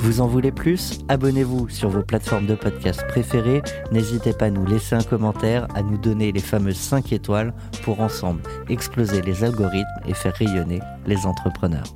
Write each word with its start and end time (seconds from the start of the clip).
Vous 0.00 0.20
en 0.20 0.28
voulez 0.28 0.52
plus? 0.52 1.00
Abonnez-vous 1.08 1.68
sur 1.68 1.88
vos 1.88 2.02
plateformes 2.02 2.46
de 2.46 2.54
podcast 2.54 3.04
préférées. 3.08 3.62
N'hésitez 3.90 4.32
pas 4.32 4.46
à 4.46 4.50
nous 4.50 4.64
laisser 4.64 4.94
un 4.94 5.02
commentaire, 5.02 5.66
à 5.74 5.82
nous 5.82 5.98
donner 5.98 6.30
les 6.30 6.40
fameuses 6.40 6.76
5 6.76 7.12
étoiles 7.12 7.52
pour 7.82 8.00
ensemble 8.00 8.40
exploser 8.68 9.22
les 9.22 9.42
algorithmes 9.42 9.86
et 10.06 10.14
faire 10.14 10.34
rayonner 10.34 10.80
les 11.06 11.26
entrepreneurs. 11.26 11.94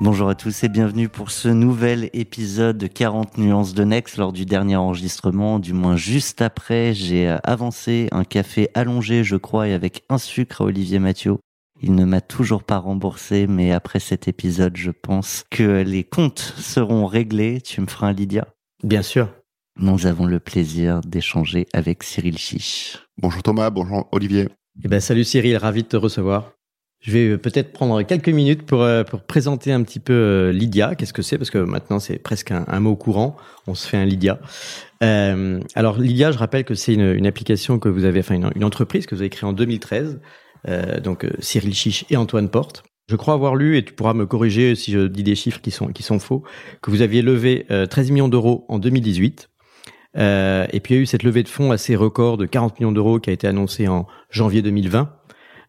Bonjour 0.00 0.30
à 0.30 0.34
tous 0.34 0.64
et 0.64 0.70
bienvenue 0.70 1.10
pour 1.10 1.30
ce 1.30 1.48
nouvel 1.48 2.08
épisode 2.14 2.78
de 2.78 2.86
40 2.86 3.36
nuances 3.36 3.74
de 3.74 3.84
Next. 3.84 4.16
Lors 4.16 4.32
du 4.32 4.46
dernier 4.46 4.76
enregistrement, 4.76 5.58
du 5.58 5.74
moins 5.74 5.96
juste 5.96 6.40
après, 6.40 6.94
j'ai 6.94 7.36
avancé 7.44 8.08
un 8.10 8.24
café 8.24 8.70
allongé, 8.72 9.22
je 9.22 9.36
crois, 9.36 9.68
et 9.68 9.74
avec 9.74 10.04
un 10.08 10.16
sucre 10.16 10.62
à 10.62 10.64
Olivier 10.64 10.98
Mathieu. 10.98 11.36
Il 11.82 11.94
ne 11.94 12.04
m'a 12.04 12.20
toujours 12.20 12.62
pas 12.62 12.76
remboursé, 12.76 13.46
mais 13.46 13.72
après 13.72 14.00
cet 14.00 14.28
épisode, 14.28 14.76
je 14.76 14.90
pense 14.90 15.44
que 15.50 15.82
les 15.82 16.04
comptes 16.04 16.54
seront 16.58 17.06
réglés. 17.06 17.62
Tu 17.62 17.80
me 17.80 17.86
feras 17.86 18.08
un 18.08 18.12
Lydia 18.12 18.48
Bien 18.84 19.00
sûr. 19.00 19.30
Nous 19.78 20.06
avons 20.06 20.26
le 20.26 20.40
plaisir 20.40 21.00
d'échanger 21.00 21.66
avec 21.72 22.02
Cyril 22.02 22.36
Chiche. 22.36 22.98
Bonjour 23.16 23.42
Thomas, 23.42 23.70
bonjour 23.70 24.06
Olivier. 24.12 24.48
Eh 24.84 24.88
ben, 24.88 25.00
salut 25.00 25.24
Cyril, 25.24 25.56
ravi 25.56 25.82
de 25.82 25.88
te 25.88 25.96
recevoir. 25.96 26.52
Je 27.00 27.12
vais 27.12 27.28
euh, 27.28 27.38
peut-être 27.38 27.72
prendre 27.72 28.02
quelques 28.02 28.28
minutes 28.28 28.66
pour, 28.66 28.82
euh, 28.82 29.02
pour 29.04 29.22
présenter 29.22 29.72
un 29.72 29.82
petit 29.82 30.00
peu 30.00 30.12
euh, 30.12 30.52
Lydia. 30.52 30.94
Qu'est-ce 30.94 31.14
que 31.14 31.22
c'est? 31.22 31.38
Parce 31.38 31.48
que 31.48 31.56
maintenant, 31.56 31.98
c'est 31.98 32.18
presque 32.18 32.50
un, 32.50 32.80
mot 32.80 32.94
courant. 32.94 33.38
On 33.66 33.74
se 33.74 33.88
fait 33.88 33.96
un 33.96 34.04
Lydia. 34.04 34.38
Euh, 35.02 35.60
alors, 35.74 35.98
Lydia, 35.98 36.30
je 36.30 36.36
rappelle 36.36 36.64
que 36.64 36.74
c'est 36.74 36.92
une, 36.92 37.14
une, 37.14 37.26
application 37.26 37.78
que 37.78 37.88
vous 37.88 38.04
avez, 38.04 38.20
enfin, 38.20 38.34
une, 38.34 38.50
une, 38.54 38.64
entreprise 38.64 39.06
que 39.06 39.14
vous 39.14 39.22
avez 39.22 39.30
créée 39.30 39.48
en 39.48 39.54
2013 39.54 40.20
euh, 40.20 40.49
donc 41.02 41.24
euh, 41.24 41.30
Cyril 41.40 41.74
Chiche 41.74 42.04
et 42.10 42.16
Antoine 42.16 42.48
Porte. 42.48 42.82
Je 43.08 43.16
crois 43.16 43.34
avoir 43.34 43.56
lu, 43.56 43.76
et 43.76 43.84
tu 43.84 43.92
pourras 43.92 44.14
me 44.14 44.24
corriger 44.24 44.76
si 44.76 44.92
je 44.92 45.08
dis 45.08 45.24
des 45.24 45.34
chiffres 45.34 45.60
qui 45.60 45.72
sont, 45.72 45.88
qui 45.88 46.04
sont 46.04 46.20
faux, 46.20 46.44
que 46.80 46.92
vous 46.92 47.02
aviez 47.02 47.22
levé 47.22 47.66
13 47.68 48.08
euh, 48.08 48.12
millions 48.12 48.28
d'euros 48.28 48.64
en 48.68 48.78
2018. 48.78 49.50
Euh, 50.16 50.66
et 50.72 50.80
puis 50.80 50.94
il 50.94 50.96
y 50.96 51.00
a 51.00 51.02
eu 51.02 51.06
cette 51.06 51.22
levée 51.22 51.42
de 51.42 51.48
fonds 51.48 51.70
assez 51.72 51.96
record 51.96 52.36
de 52.36 52.46
40 52.46 52.78
millions 52.78 52.92
d'euros 52.92 53.20
qui 53.20 53.30
a 53.30 53.32
été 53.32 53.46
annoncée 53.46 53.88
en 53.88 54.06
janvier 54.30 54.62
2020. 54.62 55.12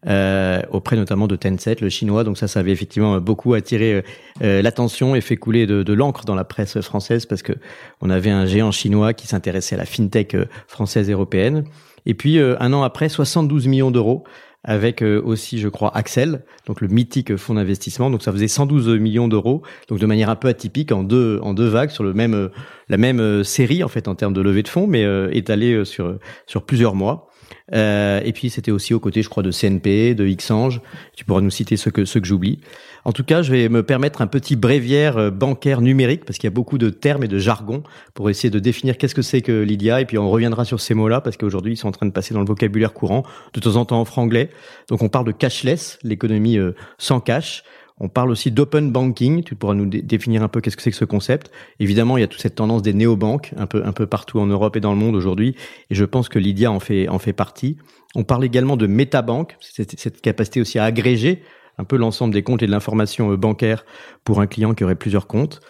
Euh, 0.07 0.61
auprès 0.71 0.95
notamment 0.95 1.27
de 1.27 1.35
Tencent, 1.35 1.79
le 1.79 1.89
chinois. 1.89 2.23
Donc 2.23 2.37
ça, 2.37 2.47
ça 2.47 2.59
avait 2.59 2.71
effectivement 2.71 3.19
beaucoup 3.19 3.53
attiré 3.53 4.03
euh, 4.41 4.61
l'attention 4.63 5.15
et 5.15 5.21
fait 5.21 5.37
couler 5.37 5.67
de, 5.67 5.83
de 5.83 5.93
l'encre 5.93 6.25
dans 6.25 6.33
la 6.33 6.43
presse 6.43 6.81
française 6.81 7.27
parce 7.27 7.43
que 7.43 7.53
on 8.01 8.09
avait 8.09 8.31
un 8.31 8.47
géant 8.47 8.71
chinois 8.71 9.13
qui 9.13 9.27
s'intéressait 9.27 9.75
à 9.75 9.77
la 9.77 9.85
fintech 9.85 10.35
française 10.67 11.09
et 11.09 11.13
européenne. 11.13 11.65
Et 12.07 12.15
puis 12.15 12.39
un 12.39 12.73
an 12.73 12.81
après, 12.81 13.09
72 13.09 13.67
millions 13.67 13.91
d'euros 13.91 14.23
avec 14.63 15.01
euh, 15.01 15.21
aussi, 15.23 15.59
je 15.59 15.67
crois, 15.67 15.95
Axel, 15.95 16.43
donc 16.67 16.81
le 16.81 16.87
mythique 16.87 17.35
fonds 17.35 17.55
d'investissement. 17.55 18.09
Donc 18.09 18.21
ça 18.21 18.31
faisait 18.31 18.47
112 18.47 18.89
millions 18.99 19.27
d'euros, 19.27 19.63
donc 19.87 19.99
de 19.99 20.05
manière 20.05 20.29
un 20.29 20.35
peu 20.35 20.47
atypique 20.47 20.91
en 20.91 21.03
deux 21.03 21.39
en 21.41 21.53
deux 21.53 21.67
vagues 21.67 21.89
sur 21.89 22.03
le 22.03 22.13
même 22.13 22.33
euh, 22.33 22.49
la 22.87 22.97
même 22.97 23.19
euh, 23.19 23.43
série 23.43 23.83
en 23.83 23.87
fait 23.87 24.07
en 24.07 24.15
termes 24.15 24.33
de 24.33 24.41
levée 24.41 24.63
de 24.63 24.67
fonds, 24.67 24.87
mais 24.87 25.05
étalée 25.31 25.85
sur 25.85 26.17
sur 26.45 26.63
plusieurs 26.63 26.95
mois. 26.95 27.30
Euh, 27.73 28.21
et 28.23 28.33
puis 28.33 28.49
c'était 28.49 28.71
aussi 28.71 28.93
aux 28.93 28.99
côtés, 28.99 29.21
je 29.21 29.29
crois, 29.29 29.43
de 29.43 29.51
CNP, 29.51 30.15
de 30.15 30.27
Xange. 30.27 30.81
Tu 31.15 31.25
pourras 31.25 31.41
nous 31.41 31.49
citer 31.49 31.77
ceux 31.77 31.91
que 31.91 32.05
ceux 32.05 32.19
que 32.19 32.27
j'oublie. 32.27 32.59
En 33.03 33.11
tout 33.11 33.23
cas, 33.23 33.41
je 33.41 33.51
vais 33.51 33.69
me 33.69 33.83
permettre 33.83 34.21
un 34.21 34.27
petit 34.27 34.55
bréviaire 34.55 35.17
euh, 35.17 35.31
bancaire 35.31 35.81
numérique 35.81 36.25
parce 36.25 36.37
qu'il 36.37 36.47
y 36.47 36.53
a 36.53 36.53
beaucoup 36.53 36.77
de 36.77 36.89
termes 36.89 37.23
et 37.23 37.27
de 37.27 37.39
jargon 37.39 37.83
pour 38.13 38.29
essayer 38.29 38.49
de 38.49 38.59
définir 38.59 38.97
qu'est-ce 38.97 39.15
que 39.15 39.21
c'est 39.21 39.41
que 39.41 39.63
Lydia. 39.63 40.01
Et 40.01 40.05
puis 40.05 40.17
on 40.17 40.29
reviendra 40.29 40.65
sur 40.65 40.79
ces 40.79 40.93
mots-là 40.93 41.21
parce 41.21 41.37
qu'aujourd'hui 41.37 41.73
ils 41.73 41.77
sont 41.77 41.87
en 41.87 41.91
train 41.91 42.05
de 42.05 42.11
passer 42.11 42.33
dans 42.33 42.41
le 42.41 42.45
vocabulaire 42.45 42.93
courant, 42.93 43.23
de 43.53 43.59
temps 43.59 43.75
en 43.75 43.85
temps 43.85 43.99
en 43.99 44.05
franglais. 44.05 44.49
Donc 44.89 45.01
on 45.01 45.09
parle 45.09 45.25
de 45.25 45.31
cashless, 45.31 45.97
l'économie 46.03 46.57
euh, 46.57 46.73
sans 46.97 47.19
cash. 47.19 47.63
On 48.03 48.09
parle 48.09 48.31
aussi 48.31 48.49
d'open 48.49 48.91
banking. 48.91 49.43
Tu 49.43 49.53
pourras 49.53 49.75
nous 49.75 49.85
définir 49.85 50.41
un 50.41 50.47
peu 50.47 50.59
qu'est-ce 50.59 50.75
que 50.75 50.81
c'est 50.81 50.89
que 50.89 50.97
ce 50.97 51.05
concept. 51.05 51.51
Évidemment, 51.79 52.17
il 52.17 52.21
y 52.21 52.23
a 52.23 52.27
toute 52.27 52.41
cette 52.41 52.55
tendance 52.55 52.81
des 52.81 52.93
néobanques 52.93 53.53
un 53.57 53.67
peu 53.67 53.83
un 53.85 53.93
peu 53.93 54.07
partout 54.07 54.39
en 54.39 54.47
Europe 54.47 54.75
et 54.75 54.79
dans 54.79 54.91
le 54.91 54.97
monde 54.97 55.15
aujourd'hui. 55.15 55.55
Et 55.91 55.95
je 55.95 56.03
pense 56.03 56.27
que 56.27 56.39
Lydia 56.39 56.71
en 56.71 56.79
fait 56.79 57.07
en 57.09 57.19
fait 57.19 57.31
partie. 57.31 57.77
On 58.15 58.23
parle 58.23 58.43
également 58.43 58.75
de 58.75 58.87
métabanque, 58.87 59.55
cette, 59.59 59.99
cette 59.99 60.19
capacité 60.19 60.59
aussi 60.59 60.79
à 60.79 60.83
agréger 60.83 61.43
un 61.77 61.83
peu 61.83 61.95
l'ensemble 61.95 62.33
des 62.33 62.41
comptes 62.41 62.63
et 62.63 62.65
de 62.65 62.71
l'information 62.71 63.31
euh, 63.31 63.37
bancaire 63.37 63.85
pour 64.23 64.41
un 64.41 64.47
client 64.47 64.73
qui 64.73 64.83
aurait 64.83 64.95
plusieurs 64.95 65.27
comptes. 65.27 65.61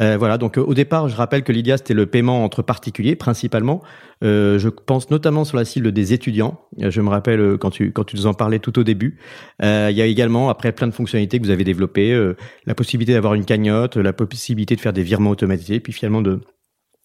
Euh, 0.00 0.16
voilà, 0.16 0.38
donc 0.38 0.56
euh, 0.56 0.62
au 0.62 0.74
départ, 0.74 1.08
je 1.08 1.16
rappelle 1.16 1.42
que 1.42 1.52
Lydia, 1.52 1.76
c'était 1.76 1.94
le 1.94 2.06
paiement 2.06 2.44
entre 2.44 2.62
particuliers 2.62 3.16
principalement. 3.16 3.82
Euh, 4.22 4.58
je 4.58 4.68
pense 4.68 5.10
notamment 5.10 5.44
sur 5.44 5.56
la 5.56 5.64
cible 5.64 5.92
des 5.92 6.12
étudiants. 6.12 6.60
Euh, 6.80 6.90
je 6.90 7.00
me 7.00 7.08
rappelle 7.08 7.56
quand 7.58 7.70
tu 7.70 7.92
quand 7.92 8.04
tu 8.04 8.16
nous 8.16 8.26
en 8.26 8.34
parlais 8.34 8.58
tout 8.58 8.78
au 8.78 8.84
début. 8.84 9.18
il 9.62 9.96
y 9.96 10.02
a 10.02 10.06
également 10.06 10.48
après 10.48 10.72
plein 10.72 10.86
de 10.86 10.94
fonctionnalités 10.94 11.38
que 11.38 11.44
vous 11.44 11.50
avez 11.50 11.64
développées, 11.64 12.34
la 12.66 12.74
possibilité 12.74 13.12
d'avoir 13.12 13.34
une 13.34 13.44
cagnotte, 13.44 13.96
la 13.96 14.12
possibilité 14.12 14.76
de 14.76 14.80
faire 14.80 14.92
des 14.92 15.02
virements 15.02 15.30
automatisés, 15.30 15.80
puis 15.80 15.92
finalement 15.92 16.22
de 16.22 16.40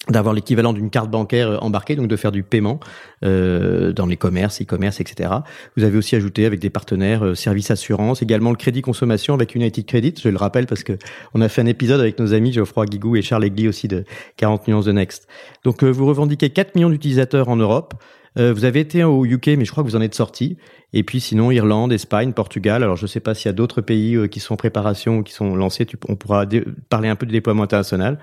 d'avoir 0.10 0.34
l'équivalent 0.34 0.74
d'une 0.74 0.90
carte 0.90 1.10
bancaire 1.10 1.50
euh, 1.50 1.58
embarquée, 1.58 1.96
donc 1.96 2.08
de 2.08 2.16
faire 2.16 2.32
du 2.32 2.44
paiement 2.44 2.80
euh, 3.24 3.92
dans 3.92 4.06
les 4.06 4.18
commerces, 4.18 4.62
e-commerce, 4.62 5.00
etc. 5.00 5.30
Vous 5.78 5.84
avez 5.84 5.98
aussi 5.98 6.16
ajouté 6.16 6.46
avec 6.46 6.60
des 6.60 6.70
partenaires 6.70 7.26
euh, 7.26 7.36
services 7.36 7.72
assurance, 7.72 8.22
également 8.22 8.52
le 8.52 8.58
crédit 8.58 8.82
consommation 8.82 9.34
avec 9.34 9.56
United 9.56 9.86
Credit, 9.86 10.14
je 10.22 10.30
le 10.30 10.38
rappelle 10.38 10.68
parce 10.68 10.84
que 10.84 10.94
on 11.34 11.42
a 11.42 11.50
fait 11.50 11.62
un 11.62 11.66
épisode 11.66 12.00
avec 12.00 12.20
nos 12.20 12.34
amis 12.34 12.54
Geoffroy 12.54 12.86
Guigou 12.86 13.16
et 13.16 13.22
Charles 13.22 13.46
Egli 13.46 13.68
aussi 13.68 13.88
de 13.88 14.04
40 14.38 14.68
nuances 14.68 14.86
de 14.86 14.92
Next. 14.92 15.28
Donc 15.64 15.84
euh, 15.84 15.90
vous 15.90 16.06
revendiquez 16.06 16.50
4 16.50 16.76
millions 16.76 16.90
d'utilisateurs 16.90 17.50
en 17.50 17.56
Europe. 17.56 17.94
Euh, 18.38 18.54
vous 18.54 18.66
avez 18.66 18.82
été 18.82 19.04
au 19.04 19.26
UK, 19.26 19.48
mais 19.58 19.66
je 19.66 19.72
crois 19.72 19.84
que 19.84 19.90
vous 19.90 19.96
en 19.96 20.02
êtes 20.02 20.16
sorti. 20.16 20.58
Et 20.96 21.04
puis 21.04 21.20
sinon, 21.20 21.52
Irlande, 21.52 21.92
Espagne, 21.92 22.32
Portugal. 22.32 22.82
Alors 22.82 22.96
je 22.96 23.04
ne 23.04 23.08
sais 23.08 23.20
pas 23.20 23.36
s'il 23.36 23.48
y 23.48 23.50
a 23.50 23.54
d'autres 23.54 23.82
pays 23.82 24.16
euh, 24.16 24.28
qui 24.28 24.40
sont 24.40 24.54
en 24.54 24.58
préparation 24.58 25.20
ou 25.20 25.24
qui 25.24 25.34
sont 25.34 25.56
lancés. 25.56 25.86
on 26.08 26.16
pourra 26.16 26.46
parler 26.90 27.10
un 27.10 27.18
peu 27.18 27.26
du 27.26 27.34
déploiement 27.34 27.64
international. 27.64 28.18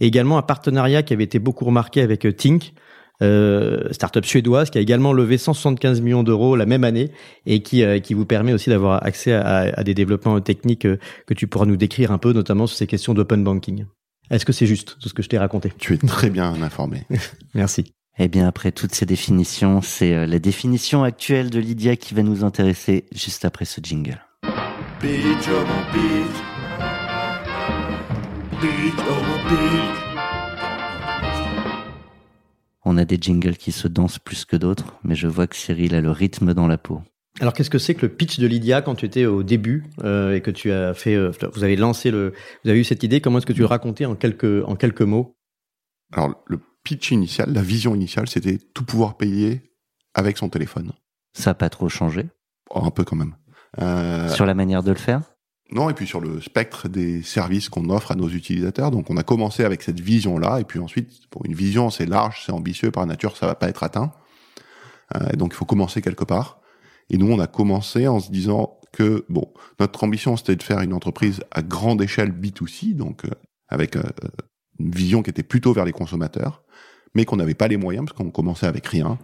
Et 0.00 0.06
également 0.06 0.38
un 0.38 0.42
partenariat 0.42 1.02
qui 1.02 1.12
avait 1.12 1.24
été 1.24 1.40
beaucoup 1.40 1.64
remarqué 1.64 2.00
avec 2.00 2.24
euh, 2.24 2.32
Tink, 2.32 2.74
euh, 3.22 3.92
startup 3.92 4.24
suédoise 4.24 4.70
qui 4.70 4.78
a 4.78 4.80
également 4.80 5.12
levé 5.12 5.36
175 5.36 6.00
millions 6.00 6.22
d'euros 6.22 6.56
la 6.56 6.66
même 6.66 6.84
année 6.84 7.10
et 7.44 7.62
qui, 7.62 7.84
qui 8.02 8.14
vous 8.14 8.24
permet 8.24 8.52
aussi 8.52 8.70
d'avoir 8.70 9.04
accès 9.04 9.32
à, 9.32 9.72
à, 9.76 9.84
des 9.84 9.94
développements 9.94 10.40
techniques 10.40 10.86
que 11.26 11.34
tu 11.34 11.46
pourras 11.46 11.66
nous 11.66 11.76
décrire 11.76 12.10
un 12.10 12.18
peu, 12.18 12.32
notamment 12.32 12.66
sur 12.66 12.76
ces 12.76 12.86
questions 12.86 13.14
d'open 13.14 13.44
banking. 13.44 13.84
Est-ce 14.30 14.44
que 14.44 14.52
c'est 14.52 14.66
juste 14.66 14.96
tout 15.00 15.08
ce 15.08 15.14
que 15.14 15.22
je 15.22 15.28
t'ai 15.28 15.38
raconté? 15.38 15.72
Tu 15.78 15.94
es 15.94 15.98
très 15.98 16.30
bien 16.30 16.62
informé. 16.62 17.02
Merci. 17.54 17.92
Eh 18.18 18.28
bien, 18.28 18.46
après 18.46 18.72
toutes 18.72 18.94
ces 18.94 19.06
définitions, 19.06 19.80
c'est 19.80 20.12
euh, 20.12 20.26
la 20.26 20.38
définition 20.38 21.02
actuelle 21.02 21.48
de 21.48 21.58
Lydia 21.58 21.96
qui 21.96 22.12
va 22.12 22.22
nous 22.22 22.44
intéresser 22.44 23.06
juste 23.10 23.46
après 23.46 23.64
ce 23.64 23.80
jingle. 23.82 24.20
On 32.84 32.98
a 32.98 33.04
des 33.06 33.16
jingles 33.18 33.56
qui 33.56 33.72
se 33.72 33.88
dansent 33.88 34.18
plus 34.18 34.44
que 34.44 34.56
d'autres, 34.56 34.98
mais 35.04 35.14
je 35.14 35.26
vois 35.26 35.46
que 35.46 35.56
Cyril 35.56 35.94
a 35.94 36.02
le 36.02 36.10
rythme 36.10 36.52
dans 36.52 36.66
la 36.66 36.76
peau. 36.76 37.00
Alors 37.40 37.54
qu'est-ce 37.54 37.70
que 37.70 37.78
c'est 37.78 37.94
que 37.94 38.04
le 38.04 38.12
pitch 38.12 38.38
de 38.38 38.46
Lydia 38.46 38.82
quand 38.82 38.94
tu 38.94 39.06
étais 39.06 39.24
au 39.24 39.42
début 39.42 39.84
euh, 40.04 40.36
et 40.36 40.42
que 40.42 40.50
tu 40.50 40.70
as 40.70 40.92
fait, 40.92 41.14
euh, 41.14 41.30
vous 41.54 41.64
avez 41.64 41.76
lancé 41.76 42.10
le, 42.10 42.34
vous 42.62 42.70
avez 42.70 42.78
eu 42.78 42.84
cette 42.84 43.02
idée. 43.02 43.22
Comment 43.22 43.38
est-ce 43.38 43.46
que 43.46 43.54
tu 43.54 43.60
le 43.60 43.66
racontais 43.66 44.04
en 44.04 44.14
quelques 44.16 44.62
en 44.66 44.76
quelques 44.76 45.00
mots? 45.00 45.34
Alors 46.12 46.44
le 46.46 46.60
pitch 46.84 47.10
initial, 47.10 47.52
la 47.52 47.62
vision 47.62 47.94
initiale, 47.94 48.28
c'était 48.28 48.58
tout 48.58 48.84
pouvoir 48.84 49.16
payer 49.16 49.62
avec 50.14 50.38
son 50.38 50.48
téléphone. 50.48 50.92
Ça 51.32 51.50
n'a 51.50 51.54
pas 51.54 51.70
trop 51.70 51.88
changé? 51.88 52.28
Oh, 52.70 52.84
un 52.84 52.90
peu 52.90 53.04
quand 53.04 53.16
même. 53.16 53.36
Euh, 53.80 54.28
Sur 54.28 54.46
la 54.46 54.54
manière 54.54 54.82
de 54.82 54.90
le 54.90 54.98
faire? 54.98 55.22
Non, 55.70 55.88
et 55.88 55.94
puis 55.94 56.06
sur 56.06 56.20
le 56.20 56.40
spectre 56.42 56.88
des 56.88 57.22
services 57.22 57.70
qu'on 57.70 57.88
offre 57.88 58.12
à 58.12 58.14
nos 58.14 58.28
utilisateurs. 58.28 58.90
Donc 58.90 59.08
on 59.08 59.16
a 59.16 59.22
commencé 59.22 59.64
avec 59.64 59.82
cette 59.82 60.00
vision-là, 60.00 60.60
et 60.60 60.64
puis 60.64 60.78
ensuite, 60.78 61.26
pour 61.30 61.46
une 61.46 61.54
vision, 61.54 61.88
c'est 61.88 62.04
large, 62.04 62.42
c'est 62.44 62.52
ambitieux, 62.52 62.90
par 62.90 63.06
nature, 63.06 63.36
ça 63.36 63.46
va 63.46 63.54
pas 63.54 63.68
être 63.68 63.82
atteint. 63.82 64.12
Euh, 65.16 65.32
donc 65.32 65.52
il 65.54 65.56
faut 65.56 65.64
commencer 65.64 66.02
quelque 66.02 66.24
part. 66.24 66.60
Et 67.08 67.16
nous, 67.16 67.30
on 67.30 67.38
a 67.38 67.46
commencé 67.46 68.06
en 68.06 68.20
se 68.20 68.30
disant 68.30 68.78
que, 68.92 69.24
bon, 69.30 69.52
notre 69.80 70.04
ambition, 70.04 70.36
c'était 70.36 70.56
de 70.56 70.62
faire 70.62 70.80
une 70.80 70.92
entreprise 70.92 71.40
à 71.50 71.62
grande 71.62 72.02
échelle 72.02 72.32
B2C, 72.32 72.94
donc 72.94 73.24
euh, 73.24 73.30
avec 73.68 73.96
euh, 73.96 74.02
vision 74.94 75.22
qui 75.22 75.30
était 75.30 75.42
plutôt 75.42 75.72
vers 75.72 75.84
les 75.84 75.92
consommateurs, 75.92 76.62
mais 77.14 77.24
qu'on 77.24 77.36
n'avait 77.36 77.54
pas 77.54 77.68
les 77.68 77.76
moyens, 77.76 78.06
parce 78.06 78.16
qu'on 78.16 78.30
commençait 78.30 78.66
avec 78.66 78.86
rien, 78.86 79.18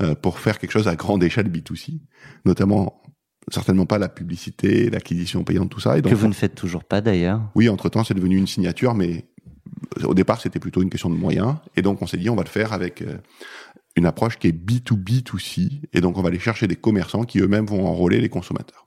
euh, 0.00 0.14
pour 0.14 0.38
faire 0.38 0.58
quelque 0.58 0.72
chose 0.72 0.88
à 0.88 0.96
grande 0.96 1.22
échelle 1.22 1.48
B2C, 1.48 2.00
notamment 2.44 3.02
certainement 3.50 3.86
pas 3.86 3.98
la 3.98 4.08
publicité, 4.08 4.90
l'acquisition 4.90 5.42
payante, 5.44 5.70
tout 5.70 5.80
ça. 5.80 5.96
Et 5.96 6.02
donc, 6.02 6.12
Que 6.12 6.16
vous 6.16 6.28
ne 6.28 6.34
faites 6.34 6.54
toujours 6.54 6.84
pas 6.84 7.00
d'ailleurs. 7.00 7.40
oui, 7.54 7.68
entre-temps, 7.68 8.04
c'est 8.04 8.14
devenu 8.14 8.36
une 8.36 8.46
signature, 8.46 8.94
mais 8.94 9.26
au 10.04 10.14
départ, 10.14 10.40
c'était 10.40 10.60
plutôt 10.60 10.82
une 10.82 10.90
question 10.90 11.10
de 11.10 11.16
moyens. 11.16 11.56
Et 11.76 11.82
donc, 11.82 12.02
on 12.02 12.06
s'est 12.06 12.16
dit, 12.16 12.30
on 12.30 12.36
va 12.36 12.42
le 12.42 12.48
faire 12.48 12.72
avec 12.72 13.02
euh, 13.02 13.16
une 13.96 14.06
approche 14.06 14.38
qui 14.38 14.48
est 14.48 14.52
B2B2C. 14.52 15.82
Et 15.92 16.00
donc, 16.00 16.18
on 16.18 16.22
va 16.22 16.28
aller 16.28 16.38
chercher 16.38 16.66
des 16.66 16.76
commerçants 16.76 17.24
qui 17.24 17.40
eux-mêmes 17.40 17.66
vont 17.66 17.86
enrôler 17.86 18.20
les 18.20 18.28
consommateurs. 18.28 18.84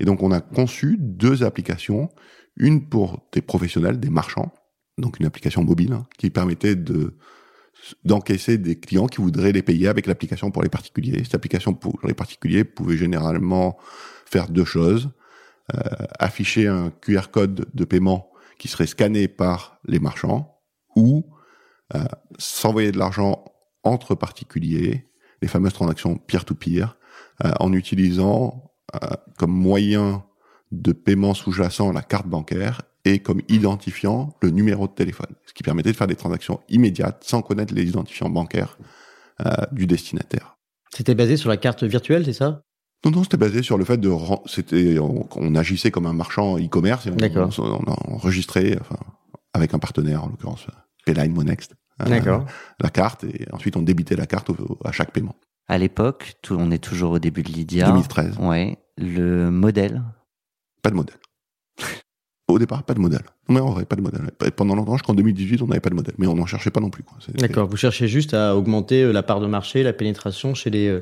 Et 0.00 0.04
donc, 0.04 0.22
on 0.22 0.32
a 0.32 0.40
conçu 0.40 0.96
deux 0.98 1.42
applications. 1.44 2.10
Une 2.56 2.88
pour 2.88 3.26
des 3.32 3.42
professionnels, 3.42 3.98
des 3.98 4.10
marchands. 4.10 4.52
Donc, 4.98 5.18
une 5.18 5.26
application 5.26 5.62
mobile 5.64 5.92
hein, 5.92 6.06
qui 6.18 6.30
permettait 6.30 6.76
de 6.76 7.14
d'encaisser 8.04 8.56
des 8.56 8.78
clients 8.78 9.08
qui 9.08 9.20
voudraient 9.20 9.52
les 9.52 9.62
payer 9.62 9.88
avec 9.88 10.06
l'application 10.06 10.50
pour 10.50 10.62
les 10.62 10.68
particuliers. 10.68 11.22
Cette 11.24 11.34
application 11.34 11.74
pour 11.74 11.98
les 12.04 12.14
particuliers 12.14 12.64
pouvait 12.64 12.96
généralement 12.96 13.76
faire 14.24 14.48
deux 14.48 14.64
choses. 14.64 15.10
Euh, 15.74 15.80
afficher 16.18 16.68
un 16.68 16.90
QR 16.90 17.30
code 17.32 17.66
de 17.74 17.84
paiement 17.84 18.30
qui 18.58 18.68
serait 18.68 18.86
scanné 18.86 19.28
par 19.28 19.80
les 19.84 19.98
marchands 19.98 20.60
ou 20.94 21.26
euh, 21.94 22.04
s'envoyer 22.38 22.92
de 22.92 22.98
l'argent 22.98 23.44
entre 23.82 24.14
particuliers, 24.14 25.06
les 25.42 25.48
fameuses 25.48 25.74
transactions 25.74 26.16
peer-to-peer, 26.16 26.96
euh, 27.44 27.52
en 27.60 27.72
utilisant 27.72 28.72
euh, 28.94 28.98
comme 29.38 29.52
moyen 29.52 30.24
de 30.72 30.92
paiement 30.92 31.34
sous-jacent 31.34 31.92
la 31.92 32.02
carte 32.02 32.26
bancaire 32.26 32.82
et 33.04 33.18
comme 33.18 33.40
identifiant 33.48 34.34
le 34.42 34.50
numéro 34.50 34.86
de 34.88 34.92
téléphone, 34.92 35.34
ce 35.46 35.52
qui 35.52 35.62
permettait 35.62 35.92
de 35.92 35.96
faire 35.96 36.06
des 36.06 36.16
transactions 36.16 36.60
immédiates 36.68 37.22
sans 37.24 37.42
connaître 37.42 37.74
les 37.74 37.84
identifiants 37.88 38.30
bancaires 38.30 38.78
euh, 39.44 39.50
du 39.72 39.86
destinataire. 39.86 40.56
C'était 40.94 41.14
basé 41.14 41.36
sur 41.36 41.48
la 41.50 41.56
carte 41.56 41.82
virtuelle, 41.84 42.24
c'est 42.24 42.32
ça? 42.32 42.62
Non, 43.04 43.10
non, 43.10 43.22
c'était 43.24 43.36
basé 43.36 43.62
sur 43.62 43.76
le 43.76 43.84
fait 43.84 43.98
de, 43.98 44.10
c'était, 44.46 44.98
on, 44.98 45.28
on 45.36 45.54
agissait 45.54 45.90
comme 45.90 46.06
un 46.06 46.12
marchand 46.14 46.56
e-commerce 46.58 47.06
et 47.06 47.10
on, 47.10 47.16
enfin, 48.80 48.96
avec 49.52 49.74
un 49.74 49.78
partenaire 49.78 50.24
en 50.24 50.28
l'occurrence, 50.28 50.66
Payline 51.04 51.32
Monext, 51.32 51.74
euh, 52.00 52.06
D'accord. 52.06 52.46
la 52.80 52.88
carte 52.88 53.24
et 53.24 53.46
ensuite 53.52 53.76
on 53.76 53.82
débitait 53.82 54.16
la 54.16 54.26
carte 54.26 54.50
au- 54.50 54.78
à 54.84 54.92
chaque 54.92 55.12
paiement. 55.12 55.34
À 55.68 55.76
l'époque, 55.78 56.34
on 56.50 56.70
est 56.70 56.82
toujours 56.82 57.12
au 57.12 57.18
début 57.18 57.42
de 57.42 57.48
Lydia. 57.50 57.86
2013, 57.88 58.38
Ouais. 58.38 58.78
Le 58.96 59.50
modèle? 59.50 60.02
pas 60.82 60.90
de 60.90 60.94
modèle. 60.96 61.16
Au 62.46 62.58
départ, 62.58 62.82
pas 62.82 62.94
de 62.94 63.00
modèle. 63.00 63.22
Mais 63.48 63.60
en 63.60 63.70
vrai, 63.70 63.86
pas 63.86 63.96
de 63.96 64.02
modèle. 64.02 64.30
Pendant 64.54 64.74
longtemps, 64.74 64.96
jusqu'en 64.96 65.14
2018, 65.14 65.62
on 65.62 65.66
n'avait 65.66 65.80
pas 65.80 65.90
de 65.90 65.94
modèle, 65.94 66.14
mais 66.18 66.26
on 66.26 66.34
n'en 66.34 66.46
cherchait 66.46 66.70
pas 66.70 66.80
non 66.80 66.90
plus. 66.90 67.04
D'accord. 67.34 67.68
Vous 67.68 67.76
cherchez 67.76 68.06
juste 68.06 68.34
à 68.34 68.54
augmenter 68.54 69.02
euh, 69.02 69.12
la 69.12 69.22
part 69.22 69.40
de 69.40 69.46
marché, 69.46 69.82
la 69.82 69.94
pénétration 69.94 70.54
chez 70.54 70.68
les 70.70 70.88
euh, 70.88 71.00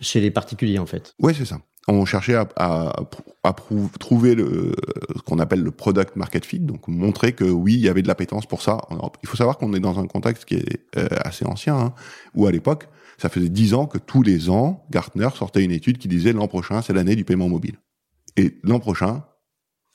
chez 0.00 0.20
les 0.20 0.30
particuliers 0.30 0.78
en 0.78 0.86
fait. 0.86 1.14
Ouais, 1.18 1.34
c'est 1.34 1.44
ça. 1.44 1.60
On 1.88 2.04
cherchait 2.04 2.36
à, 2.36 2.48
à, 2.56 2.92
à 3.42 3.54
trouver 3.98 4.36
le, 4.36 4.72
ce 5.16 5.20
qu'on 5.22 5.40
appelle 5.40 5.62
le 5.62 5.72
product 5.72 6.14
market 6.14 6.46
fit, 6.46 6.60
donc 6.60 6.86
montrer 6.86 7.32
que 7.32 7.44
oui, 7.44 7.74
il 7.74 7.80
y 7.80 7.88
avait 7.88 8.02
de 8.02 8.08
l'appétence 8.08 8.46
pour 8.46 8.62
ça 8.62 8.78
en 8.88 8.94
Europe. 8.94 9.18
Il 9.22 9.28
faut 9.28 9.36
savoir 9.36 9.58
qu'on 9.58 9.74
est 9.74 9.80
dans 9.80 9.98
un 9.98 10.06
contexte 10.06 10.44
qui 10.44 10.54
est 10.54 10.80
euh, 10.96 11.08
assez 11.24 11.44
ancien, 11.44 11.76
hein, 11.76 11.94
où 12.34 12.46
à 12.46 12.52
l'époque, 12.52 12.88
ça 13.18 13.28
faisait 13.28 13.48
dix 13.48 13.74
ans 13.74 13.86
que 13.86 13.98
tous 13.98 14.22
les 14.22 14.48
ans, 14.48 14.86
Gartner 14.90 15.28
sortait 15.34 15.64
une 15.64 15.72
étude 15.72 15.98
qui 15.98 16.06
disait 16.06 16.32
l'an 16.32 16.46
prochain, 16.46 16.82
c'est 16.82 16.92
l'année 16.92 17.16
du 17.16 17.24
paiement 17.24 17.48
mobile. 17.48 17.78
Et 18.36 18.58
l'an 18.62 18.78
prochain, 18.78 19.24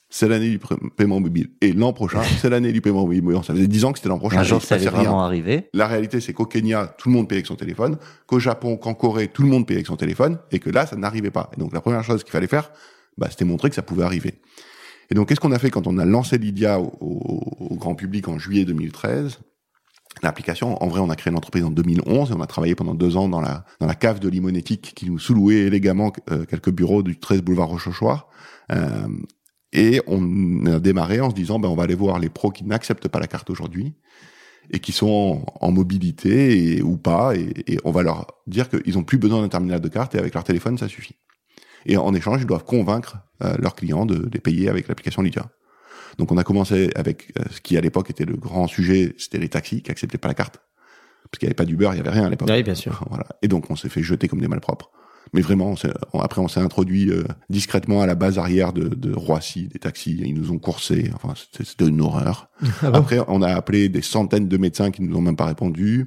c'est 0.10 0.28
l'année 0.28 0.50
du 0.50 0.60
paiement 0.96 1.20
mobile. 1.20 1.50
Et 1.62 1.74
l'an 1.74 1.92
prochain, 1.94 2.22
c'est 2.42 2.50
l'année 2.50 2.72
du 2.72 2.82
paiement 2.82 3.06
mobile. 3.06 3.24
Ça 3.44 3.54
faisait 3.54 3.68
dix 3.68 3.84
ans 3.86 3.92
que 3.92 4.00
c'était 4.00 4.10
l'an 4.10 4.20
prochain. 4.20 4.40
Un 4.40 4.44
jour, 4.44 4.62
ça 4.62 4.76
allait 4.76 4.90
rien. 4.90 5.04
vraiment 5.04 5.24
arriver. 5.24 5.68
La 5.74 5.88
réalité, 5.88 6.22
c'est 6.22 6.34
qu'au 6.34 6.46
Kenya, 6.46 6.96
tout 6.98 7.10
le 7.10 7.16
monde 7.16 7.28
paye 7.28 7.38
avec 7.38 7.46
son 7.48 7.56
téléphone, 7.56 7.98
qu'au 8.26 8.40
Japon, 8.40 8.78
qu'en 8.78 8.94
Corée, 8.94 9.28
tout 9.28 9.44
le 9.44 9.50
monde 9.50 9.66
paye 9.68 9.78
avec 9.78 9.88
son 9.88 9.98
téléphone, 9.98 10.38
et 10.52 10.60
que 10.60 10.70
là, 10.70 10.86
ça 10.86 10.96
n'arrivait 10.96 11.32
pas. 11.32 11.50
Et 11.56 11.60
donc, 11.60 11.74
la 11.74 11.82
première 11.82 12.04
chose 12.04 12.24
qu'il 12.24 12.32
fallait 12.32 12.48
faire, 12.48 12.72
bah, 13.18 13.28
c'était 13.30 13.46
montrer 13.46 13.70
que 13.70 13.76
ça 13.76 13.82
pouvait 13.82 14.04
arriver. 14.04 14.40
Et 15.10 15.16
donc, 15.16 15.28
qu'est-ce 15.30 15.40
qu'on 15.40 15.52
a 15.54 15.60
fait 15.60 15.70
quand 15.70 15.88
on 15.88 15.98
a 15.98 16.06
lancé 16.06 16.38
Lydia 16.38 16.80
au, 16.80 16.92
au- 17.00 17.68
au 17.72 17.76
grand 17.76 17.96
public 17.96 18.28
en 18.28 18.38
juillet 18.40 18.66
2013 18.66 19.40
L'application, 20.24 20.82
en 20.84 20.88
vrai, 20.88 21.00
on 21.00 21.10
a 21.12 21.16
créé 21.16 21.32
l'entreprise 21.32 21.64
en 21.64 21.70
2011 21.70 22.32
et 22.32 22.34
on 22.34 22.42
a 22.42 22.48
travaillé 22.48 22.74
pendant 22.74 22.96
deux 22.96 23.18
ans 23.18 23.28
dans 23.30 23.40
la, 23.40 23.66
dans 23.80 23.86
la 23.86 23.94
cave 23.94 24.20
de 24.20 24.28
Limonétique 24.28 24.94
qui 24.96 25.06
nous 25.10 25.20
sous-louait 25.20 25.58
élégamment 25.58 26.12
euh, 26.32 26.44
quelques 26.46 26.72
bureaux 26.72 27.04
du 27.04 27.20
13 27.20 27.42
boulevard 27.44 27.68
Rochechouart. 27.68 28.28
Euh, 28.72 29.08
et 29.74 30.02
on 30.08 30.66
a 30.66 30.80
démarré 30.80 31.20
en 31.20 31.30
se 31.30 31.36
disant, 31.36 31.60
ben, 31.60 31.70
on 31.70 31.76
va 31.76 31.84
aller 31.84 31.96
voir 31.96 32.20
les 32.20 32.30
pros 32.30 32.52
qui 32.52 32.64
n'acceptent 32.64 33.08
pas 33.08 33.20
la 33.20 33.28
carte 33.28 33.50
aujourd'hui 33.50 33.94
et 34.70 34.80
qui 34.80 34.92
sont 34.92 35.46
en, 35.62 35.68
en 35.68 35.72
mobilité 35.72 36.76
et, 36.76 36.82
ou 36.82 36.98
pas, 36.98 37.36
et, 37.36 37.54
et 37.68 37.80
on 37.86 37.92
va 37.92 38.04
leur 38.04 38.28
dire 38.48 38.70
qu'ils 38.70 38.98
ont 38.98 39.04
plus 39.04 39.18
besoin 39.18 39.42
d'un 39.42 39.50
terminal 39.50 39.80
de 39.80 39.88
carte 39.88 40.16
et 40.16 40.20
avec 40.20 40.34
leur 40.34 40.44
téléphone, 40.44 40.78
ça 40.78 40.88
suffit. 40.88 41.16
Et 41.86 41.96
en 41.98 42.14
échange, 42.14 42.42
ils 42.42 42.48
doivent 42.48 42.66
convaincre 42.66 43.18
euh, 43.44 43.56
leurs 43.60 43.76
clients 43.76 44.06
de 44.06 44.30
les 44.32 44.40
payer 44.40 44.68
avec 44.70 44.88
l'application 44.88 45.22
Lydia. 45.22 45.50
Donc 46.18 46.32
on 46.32 46.38
a 46.38 46.44
commencé 46.44 46.90
avec 46.96 47.32
euh, 47.40 47.44
ce 47.52 47.62
qui 47.62 47.78
à 47.78 47.82
l'époque 47.82 48.10
était 48.10 48.26
le 48.26 48.36
grand 48.36 48.68
sujet, 48.68 49.16
c'était 49.18 49.38
les 49.38 49.50
taxis 49.50 49.82
qui 49.82 49.92
acceptaient 49.92 50.18
pas 50.18 50.28
la 50.28 50.34
carte. 50.34 50.60
Parce 51.30 51.40
qu'il 51.40 51.48
n'y 51.48 51.50
avait 51.50 51.56
pas 51.56 51.66
d'Uber, 51.66 51.90
il 51.92 51.96
n'y 51.96 52.00
avait 52.00 52.10
rien 52.10 52.26
à 52.26 52.30
l'époque. 52.30 52.50
Oui, 52.52 52.64
bien 52.64 52.76
sûr. 52.76 53.04
Voilà. 53.10 53.26
Et 53.42 53.48
donc 53.48 53.70
on 53.70 53.76
s'est 53.76 53.90
fait 53.90 54.04
jeter 54.04 54.28
comme 54.28 54.42
des 54.42 54.48
malpropres. 54.48 54.92
Mais 55.34 55.42
vraiment, 55.42 55.68
on 55.72 55.76
s'est- 55.76 55.94
on- 56.14 56.20
après 56.20 56.42
on 56.42 56.48
s'est 56.48 56.60
introduit 56.60 57.10
euh, 57.10 57.24
discrètement 57.50 58.02
à 58.02 58.06
la 58.06 58.16
base 58.16 58.38
arrière 58.40 58.74
de, 58.74 58.88
de 58.88 59.14
Roissy, 59.14 59.68
des 59.68 59.80
taxis, 59.80 60.18
ils 60.24 60.34
nous 60.34 60.52
ont 60.52 60.60
coursés, 60.60 61.12
enfin 61.16 61.34
c'était 61.62 61.86
une 61.88 62.02
horreur. 62.02 62.50
Ah 62.82 62.92
bon 62.92 62.98
Après, 63.00 63.20
on 63.28 63.42
a 63.42 63.50
appelé 63.54 63.90
des 63.90 64.02
centaines 64.02 64.48
de 64.48 64.58
médecins 64.58 64.92
qui 64.92 65.02
nous 65.04 65.16
ont 65.18 65.22
même 65.22 65.36
pas 65.36 65.46
répondu. 65.46 66.06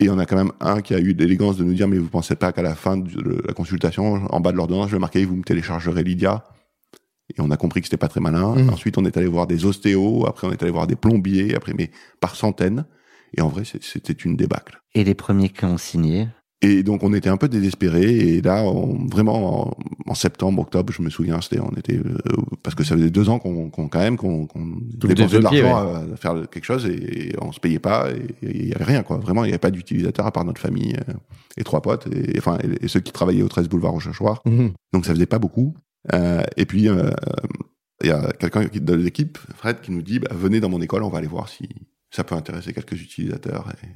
Et 0.00 0.08
on 0.10 0.18
a 0.18 0.26
quand 0.26 0.36
même 0.36 0.52
un 0.60 0.80
qui 0.80 0.94
a 0.94 0.98
eu 0.98 1.12
l'élégance 1.12 1.56
de 1.56 1.64
nous 1.64 1.74
dire, 1.74 1.86
mais 1.86 1.98
vous 1.98 2.08
pensez 2.08 2.34
pas 2.34 2.50
qu'à 2.52 2.62
la 2.62 2.74
fin 2.74 2.96
de 2.96 3.42
la 3.46 3.52
consultation, 3.52 4.24
en 4.32 4.40
bas 4.40 4.50
de 4.50 4.56
l'ordonnance, 4.56 4.88
je 4.88 4.96
vais 4.96 4.98
marquer, 5.00 5.24
vous 5.24 5.36
me 5.36 5.44
téléchargerez 5.44 6.02
Lydia. 6.02 6.44
Et 7.30 7.40
on 7.40 7.50
a 7.50 7.56
compris 7.56 7.80
que 7.80 7.86
c'était 7.86 7.96
pas 7.98 8.08
très 8.08 8.20
malin. 8.20 8.54
Mhm. 8.56 8.70
Ensuite, 8.70 8.98
on 8.98 9.04
est 9.04 9.16
allé 9.16 9.26
voir 9.26 9.46
des 9.46 9.64
ostéos. 9.64 10.26
Après, 10.26 10.46
on 10.46 10.52
est 10.52 10.62
allé 10.62 10.72
voir 10.72 10.86
des 10.86 10.96
plombiers. 10.96 11.54
Après, 11.54 11.72
mais 11.72 11.90
par 12.20 12.34
centaines. 12.36 12.84
Et 13.36 13.40
en 13.42 13.48
vrai, 13.48 13.62
c'était 13.64 14.12
une 14.12 14.36
débâcle. 14.36 14.82
Et 14.94 15.04
les 15.04 15.14
premiers 15.14 15.48
qui 15.50 15.64
ont 15.64 15.78
signé? 15.78 16.28
Et 16.64 16.82
donc, 16.84 17.02
on 17.02 17.12
était 17.12 17.28
un 17.28 17.36
peu 17.36 17.48
désespérés. 17.48 18.14
Et 18.36 18.40
là, 18.40 18.62
on- 18.62 19.06
vraiment, 19.08 19.68
en, 19.68 19.76
en 20.06 20.14
septembre, 20.14 20.62
octobre, 20.62 20.92
je 20.92 21.02
me 21.02 21.10
souviens, 21.10 21.40
c'était, 21.40 21.58
on 21.60 21.70
était, 21.76 21.96
euh, 21.98 22.16
parce 22.62 22.76
que 22.76 22.84
ça 22.84 22.94
faisait 22.96 23.10
deux 23.10 23.28
ans 23.28 23.38
qu'on, 23.40 23.68
quand 23.70 23.98
même, 23.98 24.16
qu'on, 24.16 24.46
le 24.54 25.08
dépensait 25.08 25.38
de 25.38 25.42
l'argent 25.42 25.76
à, 26.10 26.12
à 26.12 26.16
faire 26.16 26.48
quelque 26.48 26.64
chose 26.64 26.86
et, 26.86 27.34
on 27.40 27.50
se 27.52 27.58
payait 27.60 27.80
pas. 27.80 28.08
Et 28.12 28.26
il 28.42 28.68
y 28.68 28.74
avait 28.74 28.84
rien, 28.84 29.02
quoi. 29.02 29.16
Vraiment, 29.18 29.42
il 29.44 29.48
n'y 29.48 29.52
avait 29.52 29.58
pas 29.58 29.72
d'utilisateur 29.72 30.24
à 30.26 30.30
part 30.32 30.44
notre 30.44 30.60
famille 30.60 30.94
euh, 31.08 31.12
et 31.56 31.64
trois 31.64 31.82
potes 31.82 32.06
et, 32.14 32.38
enfin, 32.38 32.58
et, 32.62 32.84
et 32.84 32.88
ceux 32.88 33.00
qui 33.00 33.10
travaillaient 33.12 33.42
au 33.42 33.48
13 33.48 33.68
boulevard 33.68 33.92
Rochechouart. 33.92 34.40
Mhm. 34.46 34.70
Donc, 34.92 35.04
ça 35.04 35.12
faisait 35.14 35.26
pas 35.26 35.40
beaucoup. 35.40 35.74
Euh, 36.14 36.42
et 36.56 36.64
puis, 36.66 36.88
il 38.02 38.08
y 38.08 38.10
a 38.10 38.32
quelqu'un 38.38 38.66
qui- 38.66 38.80
de 38.80 38.94
l'équipe, 38.94 39.38
Fred, 39.56 39.80
qui 39.80 39.90
nous 39.90 40.02
dit, 40.02 40.18
bah, 40.20 40.28
venez 40.32 40.60
dans 40.60 40.68
mon 40.68 40.80
école, 40.80 41.02
on 41.02 41.08
va 41.08 41.18
aller 41.18 41.26
voir 41.26 41.48
si 41.48 41.68
ça 42.10 42.24
peut 42.24 42.34
intéresser 42.34 42.72
quelques 42.72 43.00
utilisateurs 43.00 43.66
et 43.82 43.86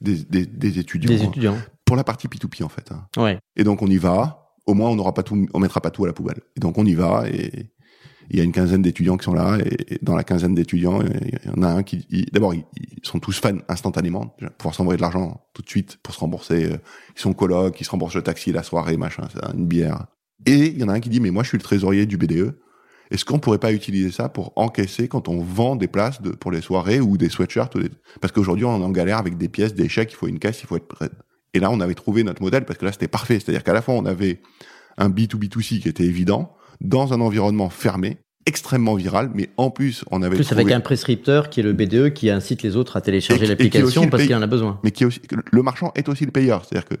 des, 0.00 0.16
des, 0.24 0.46
des 0.46 0.78
étudiants. 0.78 1.10
Des 1.10 1.22
étudiants. 1.24 1.56
Pour 1.92 1.96
la 1.98 2.04
partie 2.04 2.26
P2P, 2.26 2.64
en 2.64 2.70
fait. 2.70 2.90
hein. 2.90 3.06
Ouais. 3.18 3.38
Et 3.54 3.64
donc 3.64 3.82
on 3.82 3.86
y 3.86 3.98
va. 3.98 4.54
Au 4.64 4.72
moins 4.72 4.88
on 4.88 4.94
n'aura 4.96 5.12
pas 5.12 5.22
tout, 5.22 5.46
on 5.52 5.58
mettra 5.60 5.82
pas 5.82 5.90
tout 5.90 6.04
à 6.04 6.06
la 6.06 6.14
poubelle. 6.14 6.40
Et 6.56 6.60
donc 6.60 6.78
on 6.78 6.86
y 6.86 6.94
va 6.94 7.24
et 7.28 7.70
il 8.30 8.38
y 8.38 8.40
a 8.40 8.44
une 8.44 8.52
quinzaine 8.52 8.80
d'étudiants 8.80 9.18
qui 9.18 9.24
sont 9.26 9.34
là 9.34 9.58
et 9.58 9.98
dans 10.00 10.14
la 10.16 10.24
quinzaine 10.24 10.54
d'étudiants, 10.54 11.02
il 11.02 11.38
y 11.44 11.50
en 11.58 11.62
a 11.62 11.68
un 11.68 11.82
qui, 11.82 12.06
d'abord 12.32 12.54
ils, 12.54 12.64
sont 13.02 13.18
tous 13.18 13.38
fans 13.38 13.58
instantanément, 13.68 14.34
pouvoir 14.56 14.74
s'envoyer 14.74 14.96
de 14.96 15.02
l'argent 15.02 15.42
tout 15.52 15.60
de 15.60 15.68
suite 15.68 15.98
pour 16.02 16.14
se 16.14 16.20
rembourser. 16.20 16.64
euh, 16.72 16.78
Ils 17.14 17.20
sont 17.20 17.34
coloc, 17.34 17.78
ils 17.78 17.84
se 17.84 17.90
remboursent 17.90 18.14
le 18.14 18.22
taxi, 18.22 18.52
la 18.52 18.62
soirée, 18.62 18.96
machin, 18.96 19.28
une 19.54 19.66
bière. 19.66 20.06
Et 20.46 20.68
il 20.68 20.78
y 20.78 20.84
en 20.84 20.88
a 20.88 20.94
un 20.94 21.00
qui 21.00 21.10
dit 21.10 21.20
mais 21.20 21.30
moi 21.30 21.42
je 21.42 21.48
suis 21.48 21.58
le 21.58 21.62
trésorier 21.62 22.06
du 22.06 22.16
BDE. 22.16 22.58
Est-ce 23.10 23.26
qu'on 23.26 23.38
pourrait 23.38 23.58
pas 23.58 23.74
utiliser 23.74 24.10
ça 24.10 24.30
pour 24.30 24.54
encaisser 24.56 25.08
quand 25.08 25.28
on 25.28 25.42
vend 25.42 25.76
des 25.76 25.88
places 25.88 26.22
de, 26.22 26.30
pour 26.30 26.50
les 26.52 26.62
soirées 26.62 27.00
ou 27.00 27.18
des 27.18 27.28
sweatshirts 27.28 27.74
ou 27.74 27.80
des... 27.80 27.90
Parce 28.22 28.32
qu'aujourd'hui, 28.32 28.64
on 28.64 28.80
est 28.80 28.84
en 28.84 28.90
galère 28.90 29.18
avec 29.18 29.36
des 29.36 29.50
pièces, 29.50 29.74
des 29.74 29.90
chèques, 29.90 30.12
il 30.12 30.16
faut 30.16 30.28
une 30.28 30.38
caisse, 30.38 30.62
il 30.62 30.66
faut 30.66 30.76
être 30.78 30.88
prêt. 30.88 31.10
Et 31.54 31.60
là, 31.60 31.70
on 31.70 31.80
avait 31.80 31.94
trouvé 31.94 32.24
notre 32.24 32.42
modèle 32.42 32.64
parce 32.64 32.78
que 32.78 32.84
là, 32.84 32.92
c'était 32.92 33.08
parfait. 33.08 33.38
C'est-à-dire 33.40 33.62
qu'à 33.64 33.72
la 33.72 33.82
fois, 33.82 33.94
on 33.94 34.04
avait 34.06 34.40
un 34.98 35.08
B2B2C 35.10 35.80
qui 35.80 35.88
était 35.88 36.04
évident 36.04 36.54
dans 36.80 37.12
un 37.12 37.20
environnement 37.20 37.68
fermé, 37.70 38.18
extrêmement 38.46 38.94
viral, 38.94 39.30
mais 39.34 39.50
en 39.56 39.70
plus, 39.70 40.04
on 40.10 40.22
avait 40.22 40.36
plus, 40.36 40.44
trouvé- 40.46 40.62
avec 40.62 40.72
un 40.74 40.80
prescripteur 40.80 41.50
qui 41.50 41.60
est 41.60 41.62
le 41.62 41.72
BDE 41.72 42.12
qui 42.12 42.30
incite 42.30 42.62
les 42.62 42.76
autres 42.76 42.96
à 42.96 43.00
télécharger 43.00 43.46
l'application 43.46 44.08
parce 44.08 44.24
qu'il 44.24 44.34
en 44.34 44.42
a 44.42 44.46
besoin. 44.46 44.80
mais 44.82 44.90
qui 44.90 45.04
est 45.04 45.06
aussi, 45.06 45.20
le 45.52 45.62
marchand 45.62 45.92
est 45.94 46.08
aussi 46.08 46.24
le 46.24 46.32
payeur. 46.32 46.64
C'est-à-dire 46.64 46.88
que 46.88 46.94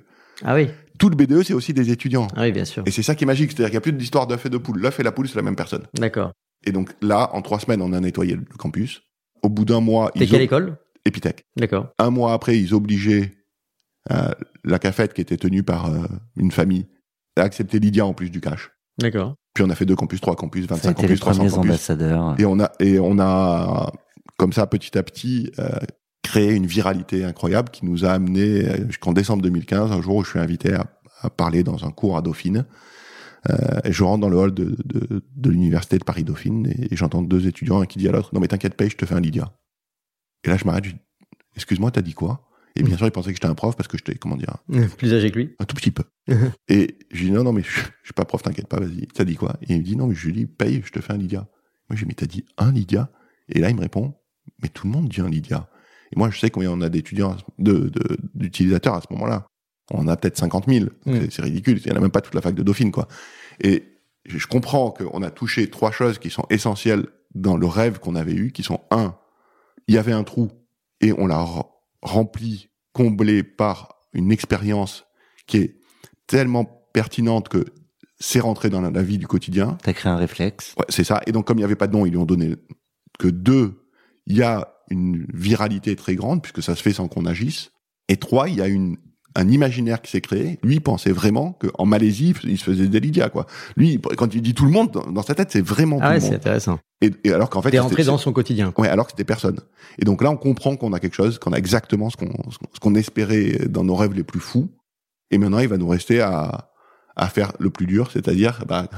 Ah 0.44 0.54
oui, 0.54 0.68
tout 0.98 1.08
le 1.08 1.16
BDE, 1.16 1.42
c'est 1.42 1.54
aussi 1.54 1.72
des 1.72 1.90
étudiants. 1.90 2.28
ah 2.36 2.42
oui, 2.42 2.52
bien 2.52 2.64
sûr. 2.64 2.82
Et 2.86 2.90
c'est 2.90 3.02
ça 3.02 3.14
qui 3.14 3.24
est 3.24 3.26
magique. 3.26 3.50
C'est-à-dire 3.52 3.66
qu'il 3.70 3.74
n'y 3.74 3.78
a 3.78 3.80
plus 3.80 3.92
d'histoire 3.92 4.26
d'œuf 4.26 4.46
et 4.46 4.50
de 4.50 4.58
poule. 4.58 4.78
L'œuf 4.80 5.00
et 5.00 5.02
la 5.02 5.12
poule, 5.12 5.28
c'est 5.28 5.36
la 5.36 5.42
même 5.42 5.56
personne. 5.56 5.82
D'accord. 5.94 6.32
Et 6.64 6.70
donc 6.72 6.90
là, 7.00 7.30
en 7.32 7.42
trois 7.42 7.58
semaines, 7.58 7.82
on 7.82 7.92
a 7.92 7.98
nettoyé 8.00 8.36
le 8.36 8.44
campus. 8.58 9.02
Au 9.42 9.48
bout 9.48 9.64
d'un 9.64 9.80
mois, 9.80 10.12
T'es 10.14 10.24
ils 10.24 10.30
quelle 10.30 10.40
ob- 10.40 10.44
école? 10.44 10.76
Epitech. 11.04 11.42
D'accord. 11.56 11.88
Un 11.98 12.10
mois 12.10 12.32
après, 12.34 12.56
ils 12.56 12.72
obligeaient 12.74 13.32
la 14.08 14.78
cafette 14.78 15.14
qui 15.14 15.20
était 15.20 15.36
tenue 15.36 15.62
par 15.62 15.86
euh, 15.92 16.06
une 16.36 16.50
famille 16.50 16.86
à 17.36 17.42
accepter 17.42 17.78
Lydia 17.78 18.04
en 18.04 18.14
plus 18.14 18.30
du 18.30 18.40
cash. 18.40 18.70
D'accord. 18.98 19.36
Puis 19.54 19.64
on 19.64 19.70
a 19.70 19.74
fait 19.74 19.86
deux 19.86 19.96
campus, 19.96 20.20
trois 20.20 20.36
campus, 20.36 20.66
Ça 20.66 20.74
a 20.74 20.76
25 20.76 20.90
été 20.90 21.02
les 21.02 21.08
campus, 21.08 21.20
300 21.20 21.38
premiers 21.38 21.50
campus. 21.50 21.70
ambassadeurs. 21.70 22.34
Et 22.38 22.44
on 22.44 22.60
a 22.60 22.72
et 22.80 22.98
on 22.98 23.18
a 23.18 23.92
comme 24.38 24.52
ça 24.52 24.66
petit 24.66 24.96
à 24.98 25.02
petit 25.02 25.50
euh, 25.58 25.68
créé 26.22 26.52
une 26.54 26.66
viralité 26.66 27.24
incroyable 27.24 27.70
qui 27.70 27.84
nous 27.86 28.04
a 28.04 28.10
amené 28.10 28.68
euh, 28.68 28.86
jusqu'en 28.86 29.12
décembre 29.12 29.42
2015, 29.42 29.92
un 29.92 30.00
jour 30.02 30.16
où 30.16 30.24
je 30.24 30.30
suis 30.30 30.38
invité 30.38 30.74
à, 30.74 30.86
à 31.20 31.30
parler 31.30 31.62
dans 31.62 31.84
un 31.84 31.90
cours 31.90 32.16
à 32.16 32.22
Dauphine. 32.22 32.66
Euh, 33.50 33.80
et 33.84 33.92
je 33.92 34.04
rentre 34.04 34.20
dans 34.20 34.28
le 34.28 34.36
hall 34.36 34.54
de, 34.54 34.76
de, 34.84 35.22
de 35.34 35.50
l'université 35.50 35.98
de 35.98 36.04
Paris 36.04 36.22
Dauphine 36.22 36.66
et, 36.68 36.92
et 36.92 36.96
j'entends 36.96 37.22
deux 37.22 37.48
étudiants 37.48 37.80
un 37.80 37.86
qui 37.86 37.98
dit 37.98 38.08
à 38.08 38.12
l'autre 38.12 38.30
non 38.32 38.40
mais 38.40 38.46
t'inquiète 38.46 38.74
pas 38.74 38.86
je 38.88 38.94
te 38.96 39.04
fais 39.04 39.14
un 39.16 39.20
Lydia. 39.20 39.52
Et 40.44 40.48
là 40.48 40.56
je 40.56 40.64
m'arrête, 40.64 40.84
je 40.84 40.90
dis 40.92 40.98
excuse-moi 41.56 41.90
t'as 41.90 42.02
dit 42.02 42.14
quoi? 42.14 42.48
Et 42.76 42.82
bien 42.82 42.96
sûr 42.96 43.06
ils 43.06 43.10
pensaient 43.12 43.30
que 43.30 43.36
j'étais 43.36 43.46
un 43.46 43.54
prof 43.54 43.76
parce 43.76 43.88
que 43.88 43.96
j'étais 43.98 44.14
comment 44.14 44.36
dire 44.36 44.56
Plus 44.98 45.12
âgé 45.14 45.30
que 45.30 45.38
lui. 45.38 45.54
un 45.58 45.64
tout 45.64 45.76
petit 45.76 45.90
peu. 45.90 46.04
et 46.68 46.98
je 47.10 47.18
lui 47.18 47.26
dis 47.26 47.30
non, 47.32 47.44
non, 47.44 47.52
mais 47.52 47.62
je, 47.62 47.68
je 47.70 47.80
suis 48.04 48.14
pas 48.14 48.24
prof, 48.24 48.42
t'inquiète 48.42 48.68
pas, 48.68 48.80
vas-y. 48.80 49.06
T'as 49.08 49.24
dit 49.24 49.36
quoi? 49.36 49.56
Et 49.62 49.74
il 49.74 49.78
me 49.78 49.82
dit 49.84 49.96
non, 49.96 50.06
mais 50.06 50.14
je 50.14 50.26
lui 50.26 50.32
dis 50.32 50.46
paye, 50.46 50.82
je 50.84 50.90
te 50.92 51.00
fais 51.00 51.12
un 51.12 51.18
Lydia. 51.18 51.40
Moi, 51.90 51.96
je 51.96 51.96
lui 51.96 52.04
dis 52.04 52.08
mais 52.08 52.14
t'as 52.14 52.26
dit 52.26 52.44
un 52.58 52.72
Lydia? 52.72 53.10
Et 53.48 53.58
là, 53.60 53.70
il 53.70 53.76
me 53.76 53.80
répond 53.82 54.14
mais 54.62 54.68
tout 54.68 54.86
le 54.86 54.92
monde 54.92 55.08
dit 55.08 55.20
un 55.20 55.28
Lydia. 55.28 55.68
Et 56.14 56.18
moi, 56.18 56.30
je 56.30 56.38
sais 56.38 56.50
combien 56.50 56.70
on 56.70 56.80
a 56.82 56.88
d'étudiants, 56.88 57.36
de, 57.58 57.88
de- 57.88 58.18
d'utilisateurs 58.34 58.94
à 58.94 59.00
ce 59.00 59.06
moment-là. 59.12 59.46
On 59.90 60.08
a 60.08 60.16
peut-être 60.16 60.36
50 60.38 60.66
000. 60.68 60.86
Donc, 60.86 60.92
Mm. 61.06 61.30
c'est- 61.30 61.42
ridicule. 61.42 61.78
Il 61.84 61.88
y 61.88 61.92
en 61.92 61.96
a 61.96 62.00
même 62.00 62.10
pas 62.10 62.20
toute 62.20 62.34
la 62.34 62.40
fac 62.40 62.54
de 62.54 62.62
Dauphine, 62.62 62.90
quoi. 62.92 63.08
Et 63.60 63.84
je 64.24 64.38
je 64.38 64.46
comprends 64.46 64.90
qu'on 64.90 65.22
a 65.22 65.30
touché 65.30 65.68
trois 65.70 65.90
choses 65.90 66.18
qui 66.18 66.30
sont 66.30 66.44
essentielles 66.50 67.06
dans 67.34 67.56
le 67.56 67.66
rêve 67.66 67.98
qu'on 67.98 68.14
avait 68.14 68.34
eu, 68.34 68.52
qui 68.52 68.62
sont 68.62 68.80
un, 68.90 69.16
il 69.88 69.94
y 69.94 69.98
avait 69.98 70.12
un 70.12 70.22
trou 70.24 70.50
et 71.00 71.12
on 71.12 71.26
l'a 71.26 71.38
re- 72.02 72.10
rempli, 72.10 72.68
comblé 72.92 73.42
par 73.42 73.96
une 74.12 74.32
expérience 74.32 75.04
qui 75.46 75.58
est 75.58 75.80
tellement 76.26 76.64
pertinente 76.92 77.48
que 77.48 77.64
c'est 78.18 78.40
rentré 78.40 78.70
dans 78.70 78.80
la, 78.80 78.90
la 78.90 79.02
vie 79.02 79.18
du 79.18 79.26
quotidien. 79.26 79.78
T'as 79.82 79.92
créé 79.92 80.12
un 80.12 80.16
réflexe. 80.16 80.74
Ouais, 80.78 80.84
c'est 80.88 81.04
ça. 81.04 81.20
Et 81.26 81.32
donc, 81.32 81.46
comme 81.46 81.58
il 81.58 81.60
n'y 81.60 81.64
avait 81.64 81.76
pas 81.76 81.86
de 81.88 81.92
nom, 81.92 82.06
ils 82.06 82.10
lui 82.10 82.18
ont 82.18 82.24
donné 82.26 82.54
que 83.18 83.28
deux. 83.28 83.88
Il 84.26 84.36
y 84.36 84.42
a 84.42 84.74
une 84.90 85.26
viralité 85.32 85.96
très 85.96 86.14
grande 86.14 86.42
puisque 86.42 86.62
ça 86.62 86.76
se 86.76 86.82
fait 86.82 86.92
sans 86.92 87.08
qu'on 87.08 87.26
agisse. 87.26 87.70
Et 88.08 88.16
trois, 88.16 88.48
il 88.48 88.56
y 88.56 88.60
a 88.60 88.68
une 88.68 88.98
un 89.34 89.48
imaginaire 89.48 90.02
qui 90.02 90.10
s'est 90.10 90.20
créé. 90.20 90.58
Lui 90.62 90.74
il 90.76 90.80
pensait 90.80 91.12
vraiment 91.12 91.52
qu'en 91.52 91.86
Malaisie, 91.86 92.34
il 92.44 92.58
se 92.58 92.64
faisait 92.64 92.86
des 92.86 93.00
Lydia, 93.00 93.28
quoi. 93.30 93.46
Lui, 93.76 94.00
quand 94.16 94.34
il 94.34 94.42
dit 94.42 94.54
tout 94.54 94.64
le 94.66 94.70
monde, 94.70 94.90
dans, 95.12 95.22
sa 95.22 95.34
tête, 95.34 95.50
c'est 95.50 95.60
vraiment 95.64 95.98
Ah 96.00 96.04
tout 96.04 96.08
ouais, 96.08 96.14
le 96.14 96.20
c'est 96.20 96.26
monde. 96.26 96.34
intéressant. 96.36 96.78
Et, 97.00 97.10
et 97.24 97.32
alors 97.32 97.50
qu'en 97.50 97.62
fait, 97.62 97.68
c'était- 97.68 97.80
rentré 97.80 98.04
dans 98.04 98.18
son 98.18 98.32
quotidien. 98.32 98.72
Ouais, 98.78 98.88
alors 98.88 99.06
que 99.06 99.12
c'était 99.12 99.24
personne. 99.24 99.58
Et 99.98 100.04
donc 100.04 100.22
là, 100.22 100.30
on 100.30 100.36
comprend 100.36 100.76
qu'on 100.76 100.92
a 100.92 101.00
quelque 101.00 101.16
chose, 101.16 101.38
qu'on 101.38 101.52
a 101.52 101.58
exactement 101.58 102.10
ce 102.10 102.16
qu'on 102.16 102.32
ce 102.50 102.80
qu'on 102.80 102.94
espérait 102.94 103.66
dans 103.68 103.84
nos 103.84 103.94
rêves 103.96 104.14
les 104.14 104.22
plus 104.24 104.40
fous. 104.40 104.68
Et 105.30 105.38
maintenant, 105.38 105.58
il 105.60 105.68
va 105.68 105.78
nous 105.78 105.88
rester 105.88 106.20
à 106.20 106.68
à 107.16 107.28
faire 107.28 107.52
le 107.58 107.68
plus 107.70 107.86
dur, 107.86 108.10
c'est-à-dire 108.10 108.64
bah, 108.66 108.88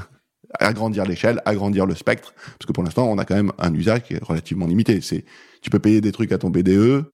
agrandir 0.59 1.05
l'échelle, 1.05 1.41
agrandir 1.45 1.85
le 1.85 1.95
spectre, 1.95 2.33
parce 2.57 2.65
que 2.65 2.71
pour 2.71 2.83
l'instant, 2.83 3.09
on 3.09 3.17
a 3.17 3.25
quand 3.25 3.35
même 3.35 3.51
un 3.57 3.73
usage 3.73 4.03
qui 4.03 4.13
est 4.13 4.23
relativement 4.23 4.67
limité. 4.67 5.01
C'est 5.01 5.25
tu 5.61 5.69
peux 5.69 5.79
payer 5.79 5.99
des 6.01 6.11
trucs 6.11 6.31
à 6.31 6.37
ton 6.37 6.49
BDE 6.49 7.05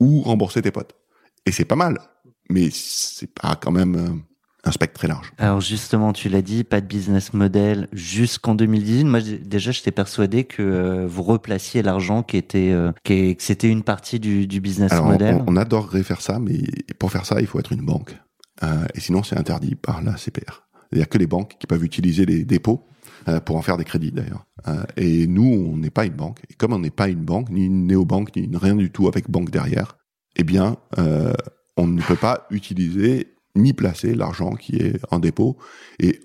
ou 0.00 0.20
rembourser 0.22 0.60
tes 0.62 0.70
potes. 0.70 0.94
Et 1.46 1.52
c'est 1.52 1.64
pas 1.64 1.76
mal, 1.76 1.98
mais 2.50 2.68
c'est 2.72 3.32
pas 3.32 3.56
quand 3.56 3.72
même 3.72 3.96
euh, 3.96 4.08
un 4.66 4.72
spectre 4.72 4.98
très 4.98 5.08
large. 5.08 5.32
Alors 5.38 5.60
justement, 5.60 6.12
tu 6.12 6.28
l'as 6.28 6.42
dit, 6.42 6.64
pas 6.64 6.80
de 6.80 6.86
business 6.86 7.32
model 7.32 7.88
jusqu'en 7.92 8.54
2018. 8.54 9.04
Moi, 9.04 9.20
déjà, 9.20 9.70
j'étais 9.70 9.92
persuadé 9.92 10.44
que 10.44 10.62
euh, 10.62 11.06
vous 11.06 11.22
replaciez 11.22 11.82
l'argent 11.82 12.22
qui 12.22 12.36
était, 12.36 12.72
euh, 12.72 12.92
qui 13.04 13.36
que 13.36 13.42
c'était 13.42 13.68
une 13.68 13.82
partie 13.82 14.18
du, 14.18 14.46
du 14.46 14.60
business 14.60 14.92
Alors, 14.92 15.06
model. 15.06 15.42
on, 15.46 15.52
on 15.52 15.56
adorerait 15.56 16.02
faire 16.02 16.20
ça, 16.20 16.38
mais 16.38 16.64
pour 16.98 17.12
faire 17.12 17.26
ça, 17.26 17.40
il 17.40 17.46
faut 17.46 17.58
être 17.60 17.72
une 17.72 17.84
banque. 17.84 18.16
Euh, 18.62 18.86
et 18.94 19.00
sinon, 19.00 19.22
c'est 19.22 19.38
interdit 19.38 19.74
par 19.76 20.02
la 20.02 20.16
CPR. 20.16 20.62
A 21.00 21.04
que 21.04 21.18
les 21.18 21.26
banques 21.26 21.56
qui 21.60 21.66
peuvent 21.66 21.84
utiliser 21.84 22.24
les 22.26 22.44
dépôts 22.44 22.86
pour 23.44 23.56
en 23.56 23.62
faire 23.62 23.76
des 23.76 23.84
crédits, 23.84 24.12
d'ailleurs. 24.12 24.46
Et 24.96 25.26
nous, 25.26 25.44
on 25.44 25.76
n'est 25.76 25.90
pas 25.90 26.06
une 26.06 26.14
banque. 26.14 26.40
Et 26.48 26.54
comme 26.54 26.72
on 26.72 26.78
n'est 26.78 26.90
pas 26.90 27.08
une 27.08 27.24
banque, 27.24 27.50
ni 27.50 27.66
une 27.66 27.88
néobanque, 27.88 28.34
ni 28.36 28.48
rien 28.56 28.76
du 28.76 28.90
tout 28.90 29.08
avec 29.08 29.28
banque 29.28 29.50
derrière, 29.50 29.98
eh 30.36 30.44
bien, 30.44 30.76
on 31.76 31.86
ne 31.86 32.00
peut 32.02 32.16
pas 32.16 32.46
utiliser 32.50 33.34
ni 33.54 33.72
placer 33.72 34.14
l'argent 34.14 34.50
qui 34.54 34.76
est 34.76 35.00
en 35.10 35.18
dépôt. 35.18 35.56
Et 35.98 36.20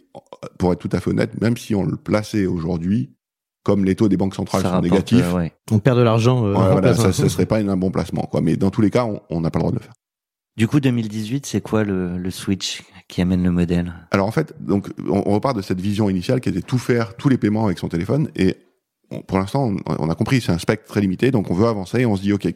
pour 0.58 0.74
être 0.74 0.79
tout 0.79 0.89
à 0.91 1.00
fait 1.00 1.10
honnête, 1.12 1.39
même 1.41 1.55
si 1.58 1.75
on 1.75 1.84
le 1.84 1.96
plaçait 1.98 2.46
aujourd'hui, 2.46 3.13
comme 3.63 3.86
les 3.86 3.96
taux 3.96 4.10
des 4.10 4.17
banques 4.17 4.36
centrales 4.36 4.62
Ça 4.63 4.70
sont 4.70 4.74
rapporte, 4.75 4.91
négatifs, 4.91 5.25
euh, 5.34 5.38
ouais. 5.38 5.53
On 5.72 5.79
perd 5.79 5.98
de 5.98 6.03
l'argent. 6.03 6.46
euh, 6.46 6.53
Ouais, 6.55 6.72
voilà, 6.72 6.93
ça, 6.96 7.13
ça 7.13 7.29
serait 7.29 7.46
pas 7.46 7.60
un 7.60 7.77
bon 7.77 7.91
placement, 7.91 8.24
quoi. 8.24 8.41
Mais 8.41 8.55
dans 8.58 8.72
tous 8.72 8.81
les 8.81 8.89
cas, 8.89 9.05
on- 9.05 9.22
on 9.29 9.41
n'a 9.41 9.51
pas 9.51 9.60
le 9.60 9.62
droit 9.63 9.72
de 9.72 9.77
le 9.77 9.84
faire. 9.84 9.93
Du 10.58 10.67
coup, 10.67 10.79
2018, 10.81 11.46
c'est 11.46 11.62
quoi 11.62 11.84
le, 11.84 12.17
le 12.17 12.31
switch 12.31 12.84
qui 13.08 13.22
amène 13.22 13.43
le 13.43 13.51
modèle? 13.51 13.93
Alors 14.12 14.27
en 14.27 14.31
fait, 14.31 14.53
donc 14.60 14.89
on, 15.08 15.24
on 15.25 15.34
repart 15.34 15.55
de 15.55 15.62
cette 15.62 15.79
vision 15.79 16.10
initiale 16.10 16.41
qui 16.41 16.50
était 16.50 16.62
tout 16.62 16.77
faire, 16.77 17.15
tous 17.15 17.29
les 17.29 17.38
paiements 17.38 17.65
avec 17.65 17.77
son 17.79 17.88
téléphone. 17.88 18.29
Et 18.36 18.58
on- 19.12 19.22
pour 19.22 19.38
l'instant, 19.39 19.72
on, 19.88 19.96
on 20.00 20.10
a 20.10 20.15
compris, 20.15 20.41
c'est 20.41 20.51
un 20.51 20.58
spectre 20.58 20.88
très 20.88 21.01
limité, 21.01 21.32
donc 21.32 21.50
on 21.51 21.53
veut 21.53 21.68
avancer. 21.68 22.00
Et 22.01 22.06
on 22.06 22.15
se 22.15 22.22
dit, 22.22 22.34
ok, 22.34 22.48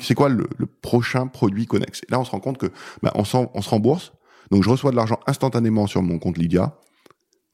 c'est 0.00 0.14
quoi 0.14 0.28
le, 0.28 0.46
le 0.58 0.66
prochain 0.66 1.26
produit 1.26 1.66
connexe? 1.66 2.00
Et 2.08 2.10
là, 2.12 2.20
on 2.20 2.24
se 2.24 2.30
rend 2.30 2.40
compte 2.40 2.58
que 2.58 2.66
bah, 3.02 3.12
on, 3.14 3.24
s'en- 3.24 3.50
on 3.54 3.62
se 3.62 3.70
rembourse. 3.70 4.12
Donc 4.50 4.62
je 4.62 4.70
reçois 4.70 4.90
de 4.90 4.96
l'argent 4.96 5.18
instantanément 5.26 5.86
sur 5.86 6.02
mon 6.02 6.18
compte 6.18 6.36
Lydia, 6.38 6.76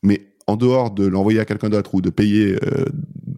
mais 0.03 0.27
en 0.47 0.57
dehors 0.57 0.91
de 0.91 1.07
l'envoyer 1.07 1.41
à 1.41 1.45
quelqu'un 1.45 1.69
d'autre 1.69 1.95
ou 1.95 2.01
de 2.01 2.11
payer 2.11 2.57
euh, 2.65 2.85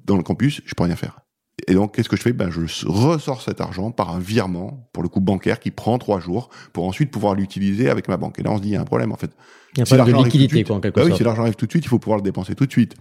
dans 0.06 0.16
le 0.16 0.22
campus, 0.22 0.60
je 0.64 0.74
peux 0.74 0.84
rien 0.84 0.96
faire. 0.96 1.20
Et 1.68 1.74
donc, 1.74 1.94
qu'est-ce 1.94 2.08
que 2.08 2.16
je 2.16 2.22
fais? 2.22 2.32
Ben, 2.32 2.50
Je 2.50 2.86
ressors 2.86 3.42
cet 3.42 3.60
argent 3.60 3.90
par 3.90 4.10
un 4.14 4.18
virement, 4.18 4.88
pour 4.94 5.02
le 5.02 5.10
coup 5.10 5.20
bancaire, 5.20 5.60
qui 5.60 5.70
prend 5.70 5.98
trois 5.98 6.18
jours, 6.18 6.48
pour 6.72 6.86
ensuite 6.86 7.10
pouvoir 7.10 7.34
l'utiliser 7.34 7.90
avec 7.90 8.08
ma 8.08 8.16
banque. 8.16 8.38
Et 8.38 8.42
là, 8.42 8.50
on 8.50 8.56
se 8.56 8.62
dit, 8.62 8.68
il 8.68 8.72
y 8.72 8.76
a 8.76 8.80
un 8.80 8.84
problème, 8.84 9.12
en 9.12 9.16
fait. 9.16 9.30
Il 9.74 9.80
y 9.80 9.82
a 9.82 9.84
Si 9.84 9.94
pas 9.94 10.02
de 10.04 10.10
liquidité, 10.12 10.54
suite, 10.56 10.66
quoi, 10.68 10.76
en 10.76 10.80
quelque 10.80 10.94
bah 10.96 11.02
oui, 11.02 11.08
sorte. 11.10 11.18
si 11.18 11.24
l'argent 11.24 11.42
arrive 11.42 11.56
tout 11.56 11.66
de 11.66 11.70
suite, 11.70 11.84
il 11.84 11.88
faut 11.88 11.98
pouvoir 11.98 12.16
le 12.16 12.22
dépenser 12.22 12.54
tout 12.54 12.64
de 12.64 12.72
suite. 12.72 12.94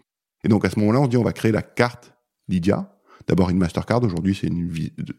Et 0.44 0.48
donc, 0.48 0.66
à 0.66 0.70
ce 0.70 0.80
moment-là, 0.80 1.02
on 1.02 1.06
se 1.06 1.10
dit, 1.10 1.18
on 1.18 1.24
va 1.24 1.34
créer 1.34 1.52
la 1.52 1.62
carte 1.62 2.14
Lydia. 2.48 2.96
D'abord 3.28 3.50
une 3.50 3.58
Mastercard, 3.58 4.04
aujourd'hui 4.04 4.34
c'est 4.34 4.48
une 4.48 4.72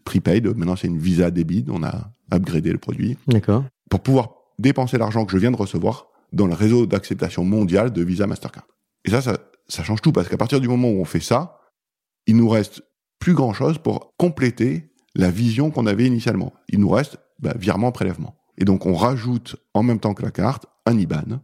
prepaid, 0.05 0.45
maintenant 0.57 0.75
c'est 0.75 0.89
une 0.89 0.99
Visa 0.99 1.31
débit, 1.31 1.65
on 1.69 1.85
a 1.85 2.11
upgradé 2.33 2.73
le 2.73 2.79
produit, 2.79 3.17
D'accord. 3.29 3.63
pour 3.89 4.01
pouvoir 4.01 4.31
dépenser 4.59 4.99
l'argent 4.99 5.25
que 5.25 5.31
je 5.31 5.37
viens 5.37 5.53
de 5.53 5.57
recevoir 5.57 6.09
dans 6.33 6.49
le 6.49 6.55
réseau 6.55 6.87
d'acceptation 6.87 7.45
mondiale 7.45 7.93
de 7.93 8.03
Visa 8.03 8.27
Mastercard. 8.27 8.67
Et 9.05 9.11
ça, 9.11 9.23
ça, 9.23 9.39
ça 9.69 9.85
change 9.85 10.01
tout, 10.01 10.11
parce 10.11 10.29
qu'à 10.29 10.37
partir 10.37 10.61
du 10.61 10.67
moment 10.67 10.89
où 10.89 11.01
on 11.01 11.05
fait 11.05 11.21
ça, 11.21 11.61
il 12.27 12.37
nous 12.37 12.49
reste 12.49 12.83
plus 13.21 13.35
grand-chose 13.35 13.79
pour 13.79 14.13
compléter 14.17 14.91
la 15.15 15.31
vision 15.31 15.71
qu'on 15.71 15.87
avait 15.87 16.07
initialement. 16.07 16.53
Il 16.69 16.81
nous 16.81 16.89
reste 16.89 17.19
bah, 17.39 17.55
virement, 17.57 17.93
prélèvement. 17.93 18.37
Et 18.59 18.65
donc 18.65 18.87
on 18.87 18.95
rajoute 18.95 19.57
en 19.75 19.83
même 19.83 20.01
temps 20.01 20.15
que 20.15 20.23
la 20.23 20.31
carte 20.31 20.67
un 20.87 20.99
IBAN 20.99 21.41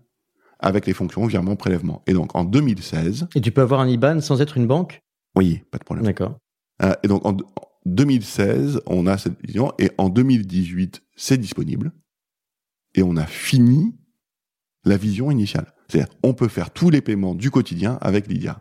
avec 0.58 0.86
les 0.86 0.92
fonctions 0.92 1.26
virement, 1.26 1.56
prélèvement. 1.56 2.02
Et 2.06 2.12
donc 2.12 2.34
en 2.34 2.44
2016, 2.44 3.28
Et 3.34 3.40
tu 3.40 3.52
peux 3.52 3.62
avoir 3.62 3.80
un 3.80 3.88
IBAN 3.88 4.20
sans 4.20 4.40
être 4.40 4.56
une 4.56 4.66
banque? 4.66 5.02
Oui, 5.36 5.62
pas 5.70 5.78
de 5.78 5.84
problème. 5.84 6.06
D'accord. 6.06 6.38
Euh, 6.82 6.94
et 7.02 7.08
donc 7.08 7.24
en, 7.26 7.32
en 7.32 7.66
2016, 7.86 8.80
on 8.86 9.06
a 9.06 9.16
cette 9.18 9.40
vision, 9.44 9.72
et 9.78 9.90
en 9.98 10.08
2018, 10.08 11.02
c'est 11.14 11.38
disponible, 11.38 11.92
et 12.94 13.02
on 13.02 13.16
a 13.16 13.26
fini 13.26 13.94
la 14.84 14.96
vision 14.96 15.30
initiale. 15.30 15.72
C'est-à-dire, 15.88 16.12
on 16.22 16.34
peut 16.34 16.48
faire 16.48 16.70
tous 16.70 16.90
les 16.90 17.00
paiements 17.00 17.34
du 17.34 17.50
quotidien 17.50 17.98
avec 18.00 18.26
Lydia. 18.26 18.60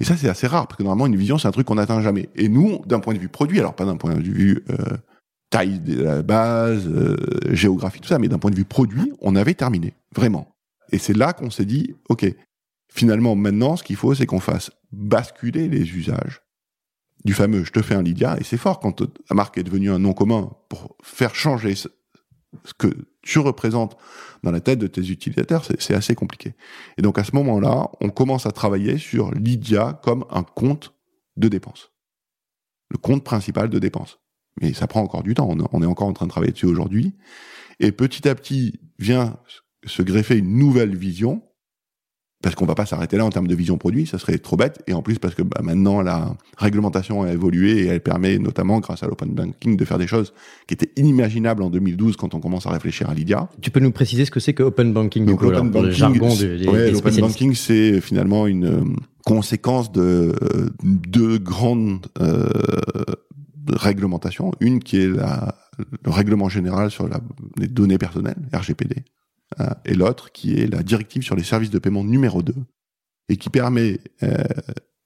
Et 0.00 0.04
ça, 0.04 0.16
c'est 0.16 0.28
assez 0.28 0.46
rare, 0.46 0.66
parce 0.66 0.78
que 0.78 0.82
normalement, 0.82 1.06
une 1.06 1.18
vision, 1.18 1.38
c'est 1.38 1.48
un 1.48 1.52
truc 1.52 1.66
qu'on 1.66 1.76
n'atteint 1.76 2.00
jamais. 2.00 2.28
Et 2.34 2.48
nous, 2.48 2.80
d'un 2.86 3.00
point 3.00 3.14
de 3.14 3.18
vue 3.18 3.28
produit, 3.28 3.58
alors 3.58 3.74
pas 3.74 3.84
d'un 3.84 3.96
point 3.96 4.14
de 4.14 4.22
vue 4.22 4.64
euh, 4.70 4.96
taille 5.50 5.80
de 5.80 6.02
la 6.02 6.22
base, 6.22 6.86
euh, 6.86 7.16
géographie, 7.50 8.00
tout 8.00 8.08
ça, 8.08 8.18
mais 8.18 8.28
d'un 8.28 8.38
point 8.38 8.50
de 8.50 8.56
vue 8.56 8.64
produit, 8.64 9.12
on 9.20 9.36
avait 9.36 9.54
terminé, 9.54 9.94
vraiment. 10.14 10.51
Et 10.92 10.98
c'est 10.98 11.16
là 11.16 11.32
qu'on 11.32 11.50
s'est 11.50 11.64
dit, 11.64 11.94
OK, 12.08 12.26
finalement, 12.88 13.34
maintenant, 13.34 13.76
ce 13.76 13.82
qu'il 13.82 13.96
faut, 13.96 14.14
c'est 14.14 14.26
qu'on 14.26 14.40
fasse 14.40 14.70
basculer 14.92 15.68
les 15.68 15.96
usages 15.96 16.42
du 17.24 17.34
fameux 17.34 17.64
je 17.64 17.72
te 17.72 17.82
fais 17.82 17.94
un 17.94 18.02
Lydia, 18.02 18.36
et 18.38 18.44
c'est 18.44 18.56
fort 18.56 18.80
quand 18.80 19.00
la 19.00 19.34
marque 19.34 19.58
est 19.58 19.62
devenue 19.62 19.90
un 19.90 19.98
nom 19.98 20.12
commun 20.12 20.50
pour 20.68 20.96
faire 21.02 21.34
changer 21.34 21.74
ce, 21.74 21.88
que 22.78 22.88
tu 23.22 23.38
représentes 23.38 23.96
dans 24.42 24.50
la 24.50 24.60
tête 24.60 24.78
de 24.78 24.86
tes 24.86 25.08
utilisateurs, 25.08 25.64
c'est 25.64 25.94
assez 25.94 26.14
compliqué. 26.14 26.54
Et 26.98 27.02
donc 27.02 27.18
à 27.18 27.24
ce 27.24 27.34
moment-là, 27.36 27.88
on 28.00 28.10
commence 28.10 28.46
à 28.46 28.52
travailler 28.52 28.98
sur 28.98 29.32
Lydia 29.32 30.00
comme 30.02 30.24
un 30.30 30.42
compte 30.42 30.92
de 31.36 31.48
dépenses. 31.48 31.92
Le 32.90 32.98
compte 32.98 33.24
principal 33.24 33.70
de 33.70 33.78
dépenses. 33.78 34.18
Mais 34.60 34.74
ça 34.74 34.86
prend 34.86 35.00
encore 35.00 35.22
du 35.22 35.34
temps, 35.34 35.48
on 35.72 35.82
est 35.82 35.86
encore 35.86 36.08
en 36.08 36.12
train 36.12 36.26
de 36.26 36.30
travailler 36.30 36.52
dessus 36.52 36.66
aujourd'hui. 36.66 37.14
Et 37.80 37.90
petit 37.90 38.28
à 38.28 38.34
petit 38.34 38.80
vient 38.98 39.38
se 39.84 40.02
greffer 40.02 40.38
une 40.38 40.56
nouvelle 40.56 40.96
vision 40.96 41.42
parce 42.42 42.56
qu'on 42.56 42.66
va 42.66 42.74
pas 42.74 42.86
s'arrêter 42.86 43.16
là 43.16 43.24
en 43.24 43.30
termes 43.30 43.46
de 43.46 43.54
vision 43.54 43.78
produit, 43.78 44.04
ça 44.04 44.18
serait 44.18 44.36
trop 44.38 44.56
bête. 44.56 44.82
Et 44.88 44.92
en 44.92 45.00
plus 45.00 45.18
parce 45.18 45.34
que 45.34 45.42
bah, 45.42 45.60
maintenant 45.62 46.02
la 46.02 46.36
réglementation 46.58 47.22
a 47.22 47.32
évolué 47.32 47.84
et 47.84 47.86
elle 47.86 48.02
permet 48.02 48.38
notamment 48.38 48.80
grâce 48.80 49.02
à 49.04 49.06
l'open 49.06 49.30
banking 49.30 49.76
de 49.76 49.84
faire 49.84 49.98
des 49.98 50.08
choses 50.08 50.34
qui 50.66 50.74
étaient 50.74 50.90
inimaginables 50.96 51.62
en 51.62 51.70
2012 51.70 52.16
quand 52.16 52.34
on 52.34 52.40
commence 52.40 52.66
à 52.66 52.70
réfléchir 52.70 53.08
à 53.08 53.14
Lydia. 53.14 53.48
Tu 53.60 53.70
peux 53.70 53.80
nous 53.80 53.92
préciser 53.92 54.24
ce 54.24 54.30
que 54.32 54.40
c'est 54.40 54.54
que 54.54 54.64
open 54.64 54.92
banking 54.92 55.24
Donc 55.24 55.42
l'open 55.42 55.70
banking, 55.70 56.20
ouais, 56.68 57.20
banking, 57.20 57.54
c'est 57.54 58.00
finalement 58.00 58.48
une 58.48 58.64
euh, 58.64 58.84
conséquence 59.24 59.92
de 59.92 60.34
euh, 60.42 60.70
deux 60.82 61.38
grandes 61.38 62.06
euh, 62.20 62.48
réglementations. 63.68 64.50
Une 64.58 64.80
qui 64.80 64.96
est 64.98 65.08
la, 65.08 65.54
le 66.04 66.10
règlement 66.10 66.48
général 66.48 66.90
sur 66.90 67.06
la, 67.08 67.20
les 67.56 67.68
données 67.68 67.98
personnelles, 67.98 68.36
RGPD, 68.52 69.04
et 69.84 69.94
l'autre 69.94 70.32
qui 70.32 70.60
est 70.60 70.66
la 70.66 70.82
directive 70.82 71.22
sur 71.22 71.36
les 71.36 71.44
services 71.44 71.70
de 71.70 71.78
paiement 71.78 72.04
numéro 72.04 72.42
2, 72.42 72.54
et 73.28 73.36
qui 73.36 73.50
permet 73.50 74.00
euh, 74.22 74.44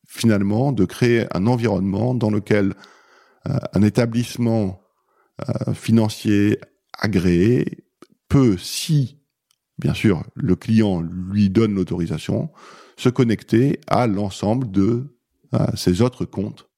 finalement 0.07 0.73
de 0.73 0.85
créer 0.85 1.27
un 1.37 1.47
environnement 1.47 2.15
dans 2.15 2.31
lequel 2.31 2.75
euh, 3.49 3.59
un 3.75 3.83
établissement 3.83 4.81
euh, 5.49 5.75
financier 5.75 6.59
agréé 6.99 7.85
peut, 8.29 8.57
si 8.57 9.21
bien 9.79 9.95
sûr 9.95 10.25
le 10.35 10.57
client 10.57 11.03
lui 11.03 11.51
donne 11.51 11.75
l'autorisation, 11.75 12.51
se 12.97 13.09
connecter 13.09 13.81
à 13.87 14.07
l'ensemble 14.07 14.71
de 14.71 15.19
euh, 15.55 15.67
ses 15.77 16.01
autres 16.01 16.25
comptes 16.25 16.71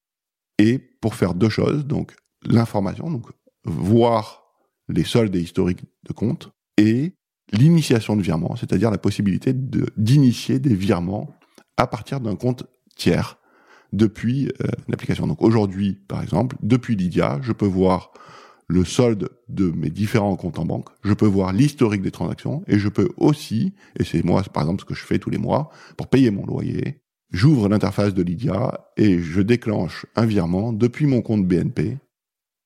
et 0.58 0.78
pour 0.78 1.14
faire 1.14 1.34
deux 1.34 1.48
choses, 1.48 1.87
donc 1.87 2.16
l'information, 2.44 3.10
donc 3.10 3.28
voir 3.64 4.42
les 4.88 5.04
soldes 5.04 5.37
et 5.37 5.40
historiques 5.40 5.84
de 6.04 6.12
comptes 6.12 6.50
et 6.76 7.14
l'initiation 7.52 8.16
de 8.16 8.22
virements, 8.22 8.56
c'est-à-dire 8.56 8.90
la 8.90 8.98
possibilité 8.98 9.52
d'initier 9.54 10.58
des 10.58 10.74
virements 10.74 11.30
à 11.76 11.86
partir 11.86 12.20
d'un 12.20 12.36
compte 12.36 12.64
tiers 12.96 13.38
depuis 13.92 14.48
euh, 14.60 14.66
l'application. 14.88 15.26
Donc 15.26 15.42
aujourd'hui, 15.42 15.98
par 16.08 16.22
exemple, 16.22 16.56
depuis 16.62 16.96
Lydia, 16.96 17.38
je 17.42 17.52
peux 17.52 17.66
voir 17.66 18.12
le 18.66 18.84
solde 18.84 19.30
de 19.48 19.70
mes 19.70 19.88
différents 19.88 20.36
comptes 20.36 20.58
en 20.58 20.66
banque, 20.66 20.88
je 21.02 21.14
peux 21.14 21.26
voir 21.26 21.52
l'historique 21.52 22.02
des 22.02 22.10
transactions 22.10 22.62
et 22.66 22.78
je 22.78 22.90
peux 22.90 23.08
aussi, 23.16 23.72
et 23.98 24.04
c'est 24.04 24.22
moi 24.22 24.42
par 24.42 24.64
exemple 24.64 24.82
ce 24.82 24.84
que 24.84 24.94
je 24.94 25.04
fais 25.04 25.18
tous 25.18 25.30
les 25.30 25.38
mois, 25.38 25.70
pour 25.96 26.08
payer 26.08 26.30
mon 26.30 26.44
loyer, 26.44 27.00
j'ouvre 27.30 27.70
l'interface 27.70 28.12
de 28.12 28.22
Lydia 28.22 28.90
et 28.98 29.20
je 29.20 29.40
déclenche 29.40 30.04
un 30.16 30.26
virement 30.26 30.74
depuis 30.74 31.06
mon 31.06 31.22
compte 31.22 31.46
BNP 31.46 31.96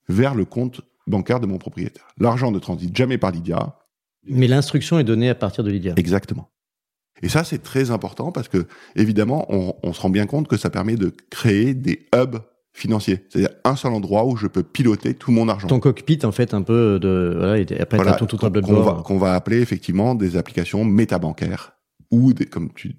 vers 0.08 0.34
le 0.34 0.44
compte 0.44 0.80
bancaire 1.06 1.38
de 1.38 1.46
mon 1.46 1.58
propriétaire. 1.58 2.08
L'argent 2.18 2.50
ne 2.50 2.58
transite 2.58 2.96
jamais 2.96 3.18
par 3.18 3.30
Lydia, 3.30 3.78
Mais 4.26 4.46
l'instruction 4.46 4.98
est 4.98 5.04
donnée 5.04 5.28
à 5.28 5.34
partir 5.34 5.64
de 5.64 5.70
Lydia. 5.70 5.94
Exactement. 5.96 6.50
Et 7.22 7.28
ça, 7.28 7.44
c'est 7.44 7.62
très 7.62 7.90
important 7.90 8.32
parce 8.32 8.48
que, 8.48 8.66
évidemment, 8.96 9.46
on, 9.48 9.74
on 9.82 9.92
se 9.92 10.00
rend 10.00 10.10
bien 10.10 10.26
compte 10.26 10.48
que 10.48 10.56
ça 10.56 10.70
permet 10.70 10.96
de 10.96 11.12
créer 11.30 11.74
des 11.74 12.06
hubs 12.14 12.38
financiers. 12.72 13.26
C'est-à-dire 13.28 13.50
un 13.64 13.76
seul 13.76 13.92
endroit 13.92 14.24
où 14.26 14.36
je 14.36 14.46
peux 14.46 14.62
piloter 14.62 15.14
tout 15.14 15.30
mon 15.30 15.48
argent. 15.48 15.68
Ton 15.68 15.78
cockpit, 15.78 16.18
en 16.24 16.32
fait, 16.32 16.54
un 16.54 16.62
peu 16.62 16.98
de. 16.98 17.34
Voilà, 17.36 17.58
et 17.58 17.80
après, 17.80 17.98
Voilà, 17.98 18.14
ton 18.14 18.26
tout 18.26 18.36
qu'on- 18.38 18.50
qu'on 18.50 18.80
va, 18.82 19.02
qu'on 19.04 19.18
va 19.18 19.34
appeler 19.34 19.60
effectivement 19.60 20.14
des 20.14 20.36
applications 20.36 20.84
métabancaires 20.84 21.74
ou 22.10 22.32
des, 22.32 22.46
comme 22.46 22.72
tu 22.72 22.96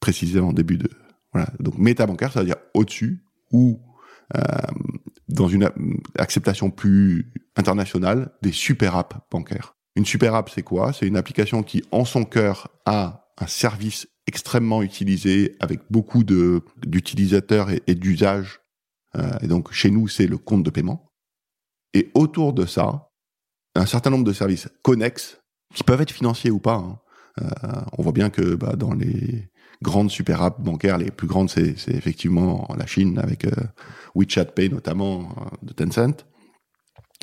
précisais 0.00 0.40
en 0.40 0.52
début 0.52 0.78
de 0.78 0.88
voilà 1.32 1.50
donc 1.60 1.76
métabancaire 1.78 2.32
ça 2.32 2.40
veut 2.40 2.46
dire 2.46 2.56
au-dessus 2.74 3.22
ou 3.52 3.78
euh, 4.34 4.40
dans 5.28 5.46
une 5.48 5.70
acceptation 6.18 6.70
plus 6.70 7.30
internationale 7.56 8.30
des 8.42 8.50
super 8.52 8.96
apps 8.96 9.16
bancaires. 9.30 9.76
Une 9.96 10.04
super 10.04 10.34
app 10.34 10.50
c'est 10.50 10.62
quoi? 10.62 10.92
C'est 10.92 11.06
une 11.06 11.16
application 11.16 11.62
qui 11.62 11.82
en 11.90 12.04
son 12.04 12.24
cœur 12.24 12.68
a 12.86 13.32
un 13.38 13.46
service 13.46 14.06
extrêmement 14.26 14.82
utilisé 14.82 15.56
avec 15.60 15.80
beaucoup 15.90 16.22
d'utilisateurs 16.22 17.70
et, 17.70 17.94
d'usages. 17.94 18.60
Euh, 19.16 19.38
et 19.42 19.48
donc 19.48 19.72
chez 19.72 19.90
nous 19.90 20.06
c'est 20.08 20.26
le 20.26 20.38
compte 20.38 20.62
de 20.62 20.70
paiement. 20.70 21.10
Et 21.94 22.10
autour 22.14 22.52
de 22.52 22.66
ça, 22.66 23.10
un 23.74 23.86
certain 23.86 24.10
nombre 24.10 24.24
de 24.24 24.32
services 24.32 24.68
connexes 24.82 25.40
qui 25.74 25.82
peuvent 25.82 26.00
être 26.00 26.12
financiers 26.12 26.50
ou 26.50 26.60
pas. 26.60 26.76
hein. 26.76 26.98
Euh, 27.40 27.48
on 27.96 28.02
voit 28.02 28.12
bien 28.12 28.30
que 28.30 28.54
bah, 28.54 28.74
dans 28.76 28.92
les 28.92 29.48
grandes 29.82 30.10
super 30.10 30.42
apps 30.42 30.60
bancaires, 30.60 30.98
les 30.98 31.10
plus 31.10 31.26
grandes, 31.26 31.48
c'est 31.48 31.74
effectivement 31.88 32.68
la 32.76 32.86
Chine 32.86 33.18
avec 33.18 33.44
euh, 33.44 33.50
WeChat 34.14 34.46
Pay 34.46 34.68
notamment 34.68 35.34
de 35.62 35.72
Tencent, 35.72 36.26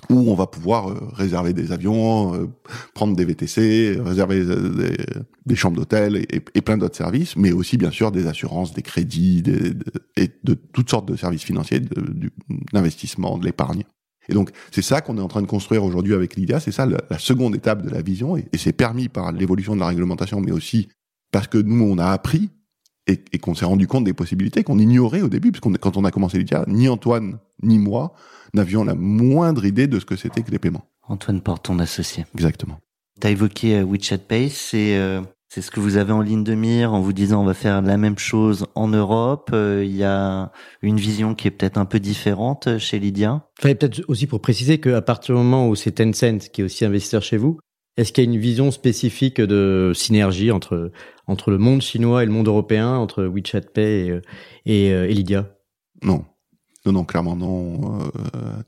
où 0.10 0.30
on 0.32 0.36
va 0.36 0.48
pouvoir 0.48 0.90
euh, 0.90 1.00
réserver 1.14 1.54
des 1.54 1.72
avions, 1.72 2.34
euh, 2.36 2.48
prendre 2.94 3.16
des 3.16 3.26
VTC, 3.26 3.98
réserver 4.04 4.40
euh, 4.42 4.70
des, 4.70 4.98
des 5.46 5.56
chambres 5.56 5.76
d'hôtel 5.78 6.26
et, 6.30 6.62
plein 6.62 6.78
d'autres 6.78 6.96
services, 6.96 7.36
mais 7.36 7.52
aussi 7.52 7.78
bien 7.78 7.92
sûr 7.92 8.12
des 8.12 8.28
assurances, 8.28 8.74
des 8.74 8.84
crédits 8.84 9.42
des- 9.42 9.74
de- 9.74 9.84
et 10.16 10.30
de 10.44 10.54
toutes 10.54 10.90
sortes 10.90 11.08
de 11.08 11.16
services 11.16 11.44
financiers, 11.44 11.82
d'investissement, 12.74 13.38
de 13.38 13.46
l'épargne. 13.46 13.84
Et 14.30 14.34
donc, 14.34 14.52
c'est 14.72 14.82
ça 14.82 15.02
qu'on 15.02 15.18
est 15.18 15.22
en 15.22 15.28
train 15.30 15.42
de 15.42 15.48
construire 15.48 15.84
aujourd'hui 15.84 16.14
avec 16.14 16.36
l'IDEA, 16.36 16.60
c'est 16.60 16.72
ça 16.72 16.86
la, 16.86 17.00
la 17.10 17.18
seconde 17.18 17.56
étape 17.56 17.82
de 17.82 17.90
la 17.90 18.02
vision, 18.02 18.36
et, 18.38 18.46
et 18.52 18.58
c'est 18.58 18.74
permis 18.74 19.08
par 19.08 19.32
l'évolution 19.32 19.74
de 19.76 19.80
la 19.80 19.88
réglementation, 19.88 20.42
mais 20.42 20.52
aussi 20.52 20.90
parce 21.32 21.48
que 21.48 21.58
nous, 21.58 21.84
on 21.86 21.98
a 21.98 22.08
appris 22.08 22.50
et, 23.08 23.24
et 23.32 23.40
qu'on 23.40 23.56
s'est 23.56 23.66
rendu 23.66 23.88
compte 23.88 24.04
des 24.04 24.14
possibilités 24.14 24.64
qu'on 24.64 24.80
ignorait 24.80 25.22
au 25.22 25.30
début, 25.30 25.52
parce 25.52 25.62
qu'on 25.62 25.74
quand 25.74 25.98
on 25.98 26.06
a 26.06 26.12
commencé 26.12 26.38
l'IDEA, 26.38 26.66
ni 26.68 26.90
Antoine 26.90 27.40
ni 27.64 27.80
moi 27.80 28.14
n'avions 28.54 28.84
la 28.84 28.96
moindre 28.96 29.66
idée 29.66 29.88
de 29.88 30.00
ce 30.00 30.06
que 30.06 30.16
c'était 30.16 30.42
que 30.42 30.52
les 30.52 30.60
paiements. 30.60 30.86
Antoine 31.08 31.42
Porte, 31.42 31.66
ton 31.66 31.80
associé. 31.80 32.26
Exactement. 32.34 32.80
Tu 33.20 33.28
as 33.28 33.32
évoqué 33.32 33.78
euh, 33.78 33.84
WeChat 33.84 34.20
Pay, 34.20 34.50
c'est 34.50 34.98
euh, 34.98 35.22
c'est 35.50 35.62
ce 35.62 35.72
que 35.72 35.80
vous 35.80 35.96
avez 35.96 36.12
en 36.12 36.22
ligne 36.22 36.44
de 36.44 36.56
mire 36.56 36.94
en 36.94 37.00
vous 37.00 37.14
disant 37.14 37.42
on 37.42 37.46
va 37.46 37.54
faire 37.54 37.82
la 37.82 37.98
même 37.98 38.18
chose 38.18 38.68
en 38.76 38.90
Europe. 38.90 39.52
Euh, 39.54 39.84
Il 39.86 39.96
y 39.96 40.04
a 40.04 40.52
une 40.82 40.98
vision 40.98 41.36
qui 41.36 41.48
est 41.48 41.52
peut-être 41.52 41.78
un 41.78 41.86
peu 41.86 42.00
différente 42.00 42.68
euh, 42.68 42.80
chez 42.80 43.00
Lydia? 43.00 43.48
Fallait 43.60 43.76
peut-être 43.76 44.02
aussi 44.10 44.28
pour 44.28 44.42
préciser 44.42 44.80
qu'à 44.80 45.02
partir 45.02 45.36
du 45.36 45.42
moment 45.42 45.70
où 45.70 45.76
c'est 45.76 45.94
Tencent 45.94 46.50
qui 46.52 46.62
est 46.62 46.64
aussi 46.66 46.84
investisseur 46.84 47.22
chez 47.24 47.38
vous, 47.38 47.60
est-ce 47.98 48.14
qu'il 48.14 48.24
y 48.24 48.28
a 48.28 48.32
une 48.32 48.40
vision 48.40 48.72
spécifique 48.72 49.42
de 49.42 49.92
synergie 49.94 50.52
entre, 50.52 50.92
entre 51.26 51.52
le 51.52 51.58
monde 51.58 51.82
chinois 51.82 52.24
et 52.24 52.26
le 52.26 52.32
monde 52.32 52.48
européen, 52.48 52.96
entre 52.96 53.24
WeChat 53.26 53.62
Pay 53.74 54.08
et, 54.08 54.12
euh, 54.12 54.22
et, 54.66 54.92
euh, 54.94 55.10
et 55.10 55.14
Lydia? 55.14 55.52
Non. 56.04 56.24
Non, 56.86 56.94
non, 56.94 57.04
clairement 57.04 57.36
non. 57.36 58.00
Euh, 58.00 58.10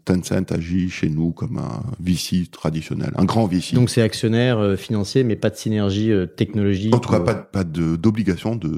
Tencent 0.04 0.52
agit 0.52 0.90
chez 0.90 1.10
nous 1.10 1.32
comme 1.32 1.58
un 1.58 1.84
VC 2.02 2.48
traditionnel, 2.52 3.12
un 3.16 3.24
grand 3.24 3.48
VC. 3.48 3.76
Donc 3.76 3.90
c'est 3.90 4.02
actionnaire 4.02 4.58
euh, 4.60 4.76
financier, 4.76 5.24
mais 5.24 5.38
pas 5.38 5.50
de 5.50 5.56
synergie 5.56 6.12
euh, 6.12 6.26
technologique. 6.26 6.94
En 6.94 7.00
tout 7.00 7.12
cas, 7.12 7.22
pas, 7.22 7.36
pas 7.36 7.64
d'obligation 7.64 8.58
de 8.58 8.72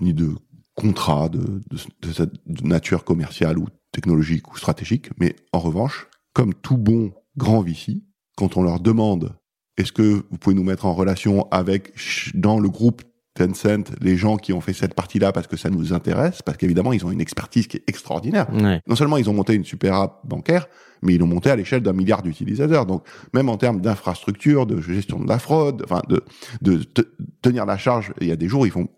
ni 0.00 0.14
de 0.14 0.30
contrat 0.74 1.28
de, 1.28 1.38
de, 1.38 1.78
de 2.02 2.12
cette 2.12 2.32
nature 2.64 3.04
commerciale 3.04 3.58
ou 3.58 3.66
technologique 3.92 4.52
ou 4.52 4.56
stratégique. 4.56 5.10
Mais 5.20 5.36
en 5.52 5.60
revanche, 5.60 6.08
comme 6.32 6.52
tout 6.54 6.76
bon 6.76 7.12
grand 7.36 7.62
VC, 7.62 8.02
quand 8.36 8.56
on 8.56 8.62
leur 8.62 8.80
demande 8.80 9.37
est-ce 9.78 9.92
que 9.92 10.24
vous 10.30 10.38
pouvez 10.38 10.54
nous 10.54 10.62
mettre 10.64 10.84
en 10.86 10.92
relation 10.94 11.48
avec 11.50 11.92
dans 12.34 12.60
le 12.60 12.68
groupe 12.68 13.02
Tencent 13.34 13.84
les 14.00 14.16
gens 14.16 14.36
qui 14.36 14.52
ont 14.52 14.60
fait 14.60 14.72
cette 14.72 14.94
partie-là 14.94 15.30
parce 15.30 15.46
que 15.46 15.56
ça 15.56 15.70
nous 15.70 15.92
intéresse, 15.92 16.42
parce 16.42 16.58
qu'évidemment 16.58 16.92
ils 16.92 17.06
ont 17.06 17.12
une 17.12 17.20
expertise 17.20 17.68
qui 17.68 17.76
est 17.76 17.84
extraordinaire. 17.86 18.48
Ouais. 18.52 18.80
Non 18.88 18.96
seulement 18.96 19.16
ils 19.16 19.30
ont 19.30 19.32
monté 19.32 19.54
une 19.54 19.64
super 19.64 19.94
app 19.94 20.26
bancaire, 20.26 20.66
mais 21.02 21.14
ils 21.14 21.18
l'ont 21.20 21.28
monté 21.28 21.48
à 21.48 21.54
l'échelle 21.54 21.80
d'un 21.82 21.92
milliard 21.92 22.22
d'utilisateurs. 22.24 22.84
Donc, 22.84 23.04
même 23.32 23.48
en 23.48 23.56
termes 23.56 23.80
d'infrastructure, 23.80 24.66
de 24.66 24.80
gestion 24.80 25.20
de 25.20 25.28
la 25.28 25.38
fraude, 25.38 25.82
enfin, 25.84 26.02
de, 26.08 26.24
de 26.62 26.82
te- 26.82 27.02
tenir 27.40 27.64
la 27.64 27.78
charge, 27.78 28.12
il 28.20 28.26
y 28.26 28.32
a 28.32 28.36
des 28.36 28.48
jours, 28.48 28.66
ils 28.66 28.72
font 28.72 28.88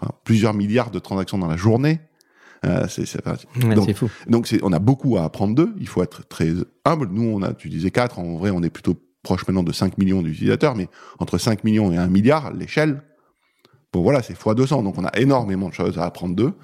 enfin, 0.00 0.12
plusieurs 0.24 0.54
milliards 0.54 0.90
de 0.90 0.98
transactions 0.98 1.36
dans 1.36 1.48
la 1.48 1.58
journée. 1.58 2.00
Euh, 2.64 2.86
c'est, 2.88 3.04
c'est- 3.04 3.18
enfin, 3.26 3.36
Ouais, 3.68 3.74
donc, 3.74 3.84
c'est 3.86 3.92
fou. 3.94 4.08
donc 4.28 4.46
c'est, 4.46 4.60
on 4.62 4.72
a 4.72 4.78
beaucoup 4.78 5.18
à 5.18 5.24
apprendre 5.24 5.54
d'eux. 5.54 5.74
Il 5.78 5.88
faut 5.88 6.02
être 6.02 6.26
très 6.26 6.48
humble. 6.86 7.08
Nous, 7.12 7.22
on 7.24 7.42
a, 7.42 7.52
tu 7.52 7.68
disais 7.68 7.90
4, 7.90 8.18
en 8.18 8.36
vrai, 8.38 8.48
on 8.50 8.62
est 8.62 8.70
plutôt 8.70 8.96
proche 9.22 9.46
maintenant 9.46 9.62
de 9.62 9.72
5 9.72 9.98
millions 9.98 10.22
d'utilisateurs, 10.22 10.74
mais 10.74 10.88
entre 11.18 11.38
5 11.38 11.64
millions 11.64 11.92
et 11.92 11.96
1 11.96 12.06
milliard, 12.08 12.52
l'échelle, 12.52 13.02
bon 13.92 14.02
voilà, 14.02 14.22
c'est 14.22 14.34
fois 14.34 14.54
200. 14.54 14.82
Donc 14.82 14.98
on 14.98 15.04
a 15.04 15.16
énormément 15.18 15.68
de 15.68 15.74
choses 15.74 15.98
à 15.98 16.04
apprendre 16.04 16.34
d'eux. 16.34 16.54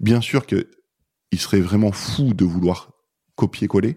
Bien 0.00 0.20
sûr 0.20 0.46
que 0.46 0.68
il 1.32 1.38
serait 1.40 1.60
vraiment 1.60 1.90
fou 1.90 2.32
de 2.34 2.44
vouloir 2.44 2.90
copier-coller. 3.34 3.96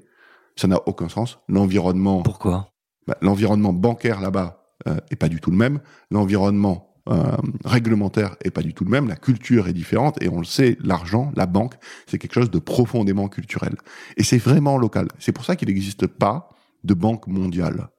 Ça 0.55 0.67
n'a 0.67 0.79
aucun 0.87 1.07
sens. 1.07 1.37
L'environnement, 1.47 2.23
Pourquoi? 2.23 2.71
bah, 3.05 3.15
l'environnement 3.21 3.73
bancaire 3.73 4.19
là-bas 4.21 4.63
euh, 4.87 4.97
est 5.11 5.15
pas 5.15 5.29
du 5.29 5.39
tout 5.39 5.51
le 5.51 5.57
même. 5.57 5.79
L'environnement 6.09 6.95
euh, 7.09 7.37
réglementaire 7.63 8.35
est 8.43 8.49
pas 8.49 8.63
du 8.63 8.73
tout 8.73 8.83
le 8.83 8.89
même. 8.89 9.07
La 9.07 9.15
culture 9.15 9.67
est 9.67 9.73
différente 9.73 10.21
et 10.21 10.29
on 10.29 10.39
le 10.39 10.45
sait, 10.45 10.77
l'argent, 10.81 11.31
la 11.35 11.45
banque, 11.45 11.75
c'est 12.07 12.17
quelque 12.17 12.33
chose 12.33 12.49
de 12.49 12.59
profondément 12.59 13.27
culturel. 13.29 13.75
Et 14.17 14.23
c'est 14.23 14.39
vraiment 14.39 14.79
local. 14.79 15.07
C'est 15.19 15.31
pour 15.31 15.45
ça 15.45 15.55
qu'il 15.55 15.67
n'existe 15.67 16.07
pas 16.07 16.49
de 16.83 16.95
banque 16.95 17.27
mondiale. 17.27 17.89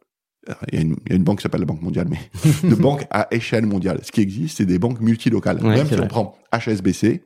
Il 0.72 0.74
y, 0.74 0.78
a 0.78 0.80
une, 0.82 0.96
il 1.06 1.10
y 1.10 1.12
a 1.12 1.16
une 1.16 1.24
banque 1.24 1.38
qui 1.38 1.42
s'appelle 1.42 1.60
la 1.60 1.66
Banque 1.66 1.82
mondiale, 1.82 2.08
mais 2.08 2.18
de 2.68 2.74
banque 2.74 3.06
à 3.10 3.28
échelle 3.30 3.66
mondiale. 3.66 4.00
Ce 4.02 4.10
qui 4.12 4.20
existe, 4.20 4.58
c'est 4.58 4.66
des 4.66 4.78
banques 4.78 5.00
multilocales. 5.00 5.62
Ouais, 5.62 5.76
Même 5.76 5.86
si 5.86 5.94
on 5.94 6.06
prend 6.06 6.36
HSBC, 6.52 7.22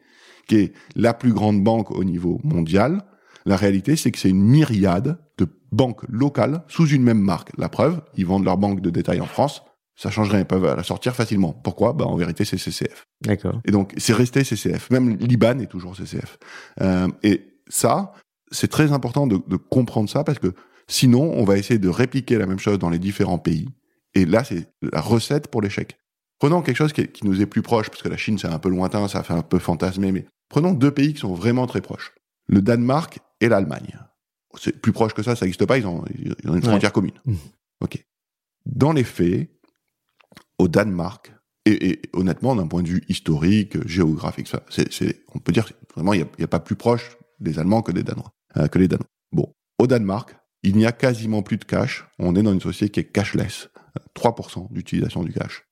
qui 0.49 0.57
est 0.57 0.73
la 0.97 1.15
plus 1.15 1.33
grande 1.33 1.63
banque 1.63 1.91
au 1.91 2.05
niveau 2.05 2.41
mondial, 2.43 3.03
la 3.45 3.57
réalité, 3.57 3.97
c'est 3.97 4.11
que 4.11 4.19
c'est 4.19 4.31
une 4.31 4.43
myriade 4.43 5.19
de 5.39 5.47
banques 5.73 6.03
locales 6.09 6.63
sous 6.69 6.87
une 6.89 7.03
même 7.03 7.21
marque. 7.21 7.51
La 7.59 7.69
preuve, 7.69 8.03
ils 8.17 8.27
vendent 8.27 8.45
leur 8.45 8.59
banque 8.59 8.81
de 8.81 8.91
détail 8.91 9.21
en 9.21 9.27
France, 9.27 9.63
Ça 9.97 10.11
change 10.11 10.31
rien. 10.31 10.41
Ils 10.41 10.47
peuvent 10.47 10.75
la 10.77 10.83
sortir 10.83 11.15
facilement. 11.15 11.53
Pourquoi? 11.53 11.93
Bah, 11.93 12.07
En 12.07 12.17
vérité, 12.17 12.45
c'est 12.45 12.59
CCF. 12.59 13.05
D'accord. 13.23 13.61
Et 13.65 13.71
donc, 13.71 13.93
c'est 13.99 14.15
resté 14.15 14.43
CCF. 14.43 14.91
Même 14.91 15.17
Liban 15.17 15.59
est 15.59 15.67
toujours 15.67 15.97
CCF. 15.97 16.39
Euh, 16.81 17.09
et 17.23 17.43
ça, 17.69 18.13
c'est 18.51 18.69
très 18.69 18.93
important 18.93 19.27
de, 19.27 19.39
de 19.47 19.57
comprendre 19.57 20.09
ça 20.09 20.25
parce 20.25 20.39
que 20.39 20.55
sinon, 20.93 21.33
on 21.35 21.45
va 21.45 21.59
essayer 21.59 21.79
de 21.79 21.89
répliquer 21.89 22.39
la 22.39 22.47
même 22.47 22.59
chose 22.59 22.79
dans 22.79 22.91
les 22.91 22.99
différents 22.99 23.39
pays. 23.39 23.69
Et 24.15 24.25
là, 24.25 24.45
c'est 24.45 24.69
la 24.83 25.01
recette 25.01 25.49
pour 25.49 25.63
l'échec. 25.63 25.99
Prenons 26.39 26.61
quelque 26.63 26.77
chose 26.77 26.93
qui, 26.93 27.07
qui, 27.09 27.25
nous 27.25 27.41
est 27.41 27.47
plus 27.47 27.63
proche, 27.63 27.89
parce 27.89 28.03
que 28.03 28.09
la 28.09 28.17
Chine, 28.17 28.37
c'est 28.37 28.49
un 28.49 28.59
peu 28.59 28.69
lointain, 28.69 29.09
ça 29.09 29.23
fait 29.23 29.33
un 29.33 29.43
peu 29.43 29.59
fantasmer, 29.59 30.13
mais 30.13 30.27
prenons 30.49 30.73
deux 30.73 30.91
pays 30.91 31.15
qui 31.15 31.21
sont 31.21 31.35
vraiment 31.35 31.67
très 31.67 31.81
proches. 31.81 32.13
Le 32.47 32.61
Danemark 32.61 33.21
et 33.41 33.49
l'Allemagne. 33.49 33.99
C'est 34.59 34.81
plus 34.81 34.93
proche 34.93 35.15
que 35.15 35.23
ça, 35.23 35.35
ça 35.35 35.47
n'existe 35.47 35.65
pas, 35.65 35.79
ils 35.79 35.87
ont, 35.87 36.05
ils 36.19 36.51
ont 36.51 36.55
une 36.55 36.63
frontière 36.63 36.91
Ouais. 36.91 36.93
commune. 36.93 37.21
Mmh. 37.25 37.35
OK. 37.81 38.05
Dans 38.67 38.93
les 38.93 39.05
faits, 39.05 39.49
au 40.59 40.69
Danemark, 40.69 41.33
et, 41.65 41.91
et 41.91 42.03
honnêtement, 42.13 42.55
d'un 42.55 42.67
point 42.67 42.83
de 42.83 42.89
vue 42.89 43.05
historique, 43.09 43.87
géographique, 43.87 44.49
ça, 44.49 44.63
c'est, 44.69 44.93
c'est, 44.93 45.23
on 45.35 45.39
peut 45.39 45.53
dire 45.53 45.73
vraiment, 45.95 46.13
il 46.13 46.27
n'y 46.39 46.45
a, 46.45 46.49
pas 46.49 46.61
plus 46.61 46.77
proche 46.77 47.17
des 47.41 47.59
Allemands 47.59 47.83
que 47.83 47.93
des 47.93 48.03
Danois, 48.03 48.33
euh, 48.57 48.67
que 48.67 48.79
les 48.79 48.89
Danois. 48.89 49.07
Bon, 49.33 49.53
au 49.79 49.87
Danemark, 49.87 50.37
il 50.63 50.77
n'y 50.77 50.87
a 50.87 50.93
quasiment 50.93 51.43
plus 51.43 51.57
de 51.57 51.65
cash. 51.65 52.07
On 52.19 52.35
est 52.37 52.43
dans 52.43 52.53
une 52.53 52.61
société 52.61 52.91
qui 52.93 53.01
est 53.01 53.13
cashless. 53.13 53.69
Euh, 53.97 54.01
3% 54.17 54.73
d'utilisation 54.73 55.23
du 55.23 55.33
cash. 55.33 55.65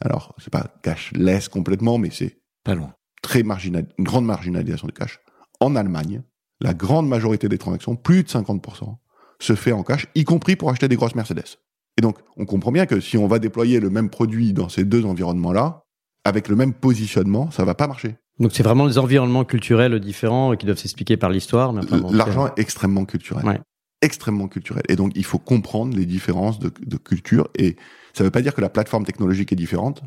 Alors, 0.00 0.34
c'est 0.38 0.50
pas 0.52 0.74
cashless 0.82 1.48
complètement, 1.48 1.98
mais 1.98 2.10
c'est 2.10 2.38
Pas 2.64 2.74
loin. 2.74 2.94
très 3.22 3.42
marginal, 3.42 3.86
une 3.98 4.04
grande 4.04 4.24
marginalisation 4.26 4.86
du 4.86 4.92
cash. 4.92 5.20
En 5.60 5.76
Allemagne, 5.76 6.22
la 6.60 6.74
grande 6.74 7.08
majorité 7.08 7.48
des 7.48 7.58
transactions, 7.58 7.96
plus 7.96 8.22
de 8.22 8.28
50%, 8.28 8.96
se 9.40 9.54
fait 9.54 9.72
en 9.72 9.82
cash, 9.82 10.06
y 10.14 10.24
compris 10.24 10.56
pour 10.56 10.70
acheter 10.70 10.88
des 10.88 10.96
grosses 10.96 11.14
Mercedes. 11.14 11.58
Et 11.96 12.02
donc, 12.02 12.18
on 12.36 12.44
comprend 12.44 12.72
bien 12.72 12.86
que 12.86 13.00
si 13.00 13.16
on 13.16 13.26
va 13.26 13.38
déployer 13.38 13.80
le 13.80 13.88
même 13.90 14.10
produit 14.10 14.52
dans 14.52 14.68
ces 14.68 14.84
deux 14.84 15.04
environnements-là, 15.04 15.82
avec 16.24 16.48
le 16.48 16.56
même 16.56 16.72
positionnement, 16.74 17.50
ça 17.50 17.64
va 17.64 17.74
pas 17.74 17.86
marcher. 17.86 18.16
Donc 18.40 18.50
c'est 18.52 18.62
vraiment 18.62 18.86
des 18.86 18.98
environnements 18.98 19.44
culturels 19.44 20.00
différents 20.00 20.56
qui 20.56 20.66
doivent 20.66 20.78
s'expliquer 20.78 21.16
par 21.16 21.30
l'histoire. 21.30 21.72
mais 21.72 21.84
enfin, 21.84 21.98
bon, 21.98 22.10
L'argent 22.12 22.46
est 22.48 22.58
extrêmement 22.58 23.04
culturel. 23.04 23.44
Ouais. 23.44 23.60
Extrêmement 24.04 24.48
culturel. 24.48 24.82
Et 24.88 24.96
donc, 24.96 25.12
il 25.14 25.24
faut 25.24 25.38
comprendre 25.38 25.96
les 25.96 26.04
différences 26.06 26.58
de, 26.58 26.70
de 26.84 26.96
culture. 26.96 27.48
Et 27.58 27.76
ça 28.12 28.22
ne 28.22 28.26
veut 28.28 28.30
pas 28.30 28.42
dire 28.42 28.54
que 28.54 28.60
la 28.60 28.68
plateforme 28.68 29.04
technologique 29.04 29.52
est 29.52 29.56
différente, 29.56 30.02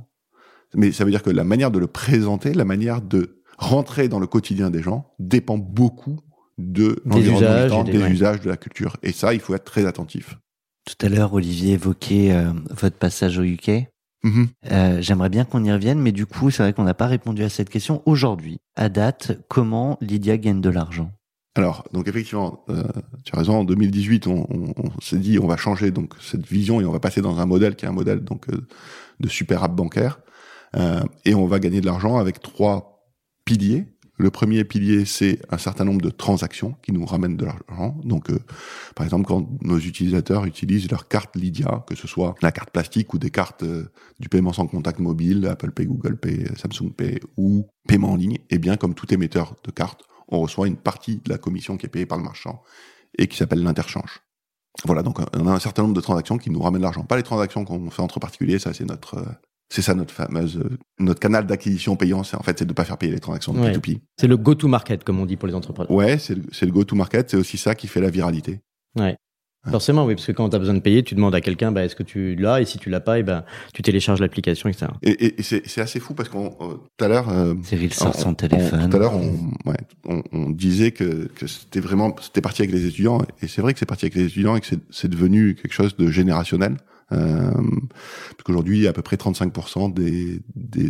mais 0.75 0.91
ça 0.91 1.03
veut 1.03 1.11
dire 1.11 1.23
que 1.23 1.29
la 1.31 1.43
manière 1.43 1.71
de 1.71 1.79
le 1.79 1.87
présenter, 1.87 2.53
la 2.53 2.65
manière 2.65 3.01
de 3.01 3.41
rentrer 3.57 4.07
dans 4.07 4.19
le 4.19 4.27
quotidien 4.27 4.69
des 4.69 4.83
gens 4.83 5.13
dépend 5.19 5.57
beaucoup 5.57 6.19
de 6.57 7.01
Des 7.05 7.09
l'environnement 7.09 7.83
des- 7.83 7.91
des 7.91 7.97
ouais. 8.03 8.11
usages 8.11 8.41
de 8.41 8.49
la 8.49 8.57
culture. 8.57 8.97
Et 9.03 9.11
ça, 9.11 9.33
il 9.33 9.39
faut 9.39 9.55
être 9.55 9.63
très 9.65 9.85
attentif. 9.85 10.37
Tout 10.85 11.05
à 11.05 11.09
l'heure, 11.09 11.33
Olivier 11.33 11.73
évoquait 11.73 12.31
euh, 12.31 12.51
votre 12.69 12.97
passage 12.97 13.37
au 13.39 13.43
UK. 13.43 13.87
Mhm. 14.23 14.47
Euh, 14.71 15.01
J'aimerais 15.01 15.29
bien 15.29 15.43
qu'on 15.45 15.63
y 15.63 15.71
revienne, 15.71 15.99
mais 15.99 16.11
du 16.11 16.25
coup, 16.25 16.49
c'est 16.51 16.63
vrai 16.63 16.73
qu'on 16.73 16.83
n'a 16.83 16.93
pas 16.93 17.07
répondu 17.07 17.43
à 17.43 17.49
cette 17.49 17.69
question. 17.69 18.01
Aujourd'hui, 18.05 18.57
à 18.75 18.89
date, 18.89 19.37
comment 19.49 19.97
Lydia 20.01 20.37
gagne 20.37 20.61
de 20.61 20.69
l'argent? 20.69 21.11
Alors, 21.57 21.83
donc 21.91 22.07
effectivement, 22.07 22.63
euh, 22.69 22.83
tu 23.23 23.35
as 23.35 23.39
raison. 23.39 23.55
En 23.57 23.63
2018, 23.63 24.27
on, 24.27 24.45
on- 24.49 24.73
on 24.77 25.01
s'est 25.01 25.17
dit, 25.17 25.39
on 25.39 25.47
va 25.47 25.57
changer 25.57 25.89
donc 25.91 26.13
cette 26.21 26.45
vision 26.45 26.79
et 26.81 26.85
on 26.85 26.91
va 26.91 26.99
passer 26.99 27.21
dans 27.21 27.39
un 27.39 27.45
modèle 27.47 27.75
qui 27.75 27.85
est 27.85 27.87
un 27.87 27.93
modèle 27.93 28.19
donc 28.23 28.47
euh, 28.49 28.67
de 29.19 29.27
super 29.27 29.63
app 29.63 29.75
bancaire, 29.75 30.19
Euh, 30.75 31.01
et 31.25 31.33
on 31.33 31.47
va 31.47 31.59
gagner 31.59 31.79
de 31.81 31.85
l'argent 31.85 32.17
avec 32.17 32.41
trois 32.41 32.77
piliers. 33.45 33.85
Le 34.19 34.29
premier 34.31 34.63
pilier, 34.65 35.05
c'est 35.05 35.39
un 35.49 35.57
certain 35.57 35.85
nombre 35.85 36.01
de 36.01 36.09
transactions 36.11 36.75
qui 36.83 36.91
nous 36.91 37.05
ramènent 37.05 37.37
de 37.37 37.45
l'argent. 37.45 37.95
Donc, 38.03 38.29
euh, 38.29 38.37
par 38.95 39.05
exemple, 39.05 39.25
quand 39.25 39.47
nos 39.61 39.79
utilisateurs 39.79 40.43
utilisent 40.45 40.89
leur 40.91 41.07
carte 41.07 41.35
Lydia, 41.37 41.85
que 41.87 41.95
ce 41.95 42.05
soit 42.07 42.35
la 42.41 42.51
carte 42.51 42.71
plastique 42.71 43.13
ou 43.13 43.17
des 43.17 43.31
cartes 43.31 43.63
euh, 43.63 43.85
du 44.19 44.27
paiement 44.27 44.53
sans 44.53 44.67
contact 44.67 44.99
mobile, 44.99 45.47
Apple 45.47 45.71
Pay, 45.71 45.85
Google 45.85 46.17
Pay, 46.17 46.47
Samsung 46.61 46.91
Pay 46.97 47.21
ou 47.37 47.67
paiement 47.87 48.11
en 48.11 48.17
ligne, 48.17 48.39
eh 48.49 48.57
bien, 48.59 48.75
comme 48.75 48.93
tout 48.93 49.11
émetteur 49.13 49.55
de 49.63 49.71
carte, 49.71 50.01
on 50.29 50.39
reçoit 50.41 50.67
une 50.67 50.77
partie 50.77 51.17
de 51.17 51.29
la 51.29 51.37
commission 51.37 51.77
qui 51.77 51.85
est 51.85 51.89
payée 51.89 52.05
par 52.05 52.17
le 52.17 52.23
marchand 52.23 52.61
et 53.17 53.27
qui 53.27 53.37
s'appelle 53.37 53.63
l'interchange. 53.63 54.21
Voilà, 54.85 55.01
donc 55.01 55.17
on 55.35 55.47
a 55.47 55.51
un 55.51 55.59
certain 55.59 55.81
nombre 55.83 55.95
de 55.95 56.01
transactions 56.01 56.37
qui 56.37 56.51
nous 56.51 56.61
ramènent 56.61 56.81
l'argent. 56.83 57.03
Pas 57.03 57.17
les 57.17 57.23
transactions 57.23 57.65
qu'on 57.65 57.89
fait 57.89 58.01
entre 58.01 58.19
particuliers, 58.19 58.59
ça 58.59 58.73
c'est 58.73 58.85
notre, 58.85 59.15
euh, 59.17 59.25
c'est 59.69 59.81
ça 59.81 59.95
notre 59.95 60.13
fameuse, 60.13 60.57
euh, 60.57 60.77
notre 60.99 61.19
canal 61.19 61.47
d'acquisition 61.47 61.95
payant. 61.95 62.23
C'est 62.23 62.37
en 62.37 62.43
fait 62.43 62.59
c'est 62.59 62.65
de 62.65 62.73
pas 62.73 62.85
faire 62.85 62.97
payer 62.97 63.11
les 63.11 63.19
transactions 63.19 63.53
de 63.53 63.59
Ouais. 63.59 63.71
P2P. 63.71 64.01
C'est 64.19 64.27
le 64.27 64.37
go-to-market, 64.37 65.03
comme 65.03 65.19
on 65.19 65.25
dit 65.25 65.35
pour 65.35 65.47
les 65.47 65.55
entrepreneurs. 65.55 65.89
Ouais, 65.91 66.19
c'est 66.19 66.35
le, 66.35 66.43
le 66.61 66.71
go-to-market. 66.71 67.31
C'est 67.31 67.37
aussi 67.37 67.57
ça 67.57 67.73
qui 67.73 67.87
fait 67.87 68.01
la 68.01 68.09
viralité. 68.11 68.59
Forcément, 69.71 70.05
oui, 70.05 70.15
parce 70.15 70.25
que 70.27 70.31
quand 70.31 70.49
tu 70.49 70.55
as 70.55 70.59
besoin 70.59 70.73
de 70.75 70.79
payer, 70.79 71.03
tu 71.03 71.15
demandes 71.15 71.35
à 71.35 71.41
quelqu'un, 71.41 71.71
bah, 71.71 71.83
est-ce 71.85 71.95
que 71.95 72.03
tu 72.03 72.35
l'as 72.35 72.61
Et 72.61 72.65
si 72.65 72.77
tu 72.79 72.89
l'as 72.89 72.99
pas, 72.99 73.19
et 73.19 73.23
ben, 73.23 73.43
tu 73.73 73.81
télécharges 73.81 74.19
l'application, 74.19 74.69
etc. 74.69 74.87
Et, 75.03 75.11
et- 75.11 75.39
et 75.39 75.43
c'est 75.43 75.67
c'est 75.67 75.81
assez 75.81 75.99
fou 75.99 76.13
parce 76.13 76.29
qu'on 76.29 76.47
euh, 76.61 76.75
tout 76.97 77.05
à 77.05 77.07
l'heure, 77.07 77.29
euh, 77.29 77.53
Cyril 77.63 77.93
sort 77.93 78.13
on- 78.15 78.19
son 78.19 78.29
on- 78.29 78.33
téléphone. 78.33 78.89
tout 78.89 78.95
à 78.95 78.99
l'heure, 78.99 79.13
on, 79.15 79.69
ouais, 79.69 79.77
on, 80.05 80.23
on 80.31 80.49
disait 80.49 80.91
que, 80.91 81.27
que 81.35 81.47
c'était 81.47 81.79
vraiment, 81.79 82.15
c'était 82.21 82.41
parti 82.41 82.61
avec 82.61 82.71
les 82.73 82.85
étudiants, 82.85 83.21
et 83.41 83.47
c'est 83.47 83.61
vrai 83.61 83.73
que 83.73 83.79
c'est 83.79 83.85
parti 83.85 84.05
avec 84.05 84.15
les 84.15 84.25
étudiants 84.25 84.55
et 84.55 84.61
que 84.61 84.67
c'est- 84.67 84.79
c'est 84.89 85.09
devenu 85.09 85.55
quelque 85.55 85.73
chose 85.73 85.95
de 85.97 86.09
générationnel. 86.09 86.77
Euh, 87.13 87.51
parce 87.51 88.43
qu'aujourd'hui, 88.43 88.85
à 88.87 88.91
peu 88.93 89.01
près 89.01 89.15
35% 89.15 89.87
des, 89.87 90.41
des 90.55 90.89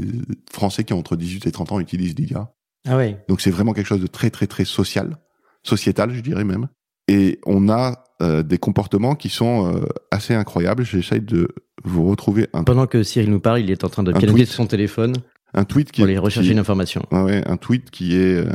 Français 0.51 0.83
qui 0.83 0.93
ont 0.93 0.97
entre 0.99 1.15
18 1.15 1.45
et 1.45 1.51
30 1.51 1.71
ans 1.71 1.79
utilisent 1.79 2.15
Lydia. 2.17 2.51
Ah 2.87 2.97
oui. 2.97 3.15
Donc 3.29 3.39
c'est 3.41 3.51
vraiment 3.51 3.73
quelque 3.73 3.85
chose 3.85 4.01
de 4.01 4.07
très 4.07 4.29
très 4.31 4.47
très 4.47 4.65
social, 4.65 5.17
sociétal, 5.63 6.11
je 6.13 6.21
dirais 6.21 6.43
même. 6.43 6.67
Et 7.07 7.39
on 7.45 7.69
a 7.69 8.03
euh, 8.21 8.43
des 8.43 8.57
comportements 8.57 9.15
qui 9.15 9.29
sont 9.29 9.73
euh, 9.75 9.85
assez 10.11 10.33
incroyables. 10.33 10.83
J'essaye 10.83 11.21
de 11.21 11.49
vous 11.83 12.07
retrouver 12.09 12.47
un, 12.53 12.63
Pendant 12.63 12.87
que 12.87 13.03
Cyril 13.03 13.29
nous 13.29 13.39
parle, 13.39 13.59
il 13.61 13.71
est 13.71 13.83
en 13.83 13.89
train 13.89 14.03
de 14.03 14.11
pianoter 14.11 14.45
sur 14.45 14.55
son 14.55 14.65
téléphone 14.65 15.13
un 15.53 15.63
tweet 15.63 15.91
qui 15.91 16.01
pour 16.01 16.09
est 16.09 16.11
aller 16.11 16.17
rechercher 16.19 16.47
qui- 16.49 16.53
une 16.53 16.59
information. 16.59 17.03
Ouais, 17.11 17.21
ouais, 17.23 17.47
un 17.47 17.55
tweet 17.55 17.89
qui 17.89 18.15
est 18.15 18.35
euh, 18.35 18.49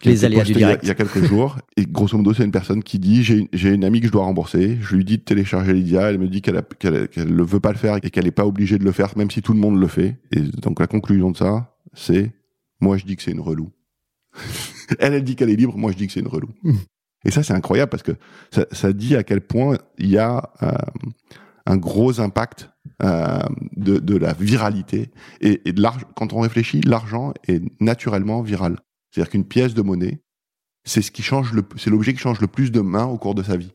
qui 0.00 0.10
Les 0.10 0.24
aléas 0.24 0.44
du 0.44 0.52
posté 0.52 0.60
il 0.60 0.60
y 0.60 0.64
a- 0.64 0.66
direct. 0.68 0.84
Il 0.84 0.88
y, 0.88 0.90
a 0.90 0.94
quelques 0.94 1.24
jours 1.28 1.56
et 1.76 1.84
grosso 1.86 2.16
modo 2.16 2.32
c'est 2.32 2.44
une 2.44 2.52
personne 2.52 2.84
qui 2.84 3.00
dit 3.00 3.24
j'ai 3.24 3.38
une- 3.38 3.48
j'ai 3.52 3.70
une 3.70 3.82
amie 3.84 4.00
que 4.00 4.06
je 4.06 4.12
dois 4.12 4.22
rembourser. 4.24 4.78
Je 4.80 4.94
lui 4.94 5.04
dis 5.04 5.18
de 5.18 5.22
télécharger 5.22 5.72
Lydia. 5.72 6.08
Elle 6.10 6.18
me 6.18 6.28
dit 6.28 6.42
qu'elle 6.42 6.56
a- 6.58 6.62
qu'elle 6.62 7.08
qu'elle 7.08 7.34
ne 7.34 7.42
veut 7.42 7.58
pas 7.60 7.72
le 7.72 7.78
faire 7.78 7.98
et 8.02 8.10
qu'elle 8.10 8.24
n'est 8.24 8.30
pas 8.30 8.46
obligée 8.46 8.78
de 8.78 8.84
le 8.84 8.92
faire 8.92 9.08
même 9.18 9.30
si 9.30 9.42
tout 9.42 9.54
le 9.54 9.58
monde 9.58 9.80
le 9.80 9.88
fait. 9.88 10.18
Et 10.32 10.40
donc 10.40 10.78
la 10.78 10.86
conclusion 10.86 11.32
de 11.32 11.36
ça 11.36 11.74
c'est 11.94 12.32
moi 12.80 12.96
je 12.96 13.04
dis 13.06 13.16
que 13.16 13.22
c'est 13.24 13.32
une 13.32 13.40
relou. 13.40 13.72
elle 15.00 15.14
elle 15.14 15.24
dit 15.24 15.34
qu'elle 15.34 15.50
est 15.50 15.56
libre. 15.56 15.76
Moi 15.76 15.90
je 15.92 15.96
dis 15.96 16.06
que 16.06 16.12
c'est 16.12 16.20
une 16.20 16.28
relou. 16.28 16.50
Et 17.26 17.30
ça 17.30 17.42
c'est 17.42 17.52
incroyable 17.52 17.90
parce 17.90 18.02
que 18.02 18.12
ça, 18.50 18.64
ça 18.72 18.92
dit 18.92 19.16
à 19.16 19.24
quel 19.24 19.40
point 19.42 19.76
il 19.98 20.10
y 20.10 20.16
a 20.18 20.50
euh, 20.62 20.70
un 21.66 21.76
gros 21.76 22.20
impact 22.20 22.70
euh, 23.02 23.38
de, 23.76 23.98
de 23.98 24.16
la 24.16 24.32
viralité 24.32 25.10
et, 25.40 25.68
et 25.68 25.72
de 25.72 25.82
l'argent. 25.82 26.06
Quand 26.14 26.32
on 26.32 26.40
réfléchit, 26.40 26.80
l'argent 26.80 27.34
est 27.48 27.62
naturellement 27.80 28.40
viral. 28.42 28.78
C'est-à-dire 29.10 29.30
qu'une 29.30 29.44
pièce 29.44 29.74
de 29.74 29.82
monnaie, 29.82 30.22
c'est 30.84 31.02
ce 31.02 31.10
qui 31.10 31.22
change 31.22 31.52
le, 31.52 31.62
c'est 31.76 31.90
l'objet 31.90 32.12
qui 32.14 32.20
change 32.20 32.40
le 32.40 32.46
plus 32.46 32.70
de 32.70 32.80
mains 32.80 33.06
au 33.06 33.18
cours 33.18 33.34
de 33.34 33.42
sa 33.42 33.56
vie. 33.56 33.72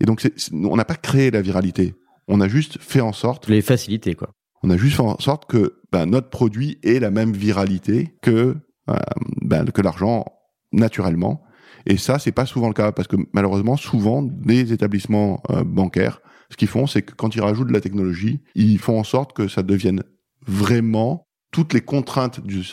Et 0.00 0.06
donc, 0.06 0.26
on 0.52 0.76
n'a 0.76 0.84
pas 0.84 0.96
créé 0.96 1.30
la 1.30 1.42
viralité. 1.42 1.94
On 2.26 2.40
a 2.40 2.48
juste 2.48 2.80
fait 2.80 3.02
en 3.02 3.12
sorte, 3.12 3.48
Les 3.48 3.60
facilités, 3.62 4.14
quoi. 4.14 4.30
on 4.62 4.70
a 4.70 4.76
juste 4.76 4.96
fait 4.96 5.02
en 5.02 5.18
sorte 5.18 5.44
que 5.46 5.80
ben, 5.92 6.06
notre 6.06 6.30
produit 6.30 6.78
ait 6.82 7.00
la 7.00 7.10
même 7.10 7.32
viralité 7.32 8.16
que 8.22 8.56
euh, 8.88 8.94
ben, 9.42 9.70
que 9.70 9.82
l'argent 9.82 10.24
naturellement. 10.72 11.44
Et 11.86 11.96
ça, 11.96 12.18
c'est 12.18 12.32
pas 12.32 12.46
souvent 12.46 12.68
le 12.68 12.74
cas 12.74 12.92
parce 12.92 13.08
que 13.08 13.16
malheureusement, 13.32 13.76
souvent, 13.76 14.28
les 14.44 14.72
établissements 14.72 15.42
euh, 15.50 15.64
bancaires, 15.64 16.20
ce 16.50 16.56
qu'ils 16.56 16.68
font, 16.68 16.86
c'est 16.86 17.02
que 17.02 17.14
quand 17.14 17.34
ils 17.34 17.40
rajoutent 17.40 17.68
de 17.68 17.72
la 17.72 17.80
technologie, 17.80 18.40
ils 18.54 18.78
font 18.78 18.98
en 18.98 19.04
sorte 19.04 19.32
que 19.32 19.48
ça 19.48 19.62
devienne 19.62 20.02
vraiment 20.46 21.26
toutes 21.50 21.74
les 21.74 21.80
contraintes 21.80 22.40
du, 22.40 22.64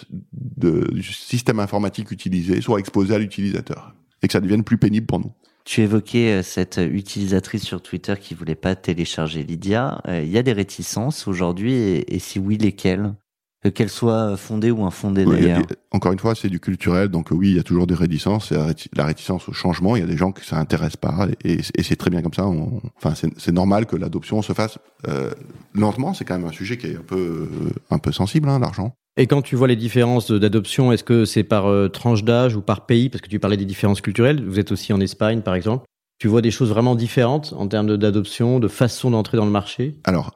système 1.02 1.60
informatique 1.60 2.12
utilisé 2.12 2.62
soient 2.62 2.80
exposées 2.80 3.14
à 3.16 3.20
l'utilisateur 3.20 3.94
et 4.22 4.28
que 4.28 4.34
ça 4.34 4.40
devienne 4.40 4.64
plus 4.64 4.78
pénible 4.78 5.06
pour 5.06 5.20
nous. 5.20 5.34
Tu 5.66 5.82
évoquais 5.82 6.40
euh, 6.40 6.44
cette 6.44 6.78
utilisatrice 6.78 7.64
sur 7.64 7.82
Twitter 7.82 8.16
qui 8.20 8.34
voulait 8.34 8.56
pas 8.56 8.76
télécharger 8.76 9.44
Lydia. 9.44 10.02
Euh, 10.08 10.24
Il 10.24 10.32
y 10.32 10.38
a 10.38 10.44
des 10.44 10.54
réticences 10.54 11.28
aujourd'hui, 11.28 11.74
et 11.76 12.20
si 12.20 12.40
oui, 12.40 12.58
lesquelles? 12.58 13.14
Que 13.62 13.68
Qu'elles 13.70 13.90
soient 13.90 14.38
fondées 14.38 14.72
ou 14.72 14.86
infondées 14.86 15.26
Ouais, 15.26 15.42
d'ailleurs. 15.42 15.64
encore 15.92 16.14
une 16.14 16.20
fois, 16.20 16.34
c'est 16.34 16.48
du 16.48 16.62
culturel, 16.62 17.10
donc 17.10 17.32
euh, 17.32 17.36
oui, 17.36 17.50
il 17.50 17.56
y 17.58 17.60
a 17.60 17.64
toujours 17.64 17.88
des 17.88 17.94
réticences. 17.94 18.52
La, 18.52 18.68
réti- 18.72 18.88
la 18.96 19.06
réticence 19.06 19.50
au 19.50 19.54
changement. 19.54 19.98
Il 19.98 20.00
y 20.00 20.04
a 20.04 20.08
des 20.08 20.16
gens 20.16 20.32
que 20.32 20.46
ça 20.46 20.58
intéresse 20.58 20.96
pas, 20.96 21.28
et, 21.44 21.60
et 21.76 21.84
c'est 21.84 21.98
très 21.98 22.10
bien 22.10 22.22
comme 22.22 22.34
ça. 22.34 22.48
On- 22.48 22.82
enfin, 22.96 23.14
c'est 23.16 23.52
normal 23.52 23.86
que 23.86 23.98
l'adoption 23.98 24.42
se 24.42 24.54
fasse 24.54 24.78
euh, 25.10 25.32
lentement. 25.74 26.14
C'est 26.14 26.24
quand 26.24 26.38
même 26.38 26.48
un 26.48 26.54
sujet 26.54 26.78
qui 26.78 26.88
est 26.88 26.96
un 26.96 27.02
peu 27.06 27.18
euh, 27.52 27.70
un 27.90 27.98
peu 27.98 28.14
sensible, 28.14 28.48
hein, 28.48 28.60
l'argent. 28.60 28.94
Et 29.18 29.28
quand 29.28 29.42
tu 29.42 29.58
vois 29.58 29.68
les 29.68 29.76
différences 29.76 30.32
d'adoption, 30.32 30.94
est-ce 30.94 31.04
que 31.04 31.26
c'est 31.26 31.44
par 31.44 31.66
euh, 31.68 31.90
tranche 31.90 32.24
d'âge 32.24 32.56
ou 32.56 32.62
par 32.62 32.86
pays? 32.86 33.10
Parce 33.10 33.22
que 33.22 33.28
tu 33.28 33.40
parlais 33.40 33.58
des 33.58 33.66
différences 33.66 34.00
culturelles. 34.00 34.42
Vous 34.48 34.60
êtes 34.60 34.72
aussi 34.72 34.94
en 34.94 35.02
Espagne, 35.02 35.42
par 35.42 35.56
exemple. 35.56 35.84
Tu 36.18 36.30
vois 36.30 36.42
des 36.42 36.52
choses 36.52 36.70
vraiment 36.70 36.96
différentes 36.96 37.54
en 37.58 37.68
termes 37.68 37.98
d'adoption, 37.98 38.60
de 38.60 38.68
façon 38.70 39.12
d'entrer 39.12 39.36
dans 39.38 39.46
le 39.46 39.52
marché? 39.52 40.00
Alors, 40.06 40.34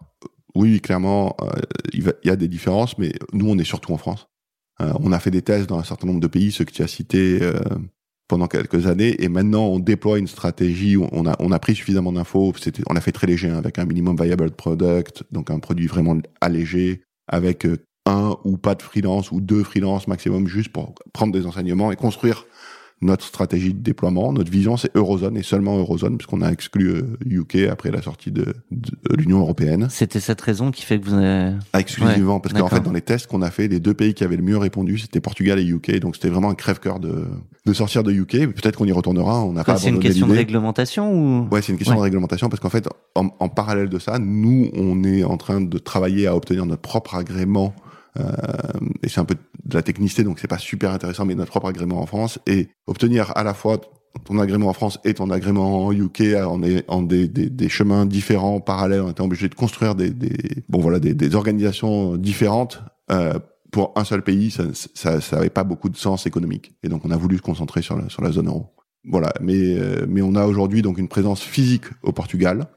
oui, 0.55 0.81
clairement, 0.81 1.35
euh, 1.41 1.49
il, 1.93 2.13
y 2.23 2.29
a 2.29 2.35
des 2.35 2.47
différences, 2.47 2.97
mais 2.97 3.13
nous, 3.33 3.49
on 3.49 3.57
est 3.57 3.63
surtout 3.63 3.93
en 3.93 3.97
France. 3.97 4.27
Euh, 4.81 4.93
on 4.99 5.11
a 5.11 5.19
fait 5.19 5.31
des 5.31 5.41
tests 5.41 5.67
dans 5.67 5.79
un 5.79 5.83
certain 5.83 6.07
nombre 6.07 6.19
de 6.19 6.27
pays, 6.27 6.51
ceux 6.51 6.65
que 6.65 6.71
tu 6.71 6.83
as 6.83 6.87
cités. 6.87 7.39
euh, 7.41 7.59
pendant 8.29 8.47
quelques 8.47 8.87
années 8.87 9.21
et 9.21 9.27
maintenant 9.27 9.65
on 9.65 9.79
déploie 9.79 10.17
une 10.17 10.27
stratégie 10.27 10.95
où 10.95 11.07
on 11.11 11.25
a 11.25 11.59
pris 11.59 11.75
suffisamment 11.75 12.13
d'infos 12.13 12.53
on 12.89 12.95
a 12.95 13.01
fait 13.01 13.11
très 13.11 13.27
léger 13.27 13.49
hein, 13.49 13.57
avec 13.57 13.77
un 13.77 13.85
minimum 13.85 14.15
viable 14.19 14.49
product 14.51 15.23
donc 15.31 15.51
un 15.51 15.59
produit 15.59 15.87
vraiment 15.87 16.17
allégé 16.39 17.01
avec 17.27 17.67
un 18.05 18.35
ou 18.45 18.57
pas 18.57 18.75
de 18.75 18.81
freelance 18.81 19.31
ou 19.31 19.41
deux 19.41 19.63
freelance 19.63 20.07
maximum 20.07 20.47
juste 20.47 20.69
pour 20.69 20.95
prendre 21.13 21.33
des 21.33 21.45
enseignements 21.45 21.91
et 21.91 21.95
construire 21.95 22.47
notre 23.03 23.25
stratégie 23.25 23.73
de 23.73 23.79
déploiement, 23.79 24.33
notre 24.33 24.51
vision, 24.51 24.77
c'est 24.77 24.95
Eurozone 24.95 25.37
et 25.37 25.43
seulement 25.43 25.77
Eurozone, 25.77 26.17
puisqu'on 26.17 26.41
a 26.41 26.51
exclu 26.51 27.03
UK 27.25 27.55
euh, 27.55 27.71
après 27.71 27.91
la 27.91 28.01
sortie 28.01 28.31
de, 28.31 28.53
de 28.71 29.15
l'Union 29.15 29.39
européenne. 29.39 29.87
C'était 29.89 30.19
cette 30.19 30.41
raison 30.41 30.71
qui 30.71 30.83
fait 30.83 30.99
que 30.99 31.05
vous 31.05 31.13
avez... 31.13 31.53
Ah, 31.73 31.79
exclusivement, 31.79 32.39
parce 32.39 32.53
qu'en 32.53 32.67
fait, 32.67 32.81
dans 32.81 32.91
les 32.91 33.01
tests 33.01 33.27
qu'on 33.27 33.41
a 33.41 33.51
fait, 33.51 33.67
les 33.67 33.79
deux 33.79 33.93
pays 33.93 34.13
qui 34.13 34.23
avaient 34.23 34.37
le 34.37 34.43
mieux 34.43 34.57
répondu, 34.57 34.97
c'était 34.97 35.21
Portugal 35.21 35.59
et 35.59 35.65
UK, 35.65 35.99
donc 35.99 36.15
c'était 36.15 36.29
vraiment 36.29 36.49
un 36.49 36.55
crève-cœur 36.55 36.99
de, 36.99 37.25
de 37.65 37.73
sortir 37.73 38.03
de 38.03 38.11
UK. 38.11 38.47
Peut-être 38.53 38.77
qu'on 38.77 38.85
y 38.85 38.91
retournera, 38.91 39.43
on 39.43 39.53
n'a 39.53 39.63
pas 39.63 39.77
C'est 39.77 39.89
une 39.89 39.99
question 39.99 40.27
de 40.27 40.33
réglementation 40.33 41.13
ou? 41.13 41.47
Ouais, 41.51 41.61
c'est 41.61 41.71
une 41.71 41.77
question 41.77 41.95
de 41.95 42.01
réglementation, 42.01 42.49
parce 42.49 42.59
qu'en 42.59 42.69
fait, 42.69 42.87
en, 43.15 43.29
en 43.39 43.49
parallèle 43.49 43.89
de 43.89 43.99
ça, 43.99 44.19
nous, 44.19 44.69
on 44.73 45.03
est 45.03 45.23
en 45.23 45.37
train 45.37 45.61
de 45.61 45.77
travailler 45.77 46.27
à 46.27 46.35
obtenir 46.35 46.65
notre 46.65 46.81
propre 46.81 47.15
agrément 47.15 47.73
et 49.01 49.09
c'est 49.09 49.19
un 49.19 49.25
peu 49.25 49.35
de 49.65 49.75
la 49.75 49.81
technicité, 49.81 50.23
donc 50.23 50.39
c'est 50.39 50.47
pas 50.47 50.57
super 50.57 50.91
intéressant, 50.91 51.25
mais 51.25 51.35
notre 51.35 51.51
propre 51.51 51.67
agrément 51.67 52.01
en 52.01 52.05
France 52.05 52.39
et 52.45 52.67
obtenir 52.87 53.35
à 53.35 53.43
la 53.43 53.53
fois 53.53 53.79
ton 54.25 54.39
agrément 54.39 54.67
en 54.67 54.73
France 54.73 54.99
et 55.03 55.13
ton 55.13 55.29
agrément 55.29 55.85
en 55.85 55.91
UK 55.91 56.35
en, 56.45 56.61
en 56.87 57.01
des, 57.01 57.27
des, 57.27 57.49
des, 57.49 57.69
chemins 57.69 58.05
différents, 58.05 58.59
parallèles. 58.59 59.01
On 59.01 59.09
était 59.09 59.21
obligé 59.21 59.49
de 59.49 59.55
construire 59.55 59.95
des, 59.95 60.11
des 60.11 60.63
bon 60.69 60.79
voilà 60.79 60.99
des, 60.99 61.13
des 61.13 61.35
organisations 61.35 62.15
différentes 62.17 62.83
euh, 63.11 63.33
pour 63.71 63.91
un 63.95 64.03
seul 64.03 64.23
pays. 64.23 64.51
Ça, 64.51 64.63
ça, 64.93 65.19
ça 65.19 65.37
avait 65.37 65.49
pas 65.49 65.63
beaucoup 65.63 65.89
de 65.89 65.97
sens 65.97 66.25
économique. 66.25 66.73
Et 66.83 66.89
donc 66.89 67.05
on 67.05 67.11
a 67.11 67.17
voulu 67.17 67.37
se 67.37 67.41
concentrer 67.41 67.81
sur 67.81 67.97
la, 67.97 68.07
sur 68.09 68.21
la 68.21 68.31
zone 68.31 68.47
euro. 68.47 68.67
Voilà, 69.05 69.33
mais 69.41 69.77
euh, 69.77 70.05
mais 70.07 70.21
on 70.21 70.35
a 70.35 70.45
aujourd'hui 70.45 70.81
donc 70.81 70.97
une 70.97 71.09
présence 71.09 71.41
physique 71.41 71.85
au 72.03 72.13
Portugal 72.13 72.67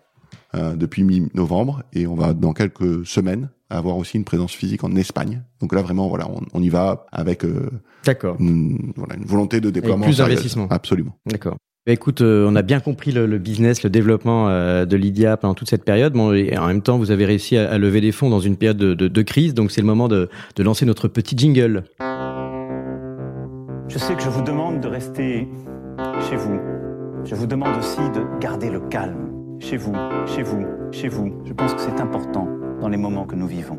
euh, 0.54 0.74
depuis 0.74 1.04
mi-novembre 1.04 1.84
et 1.92 2.06
on 2.06 2.16
va 2.16 2.34
dans 2.34 2.52
quelques 2.52 3.06
semaines 3.06 3.50
avoir 3.70 3.96
aussi 3.96 4.16
une 4.16 4.24
présence 4.24 4.52
physique 4.52 4.84
en 4.84 4.94
Espagne. 4.96 5.42
Donc 5.60 5.72
là, 5.74 5.82
vraiment, 5.82 6.08
voilà, 6.08 6.28
on, 6.30 6.40
on 6.54 6.62
y 6.62 6.68
va 6.68 7.06
avec 7.12 7.44
euh, 7.44 7.70
D'accord. 8.04 8.36
Une, 8.38 8.92
voilà, 8.96 9.16
une 9.16 9.24
volonté 9.24 9.60
de 9.60 9.70
déploiement. 9.70 10.04
plus 10.04 10.18
d'investissement. 10.18 10.66
Absolument. 10.70 11.16
D'accord. 11.26 11.56
Bah, 11.86 11.92
écoute, 11.92 12.20
euh, 12.20 12.46
on 12.48 12.56
a 12.56 12.62
bien 12.62 12.80
compris 12.80 13.12
le, 13.12 13.26
le 13.26 13.38
business, 13.38 13.82
le 13.84 13.90
développement 13.90 14.48
euh, 14.48 14.86
de 14.86 14.96
Lydia 14.96 15.36
pendant 15.36 15.54
toute 15.54 15.68
cette 15.70 15.84
période. 15.84 16.12
Bon, 16.14 16.32
et 16.32 16.56
en 16.58 16.66
même 16.66 16.82
temps, 16.82 16.98
vous 16.98 17.10
avez 17.10 17.24
réussi 17.24 17.56
à, 17.56 17.70
à 17.70 17.78
lever 17.78 18.00
des 18.00 18.12
fonds 18.12 18.28
dans 18.28 18.40
une 18.40 18.56
période 18.56 18.76
de, 18.76 18.94
de, 18.94 19.08
de 19.08 19.22
crise. 19.22 19.54
Donc, 19.54 19.70
c'est 19.70 19.80
le 19.82 19.86
moment 19.86 20.08
de, 20.08 20.28
de 20.56 20.62
lancer 20.62 20.84
notre 20.84 21.08
petit 21.08 21.36
jingle. 21.36 21.84
Je 23.88 23.98
sais 23.98 24.14
que 24.14 24.22
je 24.22 24.28
vous 24.28 24.42
demande 24.42 24.80
de 24.80 24.88
rester 24.88 25.48
chez 26.28 26.36
vous. 26.36 26.58
Je 27.24 27.34
vous 27.34 27.46
demande 27.46 27.76
aussi 27.78 28.00
de 28.14 28.40
garder 28.40 28.68
le 28.70 28.80
calme. 28.80 29.35
Chez 29.58 29.76
vous, 29.76 29.94
chez 30.26 30.42
vous, 30.42 30.64
chez 30.92 31.08
vous. 31.08 31.32
Je 31.44 31.52
pense 31.52 31.74
que 31.74 31.80
c'est 31.80 32.00
important 32.00 32.48
dans 32.80 32.88
les 32.88 32.96
moments 32.96 33.26
que 33.26 33.34
nous 33.34 33.46
vivons. 33.46 33.78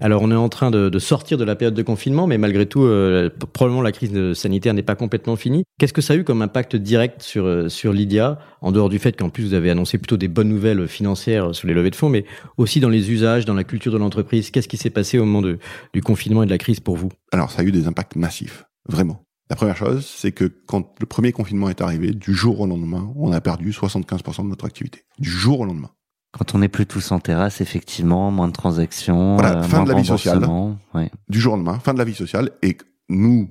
Alors 0.00 0.22
on 0.22 0.30
est 0.30 0.36
en 0.36 0.48
train 0.48 0.70
de, 0.70 0.88
de, 0.88 0.98
sortir 1.00 1.38
de 1.38 1.44
la 1.44 1.56
période 1.56 1.74
de 1.74 1.82
confinement, 1.82 2.28
mais 2.28 2.38
malgré 2.38 2.66
tout, 2.66 2.84
euh, 2.84 3.30
probablement 3.52 3.82
la 3.82 3.90
crise 3.90 4.32
sanitaire 4.32 4.72
n'est 4.72 4.82
pas 4.82 4.94
complètement 4.94 5.34
finie. 5.34 5.64
Qu'est-ce 5.78 5.92
que 5.92 6.00
ça 6.00 6.14
a 6.14 6.16
eu 6.16 6.22
comme 6.22 6.40
impact 6.40 6.76
direct 6.76 7.20
sur 7.22 7.46
euh, 7.46 7.68
sur 7.68 7.92
Lydia, 7.92 8.38
en 8.60 8.70
dehors 8.70 8.88
du 8.88 9.00
fait 9.00 9.16
qu'en 9.16 9.28
plus 9.28 9.44
vous 9.44 9.54
avez 9.54 9.70
annoncé 9.70 9.98
plutôt 9.98 10.16
des 10.16 10.28
bonnes 10.28 10.48
nouvelles 10.48 10.86
financières 10.86 11.52
sur 11.54 11.66
les 11.66 11.74
levées 11.74 11.90
de 11.90 11.96
fonds, 11.96 12.08
mais 12.08 12.24
aussi 12.56 12.78
dans 12.78 12.88
les 12.88 13.10
usages, 13.10 13.44
dans 13.44 13.54
la 13.54 13.64
culture 13.64 13.92
de 13.92 13.98
l'entreprise? 13.98 14.52
Qu'est-ce 14.52 14.68
qui 14.68 14.76
s'est 14.76 14.90
passé 14.90 15.18
au 15.18 15.24
moment 15.24 15.42
de, 15.42 15.58
du 15.92 16.00
confinement 16.00 16.44
et 16.44 16.46
de 16.46 16.50
la 16.50 16.58
crise 16.58 16.78
pour 16.78 16.96
vous? 16.96 17.10
Alors 17.32 17.50
ça 17.50 17.62
a 17.62 17.64
eu 17.64 17.72
des 17.72 17.88
impacts 17.88 18.14
massifs, 18.14 18.66
vraiment. 18.88 19.24
La 19.50 19.56
première 19.56 19.76
chose, 19.76 20.06
c'est 20.06 20.32
que 20.32 20.44
quand 20.44 20.94
le 21.00 21.06
premier 21.06 21.32
confinement 21.32 21.70
est 21.70 21.80
arrivé, 21.80 22.12
du 22.12 22.34
jour 22.34 22.60
au 22.60 22.66
lendemain, 22.66 23.10
on 23.16 23.32
a 23.32 23.40
perdu 23.40 23.70
75% 23.70 24.42
de 24.42 24.48
notre 24.48 24.66
activité. 24.66 25.04
Du 25.18 25.30
jour 25.30 25.60
au 25.60 25.64
lendemain. 25.64 25.90
Quand 26.32 26.54
on 26.54 26.58
n'est 26.58 26.68
plus 26.68 26.84
tous 26.84 27.10
en 27.12 27.20
terrasse, 27.20 27.62
effectivement, 27.62 28.30
moins 28.30 28.48
de 28.48 28.52
transactions, 28.52 29.36
voilà, 29.36 29.60
euh, 29.60 29.62
fin 29.62 29.78
moins 29.78 29.86
de 29.86 29.92
la 29.92 29.98
vie 29.98 30.06
sociale, 30.06 30.46
ouais. 30.94 31.10
du 31.30 31.40
jour 31.40 31.54
au 31.54 31.56
lendemain, 31.56 31.78
fin 31.78 31.94
de 31.94 31.98
la 31.98 32.04
vie 32.04 32.14
sociale, 32.14 32.50
et 32.62 32.76
nous, 33.08 33.48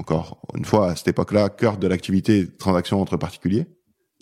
encore 0.00 0.40
une 0.56 0.64
fois, 0.64 0.90
à 0.90 0.96
cette 0.96 1.08
époque-là, 1.08 1.50
cœur 1.50 1.76
de 1.76 1.86
l'activité, 1.86 2.48
transactions 2.56 3.02
entre 3.02 3.18
particuliers, 3.18 3.66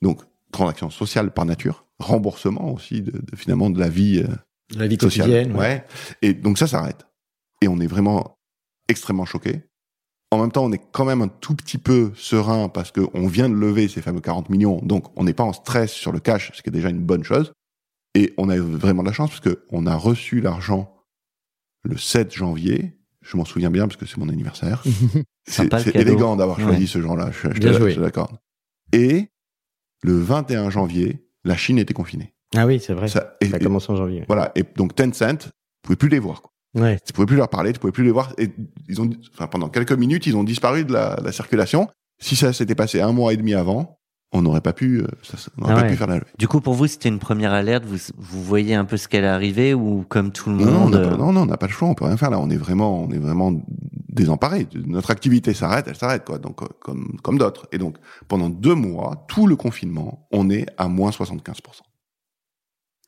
donc 0.03 0.23
transactions 0.51 0.91
sociales 0.91 1.33
par 1.33 1.45
nature, 1.45 1.87
remboursement 2.01 2.73
aussi 2.73 3.03
de, 3.03 3.13
de 3.13 3.37
finalement 3.37 3.71
de 3.71 3.79
la 3.79 3.89
vie, 3.89 4.19
euh, 4.19 4.35
de 4.75 4.81
la 4.81 4.89
vie 4.89 4.99
sociale, 5.01 5.29
quotidienne, 5.29 5.53
ouais. 5.53 5.59
ouais. 5.61 5.85
Et 6.23 6.35
donc 6.35 6.59
ça 6.59 6.67
s'arrête, 6.67 7.07
et 7.63 7.69
on 7.69 7.79
est 7.79 7.87
vraiment 7.87 8.39
extrêmement 8.89 9.25
choqués. 9.25 9.63
En 10.35 10.41
même 10.41 10.51
temps, 10.51 10.65
on 10.65 10.73
est 10.73 10.83
quand 10.91 11.05
même 11.05 11.23
un 11.23 11.29
tout 11.29 11.55
petit 11.55 11.79
peu 11.79 12.11
serein 12.17 12.69
parce 12.69 12.91
qu'on 12.91 13.27
vient 13.29 13.49
de 13.49 13.55
lever 13.55 13.87
ces 13.87 14.03
fameux 14.03 14.21
40 14.21 14.51
millions, 14.51 14.81
donc 14.83 15.17
on 15.17 15.25
n'est 15.25 15.33
pas 15.33 15.45
en 15.45 15.53
stress 15.53 15.93
sur 15.93 16.11
le 16.11 16.19
cash, 16.19 16.51
ce 16.55 16.63
qui 16.63 16.71
est 16.71 16.73
déjà 16.73 16.91
une 16.91 17.01
bonne 17.01 17.23
chose. 17.23 17.53
Et 18.17 18.35
on 18.37 18.49
a 18.49 18.57
vraiment 18.59 19.03
de 19.03 19.09
la 19.09 19.15
chance 19.15 19.31
parce 19.31 19.41
que 19.41 19.65
on 19.71 19.87
a 19.87 19.95
reçu 19.95 20.41
l'argent 20.41 20.93
le 21.85 21.97
7 21.97 22.35
janvier. 22.35 22.99
Je 23.23 23.37
m'en 23.37 23.45
souviens 23.45 23.71
bien 23.71 23.87
parce 23.87 23.97
que 23.97 24.07
c'est 24.07 24.19
mon 24.19 24.29
anniversaire. 24.29 24.83
c'est 25.47 25.95
élégant 25.95 26.37
d'avoir 26.37 26.59
choisi 26.59 26.83
ouais. 26.83 26.87
ce 26.87 27.01
genre-là. 27.01 27.31
Je, 27.31 27.49
je, 27.55 27.73
je, 27.73 27.89
je 27.91 28.01
l'accorde. 28.01 28.37
Et 28.93 29.31
le 30.03 30.19
21 30.19 30.71
janvier, 30.71 31.29
la 31.45 31.57
Chine 31.57 31.79
était 31.79 31.95
confinée. 31.95 32.35
Ah 32.57 32.67
oui, 32.67 32.81
c'est 32.81 32.95
vrai. 32.95 33.09
Ça, 33.09 33.37
et, 33.41 33.53
a 33.53 33.59
commencé 33.59 33.91
en 33.93 33.97
janvier. 33.97 34.25
Voilà. 34.27 34.53
Et 34.55 34.65
donc 34.77 34.95
Tencent, 34.95 35.47
vous 35.47 35.83
pouvez 35.83 35.97
plus 35.97 36.09
les 36.09 36.19
voir. 36.19 36.43
Quoi. 36.43 36.53
Ouais. 36.75 36.99
Tu 37.07 37.13
pouvais 37.13 37.27
plus 37.27 37.37
leur 37.37 37.49
parler, 37.49 37.73
tu 37.73 37.79
pouvais 37.79 37.93
plus 37.93 38.05
les 38.05 38.11
voir. 38.11 38.33
Et 38.39 38.51
ils 38.89 39.01
ont, 39.01 39.09
enfin, 39.33 39.47
pendant 39.47 39.69
quelques 39.69 39.93
minutes, 39.93 40.27
ils 40.27 40.37
ont 40.37 40.45
disparu 40.45 40.85
de 40.85 40.93
la, 40.93 41.19
la 41.23 41.33
circulation. 41.33 41.89
Si 42.21 42.37
ça 42.37 42.53
s'était 42.53 42.75
passé 42.75 43.01
un 43.01 43.13
mois 43.13 43.33
et 43.33 43.37
demi 43.37 43.55
avant, 43.55 43.99
on 44.33 44.43
n'aurait 44.43 44.61
pas 44.61 44.73
pu, 44.73 45.01
euh, 45.01 45.07
ça, 45.23 45.37
on 45.57 45.61
n'aurait 45.63 45.75
ah 45.75 45.77
pas 45.77 45.83
ouais. 45.83 45.91
pu 45.91 45.97
faire 45.97 46.07
la 46.09 46.15
levée. 46.17 46.27
Du 46.39 46.49
coup, 46.49 46.61
pour 46.61 46.75
vous, 46.75 46.89
c'était 46.89 47.09
une 47.09 47.21
première 47.21 47.53
alerte. 47.53 47.85
Vous, 47.85 47.99
vous 48.17 48.43
voyez 48.43 48.75
un 48.75 48.85
peu 48.85 48.97
ce 48.97 49.07
qu'elle 49.07 49.25
est 49.25 49.29
arrivée 49.29 49.75
ou 49.75 50.05
comme 50.09 50.33
tout 50.33 50.51
le 50.51 50.57
non, 50.57 50.71
monde 50.73 50.95
Non, 50.95 51.11
pas, 51.11 51.17
non, 51.17 51.33
non, 51.33 51.43
on 51.43 51.47
n'a 51.47 51.57
pas 51.57 51.67
le 51.67 51.73
choix. 51.73 51.89
On 51.89 51.95
peut 51.95 52.05
rien 52.05 52.17
faire 52.17 52.31
là. 52.31 52.41
On 52.41 52.51
est 52.51 52.57
vraiment, 52.57 53.05
on 53.05 53.11
est 53.11 53.19
vraiment 53.19 53.53
désemparés. 54.15 54.67
Notre 54.87 55.11
activité 55.11 55.55
s'arrête, 55.55 55.87
elle 55.89 55.97
s'arrête 55.97 56.25
quoi. 56.25 56.39
Donc 56.39 56.61
comme 56.81 57.17
comme 57.23 57.39
d'autres. 57.39 57.67
Et 57.73 57.79
donc 57.79 57.97
pendant 58.29 58.49
deux 58.49 58.75
mois, 58.75 59.25
tout 59.29 59.47
le 59.47 59.57
confinement, 59.57 60.27
on 60.33 60.51
est 60.51 60.67
à 60.79 60.89
moins 60.89 61.11
75% 61.11 61.55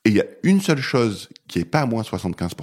Et 0.04 0.10
il 0.10 0.14
y 0.14 0.20
a 0.20 0.26
une 0.42 0.60
seule 0.60 0.80
chose 0.80 1.28
qui 1.48 1.60
est 1.60 1.64
pas 1.64 1.80
à 1.80 1.86
moins 1.86 2.02
75 2.02 2.54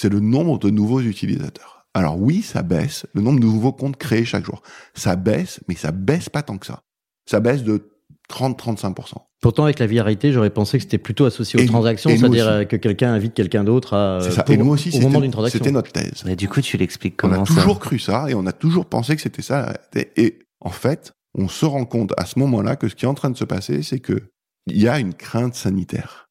c'est 0.00 0.08
le 0.08 0.20
nombre 0.20 0.58
de 0.60 0.70
nouveaux 0.70 1.00
utilisateurs. 1.00 1.86
Alors 1.92 2.20
oui, 2.20 2.42
ça 2.42 2.62
baisse, 2.62 3.04
le 3.14 3.20
nombre 3.20 3.40
de 3.40 3.46
nouveaux 3.46 3.72
comptes 3.72 3.96
créés 3.96 4.24
chaque 4.24 4.44
jour. 4.44 4.62
Ça 4.94 5.16
baisse, 5.16 5.58
mais 5.66 5.74
ça 5.74 5.90
baisse 5.90 6.28
pas 6.28 6.42
tant 6.42 6.56
que 6.56 6.66
ça. 6.66 6.82
Ça 7.28 7.40
baisse 7.40 7.64
de 7.64 7.90
30-35%. 8.30 9.14
Pourtant, 9.40 9.64
avec 9.64 9.80
la 9.80 9.86
viralité, 9.86 10.32
j'aurais 10.32 10.50
pensé 10.50 10.78
que 10.78 10.84
c'était 10.84 10.98
plutôt 10.98 11.24
associé 11.24 11.58
aux 11.58 11.62
Et- 11.62 11.66
transactions, 11.66 12.10
et 12.10 12.16
c'est-à-dire 12.18 12.46
euh, 12.48 12.64
que 12.64 12.76
quelqu'un 12.76 13.12
invite 13.12 13.34
quelqu'un 13.34 13.64
d'autre 13.64 13.94
à, 13.94 14.20
C'est 14.22 14.30
ça. 14.32 14.42
pour- 14.44 14.54
et 14.54 14.58
nous 14.58 14.68
aussi, 14.68 14.90
au 14.90 15.00
moment 15.00 15.08
c'était- 15.10 15.20
d'une 15.22 15.30
transaction. 15.32 15.58
c'était 15.58 15.70
notre 15.72 15.90
thèse. 15.92 16.22
Mais 16.24 16.36
du 16.36 16.48
coup, 16.48 16.60
tu 16.60 16.76
l'expliques 16.76 17.14
On 17.24 17.28
comment 17.30 17.42
a 17.42 17.46
ça 17.46 17.54
toujours 17.54 17.80
cru 17.80 17.98
ça 17.98 18.26
et 18.28 18.34
on 18.34 18.46
a 18.46 18.52
toujours 18.52 18.86
pensé 18.86 19.16
que 19.16 19.22
c'était 19.22 19.42
ça. 19.42 19.74
Et 20.16 20.38
en 20.60 20.70
fait, 20.70 21.12
on 21.34 21.48
se 21.48 21.64
rend 21.66 21.84
compte 21.84 22.12
à 22.16 22.24
ce 22.26 22.38
moment-là 22.38 22.76
que 22.76 22.88
ce 22.88 22.94
qui 22.94 23.04
est 23.04 23.08
en 23.08 23.14
train 23.14 23.30
de 23.30 23.36
se 23.36 23.44
passer, 23.44 23.82
c'est 23.82 24.00
que 24.00 24.22
il 24.66 24.80
y 24.80 24.88
a 24.88 24.98
une 25.00 25.14
crainte 25.14 25.54
sanitaire. 25.54 26.28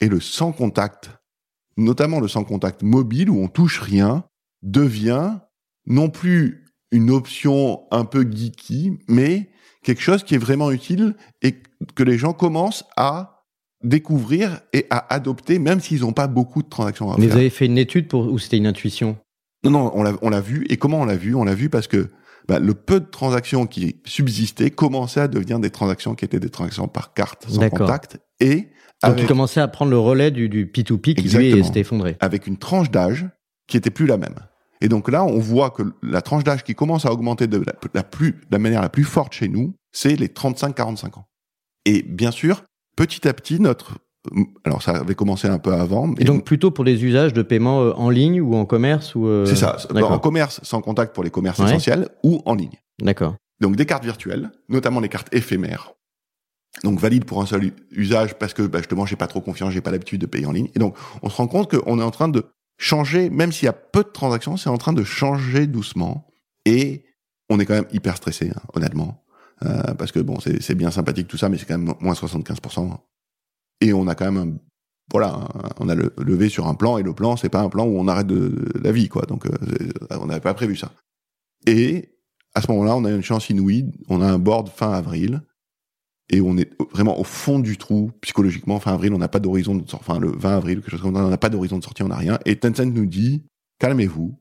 Et 0.00 0.08
le 0.08 0.20
sans 0.20 0.52
contact, 0.52 1.10
notamment 1.76 2.20
le 2.20 2.28
sans 2.28 2.44
contact 2.44 2.82
mobile 2.82 3.30
où 3.30 3.42
on 3.42 3.48
touche 3.48 3.80
rien, 3.80 4.24
devient 4.62 5.38
non 5.86 6.10
plus 6.10 6.64
une 6.90 7.10
option 7.10 7.82
un 7.90 8.04
peu 8.04 8.22
geeky, 8.30 8.98
mais 9.08 9.50
quelque 9.82 10.02
chose 10.02 10.22
qui 10.22 10.34
est 10.34 10.38
vraiment 10.38 10.70
utile 10.70 11.16
et 11.40 11.56
que 11.94 12.02
les 12.02 12.18
gens 12.18 12.32
commencent 12.32 12.84
à 12.96 13.44
découvrir 13.82 14.60
et 14.72 14.86
à 14.90 15.12
adopter, 15.12 15.58
même 15.58 15.80
s'ils 15.80 16.02
n'ont 16.02 16.12
pas 16.12 16.28
beaucoup 16.28 16.62
de 16.62 16.68
transactions 16.68 17.10
à 17.10 17.16
Mais 17.16 17.24
faire. 17.24 17.32
vous 17.32 17.40
avez 17.40 17.50
fait 17.50 17.66
une 17.66 17.78
étude 17.78 18.08
pour, 18.08 18.30
ou 18.32 18.38
c'était 18.38 18.58
une 18.58 18.66
intuition? 18.66 19.16
Non, 19.64 19.70
non, 19.70 19.90
on 19.94 20.02
l'a, 20.02 20.12
on 20.22 20.30
l'a 20.30 20.40
vu. 20.40 20.66
Et 20.68 20.76
comment 20.76 21.00
on 21.00 21.04
l'a 21.04 21.16
vu? 21.16 21.34
On 21.34 21.44
l'a 21.44 21.54
vu 21.54 21.68
parce 21.68 21.88
que 21.88 22.10
bah, 22.48 22.58
le 22.58 22.74
peu 22.74 23.00
de 23.00 23.06
transactions 23.06 23.66
qui 23.66 24.00
subsistaient 24.04 24.70
commençaient 24.70 25.20
à 25.20 25.28
devenir 25.28 25.58
des 25.58 25.70
transactions 25.70 26.14
qui 26.14 26.24
étaient 26.24 26.40
des 26.40 26.50
transactions 26.50 26.88
par 26.88 27.14
carte, 27.14 27.48
sans 27.48 27.60
D'accord. 27.60 27.80
contact, 27.80 28.20
et 28.40 28.68
Donc 29.02 29.12
avec, 29.12 29.24
il 29.24 29.26
commençait 29.28 29.60
à 29.60 29.68
prendre 29.68 29.90
le 29.90 29.98
relais 29.98 30.30
du, 30.30 30.48
du 30.48 30.66
P2P 30.66 31.14
qui 31.14 31.28
lui 31.28 31.64
s'était 31.64 31.80
effondré. 31.80 32.16
avec 32.20 32.46
une 32.46 32.56
tranche 32.56 32.90
d'âge 32.90 33.26
qui 33.66 33.76
était 33.76 33.90
plus 33.90 34.06
la 34.06 34.16
même. 34.16 34.34
Et 34.80 34.88
donc 34.88 35.10
là, 35.10 35.24
on 35.24 35.38
voit 35.38 35.70
que 35.70 35.82
la 36.02 36.22
tranche 36.22 36.44
d'âge 36.44 36.64
qui 36.64 36.74
commence 36.74 37.06
à 37.06 37.12
augmenter 37.12 37.46
de 37.46 37.58
la, 37.58 37.72
la 37.94 38.02
plus, 38.02 38.32
de 38.32 38.38
la 38.50 38.58
manière 38.58 38.82
la 38.82 38.88
plus 38.88 39.04
forte 39.04 39.32
chez 39.32 39.48
nous, 39.48 39.74
c'est 39.92 40.16
les 40.16 40.28
35-45 40.28 41.18
ans. 41.18 41.26
Et 41.84 42.02
bien 42.02 42.30
sûr, 42.30 42.64
petit 42.96 43.26
à 43.28 43.32
petit, 43.32 43.60
notre... 43.60 43.98
Alors 44.64 44.82
ça 44.82 44.92
avait 44.92 45.16
commencé 45.16 45.48
un 45.48 45.58
peu 45.58 45.72
avant. 45.72 46.06
mais 46.06 46.14
Et 46.20 46.24
donc 46.24 46.44
plutôt 46.44 46.70
pour 46.70 46.84
des 46.84 47.04
usages 47.04 47.32
de 47.32 47.42
paiement 47.42 47.82
euh, 47.82 47.92
en 47.96 48.08
ligne 48.08 48.40
ou 48.40 48.54
en 48.54 48.64
commerce 48.64 49.16
ou 49.16 49.26
euh, 49.26 49.46
c'est 49.46 49.56
ça. 49.56 49.76
En 49.90 49.94
D'accord. 49.94 50.20
commerce, 50.20 50.60
sans 50.62 50.80
contact 50.80 51.12
pour 51.12 51.24
les 51.24 51.30
commerces 51.30 51.58
Ouais. 51.58 51.66
essentiels, 51.66 52.08
ou 52.22 52.40
en 52.46 52.54
ligne. 52.54 52.78
D'accord. 53.00 53.34
Donc 53.60 53.74
des 53.74 53.84
cartes 53.86 54.04
virtuelles, 54.04 54.50
notamment 54.68 55.00
les 55.00 55.08
cartes 55.08 55.32
éphémères. 55.34 55.92
Donc 56.84 56.98
valides 56.98 57.24
pour 57.24 57.40
un 57.42 57.46
seul 57.46 57.72
usage 57.90 58.38
parce 58.38 58.54
que 58.54 58.62
bah, 58.62 58.78
justement 58.78 59.06
j'ai 59.06 59.16
pas 59.16 59.26
trop 59.26 59.40
confiance, 59.40 59.72
j'ai 59.72 59.80
pas 59.80 59.90
l'habitude 59.90 60.20
de 60.20 60.26
payer 60.26 60.46
en 60.46 60.52
ligne. 60.52 60.68
Et 60.74 60.78
donc 60.78 60.96
on 61.22 61.28
se 61.28 61.36
rend 61.36 61.46
compte 61.46 61.70
qu'on 61.70 62.00
est 62.00 62.04
en 62.04 62.10
train 62.10 62.28
de 62.28 62.44
changer, 62.78 63.30
même 63.30 63.52
s'il 63.52 63.66
y 63.66 63.68
a 63.68 63.72
peu 63.72 64.02
de 64.02 64.08
transactions, 64.08 64.56
c'est 64.56 64.70
en 64.70 64.78
train 64.78 64.92
de 64.92 65.04
changer 65.04 65.66
doucement. 65.66 66.26
Et 66.64 67.04
on 67.48 67.60
est 67.60 67.66
quand 67.66 67.74
même 67.74 67.88
hyper 67.92 68.16
stressé, 68.16 68.50
hein, 68.50 68.62
honnêtement. 68.74 69.22
Euh, 69.64 69.94
parce 69.94 70.10
que 70.10 70.18
bon, 70.18 70.38
c'est 70.40 70.74
bien 70.74 70.90
sympathique 70.90 71.28
tout 71.28 71.36
ça, 71.36 71.48
mais 71.48 71.58
c'est 71.58 71.66
quand 71.66 71.78
même 71.78 71.94
moins 72.00 72.14
75%. 72.14 72.96
Et 73.80 73.92
on 73.92 74.08
a 74.08 74.14
quand 74.14 74.30
même 74.30 74.36
un, 74.36 74.56
voilà, 75.12 75.48
on 75.78 75.88
a 75.88 75.94
le, 75.94 76.12
levé 76.18 76.48
sur 76.48 76.66
un 76.66 76.74
plan, 76.74 76.98
et 76.98 77.02
le 77.02 77.12
plan, 77.12 77.36
c'est 77.36 77.48
pas 77.48 77.60
un 77.60 77.68
plan 77.68 77.84
où 77.84 77.98
on 77.98 78.08
arrête 78.08 78.26
de, 78.26 78.64
la 78.82 78.92
vie, 78.92 79.08
quoi. 79.08 79.22
Donc, 79.22 79.46
euh, 79.46 79.50
on 80.10 80.26
n'avait 80.26 80.40
pas 80.40 80.54
prévu 80.54 80.76
ça. 80.76 80.92
Et 81.66 82.16
à 82.54 82.62
ce 82.62 82.70
moment-là, 82.72 82.96
on 82.96 83.04
a 83.04 83.10
une 83.10 83.22
chance 83.22 83.50
inouïe. 83.50 83.92
On 84.08 84.20
a 84.20 84.26
un 84.26 84.38
board 84.38 84.68
fin 84.68 84.92
avril, 84.92 85.42
et 86.32 86.40
on 86.40 86.56
est 86.56 86.70
vraiment 86.92 87.20
au 87.20 87.24
fond 87.24 87.58
du 87.58 87.76
trou 87.76 88.10
psychologiquement. 88.22 88.80
Fin 88.80 88.94
avril, 88.94 89.12
on 89.12 89.18
n'a 89.18 89.28
pas 89.28 89.38
d'horizon 89.38 89.76
de 89.76 89.88
sortie. 89.88 90.04
Enfin, 90.08 90.18
le 90.18 90.32
20 90.32 90.56
avril, 90.56 90.80
quelque 90.80 90.90
chose 90.90 91.02
comme 91.02 91.14
ça, 91.14 91.24
on 91.24 91.28
n'a 91.28 91.38
pas 91.38 91.50
d'horizon 91.50 91.78
de 91.78 91.84
sortie, 91.84 92.02
on 92.02 92.08
n'a 92.08 92.16
rien. 92.16 92.38
Et 92.46 92.56
Tencent 92.56 92.86
nous 92.86 93.06
dit 93.06 93.42
calmez-vous. 93.78 94.34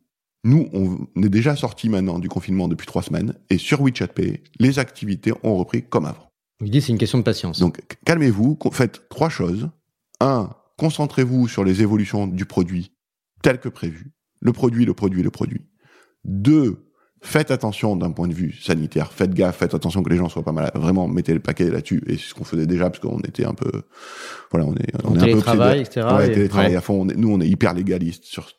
Nous, 0.44 0.70
on 0.74 1.08
est 1.22 1.30
déjà 1.30 1.56
sorti 1.56 1.88
maintenant 1.88 2.18
du 2.18 2.28
confinement 2.28 2.68
depuis 2.68 2.88
trois 2.88 3.04
semaines, 3.04 3.36
et 3.52 3.60
sur 3.60 3.82
WeChat 3.82 4.08
Pay, 4.08 4.42
les 4.60 4.80
activités 4.80 5.34
ont 5.44 5.56
repris 5.56 5.84
comme 5.84 6.06
avant. 6.06 6.32
Il 6.64 6.72
dit 6.72 6.82
c'est 6.82 6.92
une 6.92 6.98
question 6.98 7.20
de 7.20 7.24
patience. 7.24 7.60
Donc, 7.60 7.80
calmez-vous, 8.06 8.58
faites 8.72 9.08
trois 9.10 9.30
choses. 9.30 9.70
Un, 10.20 10.50
concentrez-vous 10.78 11.48
sur 11.48 11.64
les 11.64 11.84
évolutions 11.84 12.26
du 12.26 12.46
produit 12.46 12.92
tel 13.44 13.60
que 13.60 13.70
prévu. 13.70 14.12
Le 14.40 14.52
produit, 14.52 14.86
le 14.86 14.94
produit, 14.94 15.22
le 15.22 15.30
produit. 15.30 15.62
Deux, 16.24 16.91
faites 17.22 17.52
attention 17.52 17.96
d'un 17.96 18.12
point 18.12 18.28
de 18.28 18.34
vue 18.34 18.54
sanitaire. 18.62 19.12
Faites 19.12 19.34
gaffe, 19.34 19.58
faites 19.58 19.74
attention 19.74 20.04
que 20.04 20.10
les 20.10 20.18
gens 20.18 20.28
soient 20.28 20.44
pas 20.44 20.52
malades. 20.52 20.72
Vraiment, 20.76 21.08
mettez 21.08 21.34
le 21.34 21.40
paquet 21.40 21.70
là-dessus. 21.70 22.04
Et 22.08 22.18
c'est 22.18 22.30
ce 22.30 22.34
qu'on 22.34 22.44
faisait 22.44 22.66
déjà 22.66 22.90
parce 22.90 23.00
qu'on 23.00 23.20
était 23.20 23.46
un 23.46 23.54
peu, 23.54 23.84
voilà, 24.50 24.66
on 24.66 24.74
est, 24.74 24.92
on, 25.04 25.16
est 25.16 25.34
un 25.34 25.40
peu 25.40 25.76
etc. 25.78 26.08
Ouais, 26.16 26.32
télétravail 26.32 26.76
à 26.76 26.82
fond. 26.82 27.06
nous, 27.06 27.32
on 27.32 27.40
est 27.40 27.48
hyper 27.48 27.74
légaliste 27.74 28.26
sur 28.26 28.50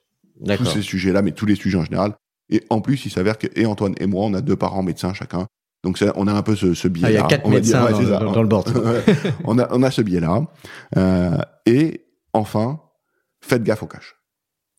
tous 0.56 0.64
ces 0.64 0.82
sujets-là, 0.82 1.22
mais 1.22 1.32
tous 1.32 1.46
les 1.46 1.56
sujets 1.56 1.78
en 1.78 1.84
général. 1.84 2.14
Et 2.50 2.62
en 2.70 2.80
plus, 2.80 3.06
il 3.06 3.10
s'avère 3.10 3.38
que 3.38 3.46
et 3.56 3.66
Antoine 3.66 3.94
et 3.98 4.06
moi, 4.06 4.24
on 4.24 4.34
a 4.34 4.40
deux 4.40 4.56
parents 4.56 4.82
médecins 4.82 5.12
chacun. 5.14 5.46
Donc 5.84 5.98
on 6.14 6.28
a 6.28 6.32
un 6.32 6.42
peu 6.42 6.54
ce, 6.54 6.74
ce 6.74 6.86
biais-là. 6.86 7.08
Ah, 7.08 7.10
il 7.10 7.14
y 7.14 7.18
a 7.18 7.26
quatre 7.26 7.48
médecins 7.48 7.90
dans, 7.90 8.42
le 8.42 8.48
board. 8.48 8.72
on 9.44 9.58
a 9.58 9.66
on 9.72 9.82
a 9.82 9.90
ce 9.90 10.02
biais-là. 10.02 10.44
Euh, 10.96 11.38
et 11.66 12.04
enfin, 12.32 12.80
faites 13.40 13.64
gaffe 13.64 13.82
au 13.82 13.86
cash. 13.86 14.14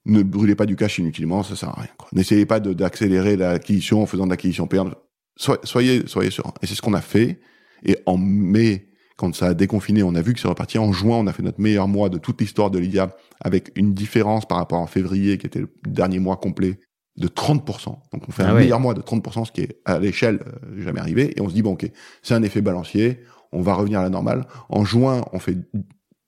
Ne 0.05 0.21
brûlez 0.21 0.55
pas 0.55 0.65
du 0.65 0.75
cash 0.75 0.99
inutilement, 0.99 1.43
ça 1.43 1.55
sert 1.55 1.69
à 1.69 1.81
rien. 1.81 1.89
N'essayez 2.11 2.45
pas 2.45 2.59
d'accélérer 2.59 3.37
l'acquisition 3.37 4.01
en 4.01 4.05
faisant 4.05 4.25
de 4.25 4.31
l'acquisition 4.31 4.67
payante. 4.67 4.93
soyez 5.37 6.03
soyez 6.07 6.29
sûr. 6.29 6.53
Et 6.61 6.67
c'est 6.67 6.75
ce 6.75 6.81
qu'on 6.81 6.93
a 6.93 7.01
fait. 7.01 7.39
Et 7.85 7.97
en 8.05 8.17
mai, 8.17 8.89
quand 9.15 9.33
ça 9.35 9.47
a 9.47 9.53
déconfiné, 9.53 10.03
on 10.03 10.15
a 10.15 10.21
vu 10.21 10.33
que 10.33 10.39
c'est 10.39 10.47
reparti. 10.47 10.77
En 10.77 10.91
juin, 10.91 11.17
on 11.17 11.27
a 11.27 11.33
fait 11.33 11.43
notre 11.43 11.61
meilleur 11.61 11.87
mois 11.87 12.09
de 12.09 12.17
toute 12.17 12.41
l'histoire 12.41 12.71
de 12.71 12.79
Lydia, 12.79 13.15
avec 13.39 13.71
une 13.75 13.93
différence 13.93 14.45
par 14.45 14.57
rapport 14.57 14.81
à 14.81 14.87
février, 14.87 15.37
qui 15.37 15.47
était 15.47 15.59
le 15.59 15.69
dernier 15.87 16.19
mois 16.19 16.37
complet, 16.37 16.79
de 17.17 17.27
30%. 17.27 17.85
Donc 17.85 18.23
on 18.27 18.31
fait 18.31 18.43
ah 18.43 18.51
un 18.51 18.55
meilleur 18.55 18.79
mois 18.79 18.93
de 18.93 19.01
30%, 19.01 19.45
ce 19.45 19.51
qui 19.51 19.61
est 19.61 19.81
à 19.85 19.99
l'échelle 19.99 20.39
euh, 20.47 20.81
jamais 20.81 20.99
arrivé. 20.99 21.33
Et 21.37 21.41
on 21.41 21.49
se 21.49 21.53
dit, 21.53 21.61
bon 21.61 21.73
ok, 21.73 21.89
c'est 22.21 22.33
un 22.33 22.43
effet 22.43 22.61
balancier, 22.61 23.19
on 23.51 23.61
va 23.61 23.75
revenir 23.75 23.99
à 23.99 24.03
la 24.03 24.09
normale. 24.09 24.45
En 24.69 24.83
juin, 24.83 25.23
on 25.31 25.39
fait 25.39 25.57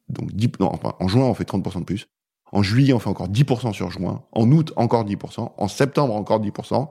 donc 0.10 0.32
10, 0.34 0.52
non, 0.60 0.70
enfin, 0.72 0.94
en 1.00 1.08
juin, 1.08 1.26
on 1.26 1.34
fait 1.34 1.50
30% 1.50 1.80
de 1.80 1.86
plus. 1.86 2.08
En 2.56 2.63
juillet, 2.63 2.94
on 2.94 3.00
fait 3.00 3.10
encore 3.10 3.28
10% 3.28 3.74
sur 3.74 3.91
juin. 3.91 4.24
En 4.32 4.50
août, 4.50 4.72
encore 4.78 5.04
10%. 5.04 5.52
En 5.58 5.68
septembre, 5.68 6.15
encore 6.15 6.39
10%. 6.39 6.88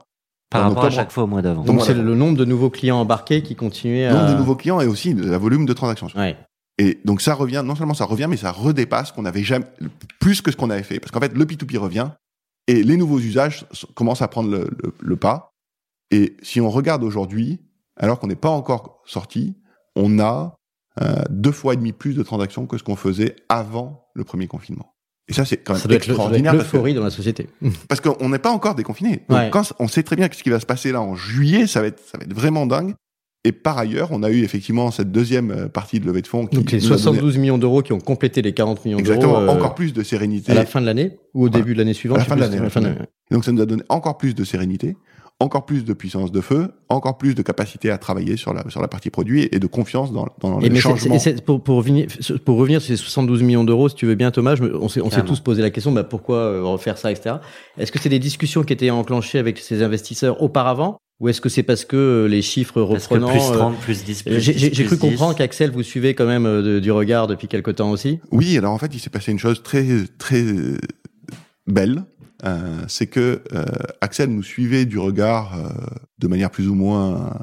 Par 0.51 0.61
rapport 0.61 0.85
à 0.85 0.89
chaque 0.91 1.11
fois 1.11 1.23
au 1.23 1.27
mois 1.27 1.41
d'avant. 1.41 1.63
Donc 1.63 1.81
c'est 1.81 1.95
le 1.95 2.13
nombre 2.13 2.37
de 2.37 2.45
nouveaux 2.45 2.69
clients 2.69 2.97
embarqués 2.97 3.41
qui 3.41 3.55
continue 3.55 4.03
à... 4.03 4.11
Le 4.11 4.15
nombre 4.15 4.31
de 4.31 4.37
nouveaux 4.37 4.55
clients 4.55 4.79
et 4.79 4.85
aussi 4.85 5.15
le 5.15 5.35
volume 5.37 5.65
de 5.65 5.73
transactions. 5.73 6.07
Ouais. 6.15 6.37
Et 6.77 6.99
donc 7.03 7.19
ça 7.19 7.33
revient, 7.33 7.63
non 7.65 7.75
seulement 7.75 7.95
ça 7.95 8.05
revient, 8.05 8.27
mais 8.29 8.37
ça 8.37 8.51
redépasse 8.51 9.11
qu'on 9.11 9.25
avait 9.25 9.41
jamais, 9.41 9.65
plus 10.19 10.43
que 10.43 10.51
ce 10.51 10.55
qu'on 10.55 10.69
avait 10.69 10.83
fait. 10.83 10.99
Parce 10.99 11.11
qu'en 11.11 11.19
fait, 11.19 11.33
le 11.33 11.45
P2P 11.45 11.79
revient 11.79 12.09
et 12.67 12.83
les 12.83 12.95
nouveaux 12.95 13.19
usages 13.19 13.65
commencent 13.95 14.21
à 14.21 14.27
prendre 14.27 14.51
le, 14.51 14.69
le, 14.99 15.15
pas. 15.15 15.49
Et 16.11 16.37
si 16.43 16.61
on 16.61 16.69
regarde 16.69 17.03
aujourd'hui, 17.03 17.59
alors 17.97 18.19
qu'on 18.19 18.27
n'est 18.27 18.35
pas 18.35 18.49
encore 18.49 19.01
sorti, 19.05 19.55
on 19.95 20.19
a 20.19 20.53
euh, 21.01 21.23
deux 21.31 21.51
fois 21.51 21.73
et 21.73 21.77
demi 21.77 21.91
plus 21.91 22.13
de 22.13 22.21
transactions 22.21 22.67
que 22.67 22.77
ce 22.77 22.83
qu'on 22.83 22.95
faisait 22.95 23.35
avant 23.49 24.09
le 24.13 24.23
premier 24.23 24.45
confinement. 24.45 24.94
Et 25.27 25.33
ça, 25.33 25.43
c'est 25.43 25.57
quand 25.57 25.73
même 25.73 25.81
ça 25.81 25.87
doit 25.87 25.97
extraordinaire. 25.97 26.53
l'euphorie 26.53 26.93
dans 26.93 27.03
la 27.03 27.09
société. 27.09 27.47
Parce 27.89 27.99
qu'on 28.01 28.29
n'est 28.29 28.39
pas 28.39 28.51
encore 28.51 28.75
déconfiné. 28.75 29.23
Donc 29.29 29.49
quand 29.51 29.73
on 29.79 29.87
sait 29.87 30.03
très 30.03 30.15
bien 30.15 30.29
que 30.29 30.35
ce 30.35 30.43
qui 30.43 30.49
va 30.49 30.59
se 30.59 30.65
passer 30.65 30.91
là 30.91 31.01
en 31.01 31.15
juillet, 31.15 31.67
ça 31.67 31.81
va 31.81 31.87
être, 31.87 32.01
ça 32.05 32.17
va 32.17 32.25
être 32.25 32.33
vraiment 32.33 32.65
dingue. 32.65 32.93
Et 33.43 33.51
par 33.51 33.77
ailleurs, 33.77 34.09
on 34.11 34.23
a 34.23 34.31
eu 34.31 34.43
effectivement 34.43 34.89
cette 34.89 35.11
deuxième 35.11 35.51
euh, 35.51 35.67
partie 35.67 35.99
de 35.99 36.07
levée 36.07 36.23
de 36.23 36.27
fonds. 36.27 36.47
Qui 36.47 36.55
Donc 36.55 36.71
les 36.71 36.79
72 36.79 37.37
millions 37.37 37.59
d'euros 37.59 37.83
qui 37.83 37.93
ont 37.93 37.99
complété 37.99 38.41
les 38.41 38.53
40 38.53 38.83
millions 38.85 38.97
d'euros. 38.97 39.13
Exactement, 39.13 39.39
euh, 39.39 39.47
encore 39.47 39.75
plus 39.75 39.93
de 39.93 40.01
sérénité. 40.01 40.51
À 40.51 40.55
la 40.55 40.65
fin 40.65 40.81
de 40.81 40.87
l'année 40.87 41.19
ou 41.35 41.45
au 41.45 41.49
début 41.49 41.73
de 41.73 41.77
l'année 41.77 41.93
suivante 41.93 42.17
À 42.17 42.21
la 42.21 42.25
fin 42.25 42.35
de 42.35 42.85
l'année. 42.87 42.97
Donc 43.29 43.45
ça 43.45 43.51
nous 43.51 43.61
a 43.61 43.67
donné 43.67 43.83
encore 43.89 44.17
plus 44.17 44.33
de 44.33 44.43
sérénité 44.43 44.95
encore 45.45 45.65
plus 45.65 45.85
de 45.85 45.93
puissance 45.93 46.31
de 46.31 46.41
feu, 46.41 46.71
encore 46.89 47.17
plus 47.17 47.35
de 47.35 47.41
capacité 47.41 47.89
à 47.89 47.97
travailler 47.97 48.37
sur 48.37 48.53
la, 48.53 48.69
sur 48.69 48.81
la 48.81 48.87
partie 48.87 49.09
produit 49.09 49.47
et 49.51 49.59
de 49.59 49.67
confiance 49.67 50.11
dans, 50.11 50.27
dans 50.41 50.59
les 50.59 50.75
changements. 50.75 51.17
pour, 51.45 51.63
pour, 51.63 51.77
revenir, 51.77 52.07
pour 52.43 52.57
revenir 52.57 52.81
sur 52.81 52.95
ces 52.95 53.01
72 53.01 53.43
millions 53.43 53.63
d'euros, 53.63 53.89
si 53.89 53.95
tu 53.95 54.05
veux 54.05 54.15
bien 54.15 54.31
Thomas, 54.31 54.55
on 54.59 54.89
s'est, 54.89 55.01
on 55.01 55.09
s'est 55.09 55.23
tous 55.23 55.39
posé 55.39 55.61
la 55.61 55.69
question, 55.69 55.91
bah, 55.91 56.03
pourquoi 56.03 56.37
euh, 56.37 56.63
refaire 56.63 56.97
ça, 56.97 57.11
etc. 57.11 57.37
Est-ce 57.77 57.91
que 57.91 57.99
c'est 57.99 58.09
des 58.09 58.19
discussions 58.19 58.63
qui 58.63 58.73
étaient 58.73 58.89
enclenchées 58.89 59.39
avec 59.39 59.57
ces 59.59 59.83
investisseurs 59.83 60.41
auparavant 60.41 60.97
ou 61.21 61.29
est-ce 61.29 61.39
que 61.39 61.47
c'est 61.47 61.63
parce 61.63 61.85
que 61.85 61.95
euh, 61.95 62.25
les 62.27 62.41
chiffres 62.41 62.81
reprenant 62.81 63.29
plus 63.29 63.39
30, 63.39 63.73
euh, 63.73 63.77
plus 63.81 64.03
10, 64.03 64.23
plus 64.23 64.39
J'ai 64.41 64.83
cru 64.83 64.97
comprendre 64.97 65.33
qu'Axel 65.33 65.71
vous 65.71 65.81
suivez 65.81 66.13
quand 66.13 66.25
même 66.25 66.81
du 66.81 66.91
regard 66.91 67.27
depuis 67.27 67.47
quelque 67.47 67.71
temps 67.71 67.89
aussi. 67.91 68.19
Oui, 68.31 68.57
alors 68.57 68.73
en 68.73 68.77
fait, 68.77 68.93
il 68.93 68.99
s'est 68.99 69.09
passé 69.09 69.31
une 69.31 69.39
chose 69.39 69.63
très 69.63 69.85
très 70.17 70.43
belle 71.67 72.03
euh, 72.45 72.83
c'est 72.87 73.07
que 73.07 73.41
euh, 73.53 73.65
Axel 74.01 74.29
nous 74.29 74.43
suivait 74.43 74.85
du 74.85 74.99
regard 74.99 75.57
euh, 75.57 75.69
de 76.19 76.27
manière 76.27 76.51
plus 76.51 76.67
ou 76.67 76.75
moins 76.75 77.33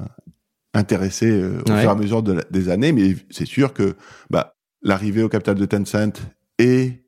intéressée 0.75 1.43
au 1.45 1.67
fur 1.67 1.77
et 1.77 1.87
à 1.87 1.95
mesure 1.95 2.23
des 2.23 2.69
années, 2.69 2.93
mais 2.93 3.17
c'est 3.31 3.47
sûr 3.47 3.75
que 3.75 3.95
bah, 4.31 4.55
l'arrivée 4.81 5.23
au 5.23 5.29
capital 5.29 5.57
de 5.57 5.65
Tencent 5.67 6.23
et 6.59 7.03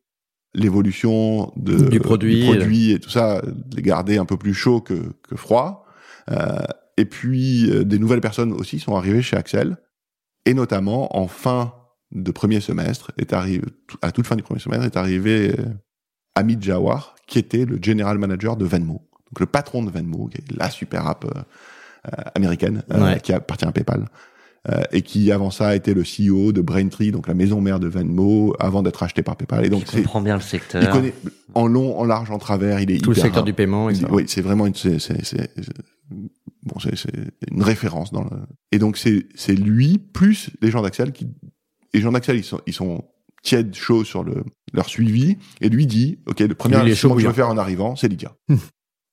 l'évolution 0.55 1.53
du 1.57 1.99
produit, 2.01 2.45
produit 2.45 2.93
et 2.93 2.99
tout 2.99 3.11
ça, 3.11 3.43
les 3.75 3.83
garder 3.83 4.19
un 4.19 4.27
peu 4.27 4.37
plus 4.37 4.55
chaud 4.55 4.81
que, 4.81 5.13
que 5.23 5.37
froid. 5.37 5.87
et 6.99 7.05
puis 7.07 7.71
des 7.87 7.99
nouvelles 7.99 8.21
personnes 8.21 8.53
aussi 8.53 8.79
sont 8.79 8.97
arrivées 8.97 9.23
chez 9.23 9.37
Axel, 9.37 9.79
et 10.45 10.53
notamment 10.53 11.17
en 11.17 11.27
fin 11.27 11.73
de 12.13 12.31
premier 12.31 12.61
semestre 12.61 13.13
est 13.17 13.33
arrivé 13.33 13.63
à 14.03 14.13
toute 14.13 14.27
fin 14.27 14.37
du 14.37 14.43
premier 14.43 14.61
semestre 14.61 14.85
est 14.85 14.99
arrivé 14.99 15.57
Amit 16.35 16.59
Jawar, 16.61 17.14
qui 17.27 17.39
était 17.39 17.65
le 17.65 17.79
general 17.81 18.19
manager 18.19 18.57
de 18.57 18.65
Venmo. 18.65 19.03
Donc 19.35 19.41
le 19.41 19.47
patron 19.47 19.83
de 19.83 19.91
Venmo, 19.91 20.27
qui 20.27 20.39
est 20.39 20.57
la 20.57 20.71
super 20.71 21.07
app 21.07 21.25
euh, 21.25 21.41
euh, 22.07 22.23
américaine, 22.35 22.83
euh, 22.93 23.17
qui 23.17 23.33
appartient 23.33 23.65
à 23.65 23.73
PayPal. 23.73 24.07
et 24.93 25.03
qui 25.03 25.31
avant 25.33 25.51
ça 25.51 25.69
a 25.69 25.75
été 25.75 25.93
le 25.93 26.03
CEO 26.03 26.53
de 26.53 26.61
Braintree, 26.61 27.11
donc 27.11 27.27
la 27.27 27.35
maison 27.35 27.61
mère 27.61 27.81
de 27.81 27.89
Venmo, 27.89 28.55
avant 28.59 28.83
d'être 28.83 29.03
acheté 29.03 29.23
par 29.23 29.37
PayPal. 29.37 29.65
Et 29.65 29.69
donc 29.69 29.83
il 29.93 30.03
comprend 30.03 30.21
bien 30.21 30.37
le 30.37 30.43
secteur. 30.43 30.83
Il 30.83 30.89
connaît 30.89 31.15
en 31.55 31.67
long, 31.67 31.99
en 31.99 32.05
large, 32.05 32.31
en 32.31 32.39
travers. 32.39 32.81
Il 32.81 32.91
est 32.91 33.03
tout 33.03 33.11
le 33.11 33.17
secteur 33.17 33.45
du 33.45 33.53
paiement. 33.53 33.87
oui, 34.11 34.25
c'est 34.27 34.43
vraiment 34.43 34.67
une, 34.67 34.75
c'est, 34.75 34.99
c'est, 34.99 35.51
bon, 36.63 36.79
c'est, 36.81 37.11
une 37.51 37.63
référence 37.63 38.13
dans 38.13 38.23
le. 38.23 38.31
Et 38.73 38.79
donc 38.79 38.97
c'est 38.97 39.27
c'est 39.35 39.55
lui 39.55 39.99
plus 39.99 40.51
les 40.63 40.71
gens 40.71 40.83
d'Axel 40.83 41.13
qui 41.13 41.29
les 41.93 42.01
gens 42.01 42.13
d'Axel 42.13 42.37
ils 42.37 42.45
sont 42.45 42.61
ils 42.67 42.73
sont 42.73 43.05
tièdes 43.45 43.75
chauds 43.75 44.05
sur 44.05 44.25
le 44.25 44.43
leur 44.73 44.89
suivi, 44.89 45.39
et 45.61 45.69
lui 45.69 45.87
dit, 45.87 46.19
OK, 46.27 46.41
le 46.41 46.55
premier 46.57 46.75
investissement 46.75 47.15
que 47.15 47.21
je 47.21 47.29
vais 47.29 47.33
faire 47.33 47.49
en 47.49 47.59
arrivant, 47.59 47.95
c'est 47.95 48.09
Lydia. 48.09 48.35
Hmm. 48.49 48.57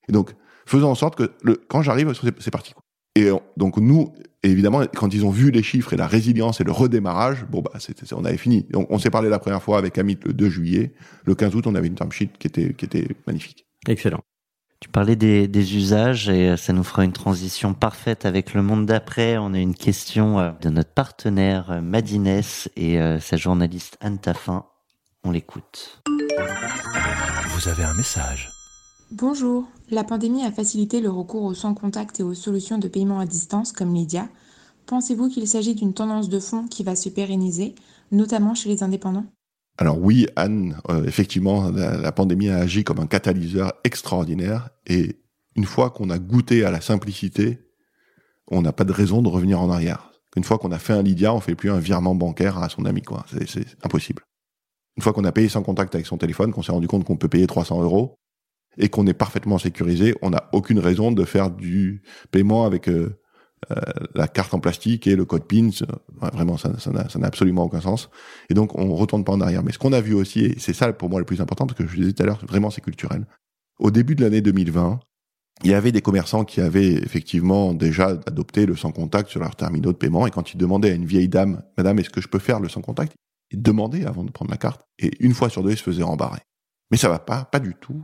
et 0.10 0.12
donc, 0.12 0.32
faisons 0.65 0.89
en 0.89 0.96
sorte 0.96 1.15
que 1.15 1.32
le, 1.44 1.62
quand 1.67 1.84
j'arrive, 1.84 2.12
c'est 2.39 2.50
parti. 2.50 2.74
Quoi. 2.74 2.82
Et 3.15 3.30
donc 3.58 3.78
nous, 3.78 4.13
évidemment, 4.41 4.84
quand 4.96 5.13
ils 5.13 5.26
ont 5.26 5.32
vu 5.32 5.52
les 5.52 5.63
chiffres 5.63 5.94
et 5.94 5.98
la 5.98 6.08
résilience 6.08 6.62
et 6.62 6.63
le 6.63 6.72
redémarrage, 6.72 7.46
bon 7.50 7.62
bah, 7.62 7.72
c'était, 7.80 8.12
on 8.13 8.24
avait 8.24 8.38
fini. 8.38 8.65
Donc 8.70 8.88
on 8.89 9.00
s'est 9.00 9.10
parlé 9.10 9.30
la 9.30 9.39
première 9.39 9.62
fois 9.62 9.78
avec 9.78 9.98
Amit 9.98 10.17
le 10.24 10.34
2 10.34 10.50
juillet. 10.50 10.94
Le 11.26 11.36
15 11.36 11.56
août, 11.56 11.67
on 11.67 11.76
avait 11.76 11.88
une 11.88 11.96
term 11.96 12.12
sheet 12.12 12.32
qui 12.39 12.48
était 12.48 12.74
qui 12.74 12.86
était 12.86 13.08
magnifique. 13.28 13.67
Excellent. 13.88 14.22
Tu 14.82 14.89
parlais 14.89 15.15
des, 15.15 15.48
des, 15.48 15.76
usages 15.76 16.28
et 16.28 16.58
ça 16.58 16.74
nous 16.74 16.84
fera 16.84 17.06
une 17.06 17.13
transition 17.13 17.76
parfaite 17.76 18.26
avec 18.26 18.56
le 18.56 18.63
monde 18.63 18.88
d'après. 18.88 19.38
On 19.38 19.54
a 19.54 19.60
une 19.60 19.76
question 19.76 20.39
euh, 20.39 20.52
de 20.60 20.70
notre 20.70 20.89
partenaire 20.89 21.72
euh, 21.72 21.82
Madines 21.82 22.41
et 22.76 23.00
euh, 23.00 23.20
sa 23.20 23.38
journaliste 23.38 23.98
Anne 24.02 24.17
Taffin. 24.17 24.65
On 25.24 25.30
l'écoute. 25.30 26.02
Vous 27.50 27.67
avez 27.67 27.84
un 27.84 27.94
message. 27.94 28.50
Bonjour. 29.12 29.67
La 29.92 30.04
pandémie 30.04 30.44
a 30.44 30.52
facilité 30.52 31.00
le 31.00 31.12
recours 31.12 31.44
aux 31.44 31.54
sans 31.54 31.75
contact 31.75 32.19
et 32.19 32.23
aux 32.23 32.34
solutions 32.34 32.79
de 32.79 32.88
paiement 32.88 33.19
à 33.19 33.27
distance 33.27 33.73
comme 33.73 33.94
Lydia. 33.94 34.29
Pensez-vous 34.88 35.29
qu'il 35.29 35.48
s'agit 35.48 35.75
d'une 35.75 35.94
tendance 35.94 36.27
de 36.27 36.40
fond 36.40 36.65
qui 36.67 36.84
va 36.84 36.96
se 36.96 37.10
pérenniser, 37.10 37.75
notamment 38.12 38.56
chez 38.56 38.69
les 38.69 38.82
indépendants? 38.82 39.25
Alors 39.78 40.00
oui, 40.00 40.28
Anne, 40.36 40.80
euh, 40.90 41.06
effectivement, 41.06 41.72
la, 41.72 42.12
pandémie 42.12 42.50
a 42.50 42.58
agi 42.58 42.84
comme 42.84 43.00
un 43.00 43.08
catalyseur 43.08 43.74
extraordinaire. 43.84 44.69
Et 44.86 45.22
une 45.56 45.65
fois 45.65 45.90
qu'on 45.90 46.10
a 46.10 46.19
goûté 46.19 46.63
à 46.65 46.72
la 46.72 46.82
simplicité, 46.82 47.60
on 48.50 48.62
n'a 48.62 48.74
pas 48.74 48.84
de 48.84 48.92
raison 48.92 49.22
de 49.22 49.30
revenir 49.30 49.60
en 49.60 49.69
arrière. 49.69 50.12
Une 50.36 50.44
fois 50.44 50.58
qu'on 50.58 50.72
a 50.72 50.80
fait 50.80 50.94
un 50.94 51.02
Lydia, 51.02 51.34
on 51.34 51.40
fait 51.40 51.56
plus 51.56 51.72
un 51.72 51.80
virement 51.80 52.15
bancaire 52.15 52.58
à 52.58 52.69
son 52.69 52.86
ami, 52.86 53.02
quoi. 53.02 53.26
C'est 53.48 53.65
impossible. 53.84 54.24
Une 54.98 55.04
fois 55.04 55.13
qu'on 55.13 55.24
a 55.24 55.32
payé 55.32 55.50
sans 55.50 55.63
contact 55.63 55.96
avec 55.96 56.06
son 56.06 56.17
téléphone, 56.17 56.52
qu'on 56.52 56.62
s'est 56.62 56.72
rendu 56.72 56.88
compte 56.88 57.04
qu'on 57.04 57.17
peut 57.17 57.30
payer 57.30 57.48
300 57.48 57.82
euros, 57.82 58.19
et 58.78 58.90
qu'on 58.90 59.08
est 59.08 59.13
parfaitement 59.13 59.58
sécurisé, 59.58 60.15
on 60.22 60.30
n'a 60.30 60.50
aucune 60.54 60.80
raison 60.80 61.12
de 61.12 61.26
faire 61.26 61.52
du 61.52 62.04
paiement 62.32 62.65
avec 62.65 62.88
euh, 62.88 63.21
la 64.16 64.28
carte 64.28 64.54
en 64.54 64.60
plastique 64.60 65.08
et 65.08 65.16
le 65.16 65.26
code 65.26 65.46
PIN. 65.46 65.70
Vraiment, 66.34 66.58
ça 66.58 66.72
n'a 66.92 67.28
absolument 67.28 67.64
aucun 67.64 67.82
sens. 67.82 68.10
Et 68.50 68.54
donc, 68.54 68.78
on 68.78 68.94
retourne 68.96 69.24
pas 69.24 69.34
en 69.34 69.42
arrière. 69.42 69.64
Mais 69.64 69.72
ce 69.72 69.80
qu'on 69.80 69.94
a 69.94 70.02
vu 70.02 70.14
aussi, 70.14 70.46
et 70.46 70.60
c'est 70.60 70.74
ça 70.74 70.92
pour 70.94 71.10
moi 71.10 71.20
le 71.20 71.26
plus 71.26 71.42
important, 71.42 71.68
parce 71.68 71.78
que 71.78 71.88
je 71.88 71.96
disais 71.96 72.14
tout 72.14 72.24
à 72.24 72.26
l'heure, 72.26 72.44
vraiment 72.48 72.70
c'est 72.70 72.82
culturel. 72.82 73.26
Au 73.80 73.92
début 73.92 74.16
de 74.16 74.24
l'année 74.24 74.42
2020, 74.42 75.00
il 75.64 75.72
y 75.72 75.74
avait 75.74 75.92
des 75.92 76.02
commerçants 76.02 76.44
qui 76.44 76.60
avaient 76.60 76.94
effectivement 76.94 77.74
déjà 77.74 78.08
adopté 78.26 78.66
le 78.66 78.76
sans 78.76 78.92
contact 78.92 79.30
sur 79.30 79.40
leurs 79.40 79.56
terminaux 79.56 79.92
de 79.92 79.98
paiement. 79.98 80.26
Et 80.26 80.32
quand 80.32 80.54
ils 80.54 80.58
demandaient 80.58 80.92
à 80.92 80.96
une 80.96 81.06
vieille 81.06 81.30
dame, 81.30 81.64
Madame, 81.78 82.00
est-ce 82.00 82.10
que 82.10 82.22
je 82.22 82.28
peux 82.28 82.40
faire 82.40 82.60
le 82.60 82.70
sans 82.70 82.82
contact 82.82 83.14
Ils 83.52 83.62
demandaient 83.62 84.06
avant 84.06 84.24
de 84.24 84.32
prendre 84.32 84.52
la 84.52 84.58
carte. 84.58 84.82
Et 84.98 85.12
une 85.20 85.34
fois 85.34 85.50
sur 85.50 85.64
deux, 85.64 85.72
ils 85.72 85.78
se 85.78 85.84
faisaient 85.84 86.04
rembarrer. 86.04 86.40
Mais 86.90 86.98
ça 86.98 87.10
va 87.10 87.20
pas, 87.20 87.46
pas 87.46 87.60
du 87.60 87.76
tout. 87.76 88.04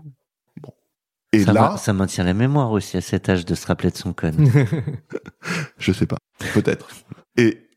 Et 1.38 1.44
ça, 1.44 1.54
là, 1.54 1.78
ça 1.78 1.94
maintient 1.94 2.24
la 2.24 2.34
mémoire 2.34 2.72
aussi 2.72 2.98
à 2.98 3.02
cet 3.02 3.30
âge 3.30 3.46
de 3.46 3.56
se 3.56 3.66
rappeler 3.68 3.92
de 3.92 3.98
son 3.98 4.14
code. 4.14 4.36
je 5.78 5.92
sais 5.92 6.06
pas, 6.06 6.18
peut-être. 6.54 6.90
Et 7.36 7.68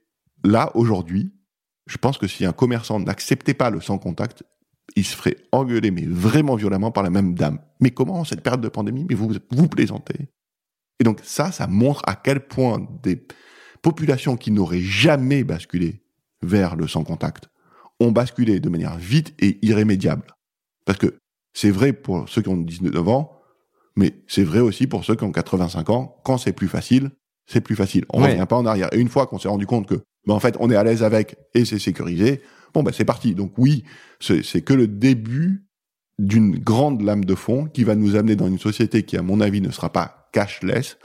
là, 0.44 0.70
aujourd'hui, 0.74 1.32
je 1.86 1.98
pense 1.98 2.18
que 2.18 2.26
si 2.26 2.44
un 2.44 2.52
commerçant 2.52 3.00
n'acceptait 3.00 3.54
pas 3.54 3.70
le 3.70 3.80
sans 3.80 3.98
contact, 3.98 4.44
il 4.96 5.04
se 5.04 5.14
ferait 5.16 5.36
engueuler, 5.52 5.90
mais 5.90 6.06
vraiment 6.06 6.56
violemment 6.56 6.90
par 6.90 7.02
la 7.02 7.10
même 7.10 7.34
dame. 7.34 7.58
Mais 7.80 7.90
comment, 7.90 8.20
en 8.20 8.24
cette 8.24 8.42
période 8.42 8.60
de 8.60 8.68
pandémie, 8.68 9.06
mais 9.08 9.14
vous, 9.14 9.32
vous 9.50 9.68
plaisantez? 9.68 10.28
Et 10.98 11.04
donc 11.04 11.20
ça, 11.22 11.52
ça 11.52 11.66
montre 11.66 12.02
à 12.06 12.14
quel 12.14 12.46
point 12.46 12.86
des 13.02 13.26
populations 13.82 14.36
qui 14.36 14.50
n'auraient 14.50 14.80
jamais 14.80 15.44
basculé 15.44 16.02
vers 16.42 16.76
le 16.76 16.86
sans 16.88 17.04
contact 17.04 17.48
ont 17.98 18.12
basculé 18.12 18.60
de 18.60 18.68
manière 18.68 18.96
vite 18.96 19.34
et 19.38 19.58
irrémédiable. 19.66 20.34
Parce 20.86 20.98
que 20.98 21.18
c'est 21.52 21.70
vrai 21.70 21.92
pour 21.92 22.28
ceux 22.28 22.42
qui 22.42 22.48
ont 22.48 22.56
19 22.56 23.08
ans, 23.08 23.39
mais 23.96 24.14
c'est 24.28 24.44
vrai 24.44 24.60
aussi 24.60 24.86
pour 24.86 25.04
ceux 25.04 25.14
qui 25.16 25.24
ont 25.24 25.32
85 25.32 25.90
ans. 25.90 26.16
Quand 26.24 26.38
c'est 26.38 26.52
plus 26.52 26.68
facile, 26.68 27.10
c'est 27.46 27.60
plus 27.60 27.76
facile. 27.76 28.04
On 28.10 28.22
Ouais. 28.22 28.32
revient 28.32 28.46
pas 28.48 28.56
en 28.56 28.66
arrière. 28.66 28.88
Et 28.92 28.98
une 28.98 29.08
fois 29.08 29.26
qu'on 29.26 29.38
s'est 29.38 29.48
rendu 29.48 29.66
compte 29.66 29.86
que, 29.88 29.96
ben, 30.26 30.34
en 30.34 30.40
fait, 30.40 30.56
on 30.60 30.70
est 30.70 30.76
à 30.76 30.84
l'aise 30.84 31.02
avec 31.02 31.36
et 31.54 31.64
c'est 31.64 31.78
sécurisé, 31.78 32.42
bon, 32.74 32.82
ben, 32.82 32.92
c'est 32.92 33.04
parti. 33.04 33.34
Donc 33.34 33.52
oui, 33.58 33.84
c'est 34.20 34.44
c'est 34.44 34.62
que 34.62 34.72
le 34.74 34.86
début 34.86 35.64
d'une 36.18 36.58
grande 36.58 37.00
lame 37.02 37.24
de 37.24 37.34
fond 37.34 37.64
qui 37.66 37.82
va 37.84 37.94
nous 37.94 38.14
amener 38.14 38.36
dans 38.36 38.46
une 38.46 38.58
société 38.58 39.02
qui, 39.04 39.16
à 39.16 39.22
mon 39.22 39.40
avis, 39.40 39.60
ne 39.60 39.70
sera 39.70 39.90
pas 39.90 40.28
cashless, 40.32 40.98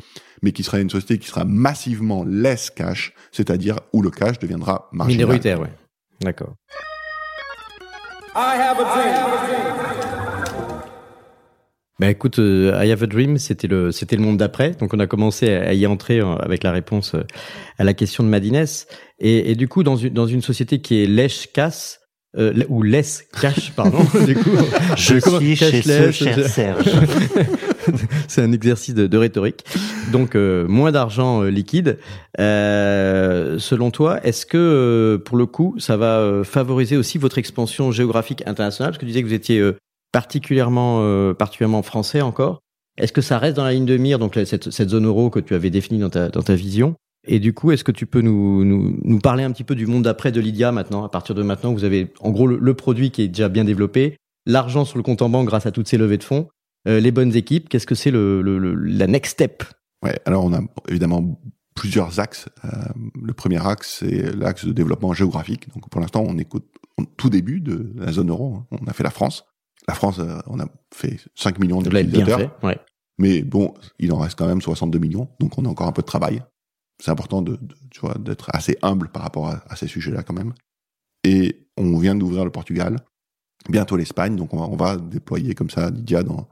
mais 0.43 0.51
qui 0.51 0.61
sera 0.63 0.79
une 0.79 0.89
société 0.89 1.17
qui 1.17 1.27
sera 1.27 1.45
massivement 1.45 2.23
less 2.25 2.69
cash, 2.69 3.13
c'est-à-dire 3.31 3.79
où 3.93 4.01
le 4.01 4.11
cash 4.11 4.37
deviendra 4.39 4.89
marginal. 4.91 5.25
Minoritaire, 5.25 5.61
ouais. 5.61 5.71
D'accord. 6.21 6.53
Bah 11.97 12.09
écoute, 12.09 12.39
euh, 12.39 12.77
I 12.83 12.91
Have 12.91 13.03
a 13.03 13.07
Dream, 13.07 13.37
c'était 13.37 13.67
le, 13.67 13.91
c'était 13.91 14.17
le 14.17 14.21
monde 14.21 14.37
d'après. 14.37 14.71
Donc 14.71 14.93
on 14.93 14.99
a 14.99 15.07
commencé 15.07 15.49
à 15.49 15.73
y 15.73 15.87
entrer 15.87 16.19
euh, 16.19 16.35
avec 16.35 16.63
la 16.63 16.71
réponse 16.73 17.15
euh, 17.15 17.23
à 17.77 17.85
la 17.85 17.93
question 17.93 18.23
de 18.23 18.27
Madines. 18.27 18.65
Et, 19.19 19.51
et 19.51 19.55
du 19.55 19.69
coup, 19.69 19.81
dans 19.83 19.95
une, 19.95 20.13
dans 20.13 20.27
une 20.27 20.41
société 20.41 20.81
qui 20.81 21.01
est 21.01 21.07
lèche 21.07 21.47
casse, 21.53 22.01
euh, 22.37 22.53
ou 22.67 22.83
laisse 22.83 23.23
cash, 23.39 23.71
pardon. 23.71 23.99
du 24.25 24.35
coup, 24.35 24.49
Je 24.97 25.19
suis 25.19 25.55
chez 25.55 25.81
ce 25.81 26.11
cher 26.11 26.49
Serge. 26.49 26.85
C'est 28.27 28.41
un 28.41 28.51
exercice 28.51 28.93
de, 28.93 29.07
de 29.07 29.17
rhétorique. 29.17 29.63
Donc 30.11 30.35
euh, 30.35 30.67
moins 30.67 30.91
d'argent 30.91 31.43
euh, 31.43 31.49
liquide. 31.49 31.97
Euh, 32.39 33.57
selon 33.57 33.89
toi, 33.91 34.19
est-ce 34.25 34.45
que 34.45 34.57
euh, 34.57 35.17
pour 35.17 35.37
le 35.37 35.45
coup, 35.45 35.75
ça 35.77 35.95
va 35.95 36.17
euh, 36.19 36.43
favoriser 36.43 36.97
aussi 36.97 37.17
votre 37.17 37.37
expansion 37.37 37.91
géographique 37.91 38.43
internationale? 38.45 38.91
Parce 38.91 38.97
que 38.97 39.05
tu 39.05 39.11
disais 39.11 39.21
que 39.21 39.27
vous 39.27 39.33
étiez 39.33 39.59
euh, 39.59 39.77
particulièrement, 40.15 40.99
euh, 41.01 41.33
particulièrement 41.33 41.81
français 41.81 42.21
encore. 42.21 42.61
Est-ce 42.97 43.11
que 43.11 43.19
ça 43.19 43.37
reste 43.37 43.57
dans 43.57 43.65
la 43.65 43.73
ligne 43.73 43.85
de 43.85 43.97
mire, 43.97 44.17
donc 44.17 44.39
cette, 44.45 44.89
zone 44.89 45.05
euro 45.05 45.29
que 45.29 45.41
tu 45.41 45.53
avais 45.53 45.69
définie 45.69 45.99
dans 45.99 46.09
ta, 46.09 46.55
vision? 46.55 46.95
Et 47.27 47.39
du 47.39 47.53
coup, 47.53 47.71
est-ce 47.71 47.83
que 47.83 47.91
tu 47.91 48.05
peux 48.05 48.21
nous, 48.21 49.19
parler 49.21 49.43
un 49.43 49.51
petit 49.51 49.65
peu 49.65 49.75
du 49.75 49.87
monde 49.87 50.03
d'après 50.03 50.31
de 50.31 50.39
Lydia 50.39 50.71
maintenant? 50.71 51.03
À 51.03 51.09
partir 51.09 51.35
de 51.35 51.43
maintenant, 51.43 51.73
vous 51.73 51.83
avez 51.83 52.13
en 52.21 52.31
gros 52.31 52.47
le, 52.47 52.73
produit 52.75 53.11
qui 53.11 53.23
est 53.23 53.27
déjà 53.27 53.49
bien 53.49 53.65
développé, 53.65 54.15
l'argent 54.45 54.85
sur 54.85 54.95
le 54.95 55.03
compte 55.03 55.21
en 55.21 55.27
banque 55.27 55.47
grâce 55.47 55.65
à 55.65 55.71
toutes 55.71 55.89
ces 55.89 55.97
levées 55.97 56.17
de 56.17 56.23
fonds, 56.23 56.47
euh, 56.87 57.01
les 57.01 57.11
bonnes 57.11 57.35
équipes. 57.35 57.67
Qu'est-ce 57.67 57.87
que 57.87 57.95
c'est 57.95 58.11
le, 58.11 58.41
la 58.41 59.07
next 59.07 59.33
step? 59.33 59.65
Ouais, 60.01 60.17
alors 60.23 60.45
on 60.45 60.53
a 60.53 60.61
évidemment 60.87 61.41
plusieurs 61.75 62.21
axes. 62.21 62.47
Euh, 62.63 62.69
le 63.21 63.33
premier 63.33 63.67
axe, 63.67 63.97
c'est 63.99 64.33
l'axe 64.33 64.63
de 64.63 64.71
développement 64.71 65.11
géographique. 65.11 65.67
Donc 65.73 65.89
pour 65.89 65.99
l'instant, 65.99 66.23
on 66.25 66.37
écoute 66.37 66.67
tout 67.17 67.29
début 67.29 67.59
de 67.59 67.91
la 67.97 68.13
zone 68.13 68.29
euro. 68.29 68.55
hein. 68.55 68.77
On 68.81 68.87
a 68.87 68.93
fait 68.93 69.03
la 69.03 69.11
France. 69.11 69.43
La 69.87 69.93
France, 69.93 70.19
euh, 70.19 70.39
on 70.47 70.59
a 70.59 70.65
fait 70.93 71.19
5 71.35 71.59
millions 71.59 71.81
d'utilisateurs. 72.03 72.39
fait. 72.61 72.65
Ouais. 72.67 72.79
Mais 73.17 73.41
bon, 73.43 73.73
il 73.99 74.11
en 74.11 74.17
reste 74.17 74.37
quand 74.37 74.47
même 74.47 74.61
62 74.61 74.99
millions. 74.99 75.29
Donc 75.39 75.57
on 75.57 75.65
a 75.65 75.69
encore 75.69 75.87
un 75.87 75.91
peu 75.91 76.01
de 76.01 76.07
travail. 76.07 76.43
C'est 77.03 77.11
important 77.11 77.41
de, 77.41 77.55
de- 77.55 77.75
tu 77.91 77.99
vois, 78.01 78.15
d'être 78.19 78.49
assez 78.53 78.77
humble 78.81 79.09
par 79.09 79.21
rapport 79.23 79.47
à, 79.47 79.63
à 79.69 79.75
ces 79.75 79.87
sujets-là 79.87 80.23
quand 80.23 80.33
même. 80.33 80.53
Et 81.23 81.67
on 81.77 81.97
vient 81.97 82.15
d'ouvrir 82.15 82.45
le 82.45 82.51
Portugal, 82.51 82.97
bientôt 83.69 83.97
l'Espagne. 83.97 84.35
Donc 84.35 84.53
on 84.53 84.57
va, 84.57 84.65
on 84.65 84.75
va 84.75 84.97
déployer 84.97 85.53
comme 85.55 85.69
ça 85.69 85.89
Lydia 85.89 86.23
dans 86.23 86.47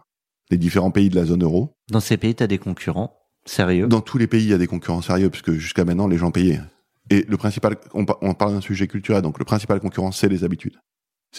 les 0.52 0.58
différents 0.58 0.92
pays 0.92 1.10
de 1.10 1.16
la 1.16 1.26
zone 1.26 1.44
euro. 1.44 1.74
Dans 1.92 2.00
ces 2.00 2.18
pays, 2.18 2.36
tu 2.36 2.44
as 2.44 2.48
des 2.48 2.58
concurrents 2.60 3.18
sérieux? 3.46 3.88
Dans 3.88 4.02
tous 4.02 4.18
les 4.18 4.28
pays, 4.28 4.44
il 4.44 4.50
y 4.50 4.54
a 4.54 4.58
des 4.58 4.68
concurrents 4.68 5.02
sérieux, 5.02 5.30
parce 5.30 5.42
que 5.42 5.54
jusqu'à 5.54 5.84
maintenant, 5.86 6.08
les 6.08 6.18
gens 6.18 6.32
payaient. 6.32 6.62
Et 7.10 7.24
le 7.28 7.38
principal, 7.38 7.76
on, 7.94 8.06
pa- 8.06 8.18
on 8.22 8.34
parle 8.34 8.54
d'un 8.54 8.62
sujet 8.62 8.88
culturel, 8.88 9.22
donc 9.22 9.40
le 9.40 9.46
principal 9.46 9.80
concurrent, 9.80 10.12
c'est 10.12 10.30
les 10.30 10.44
habitudes. 10.44 10.78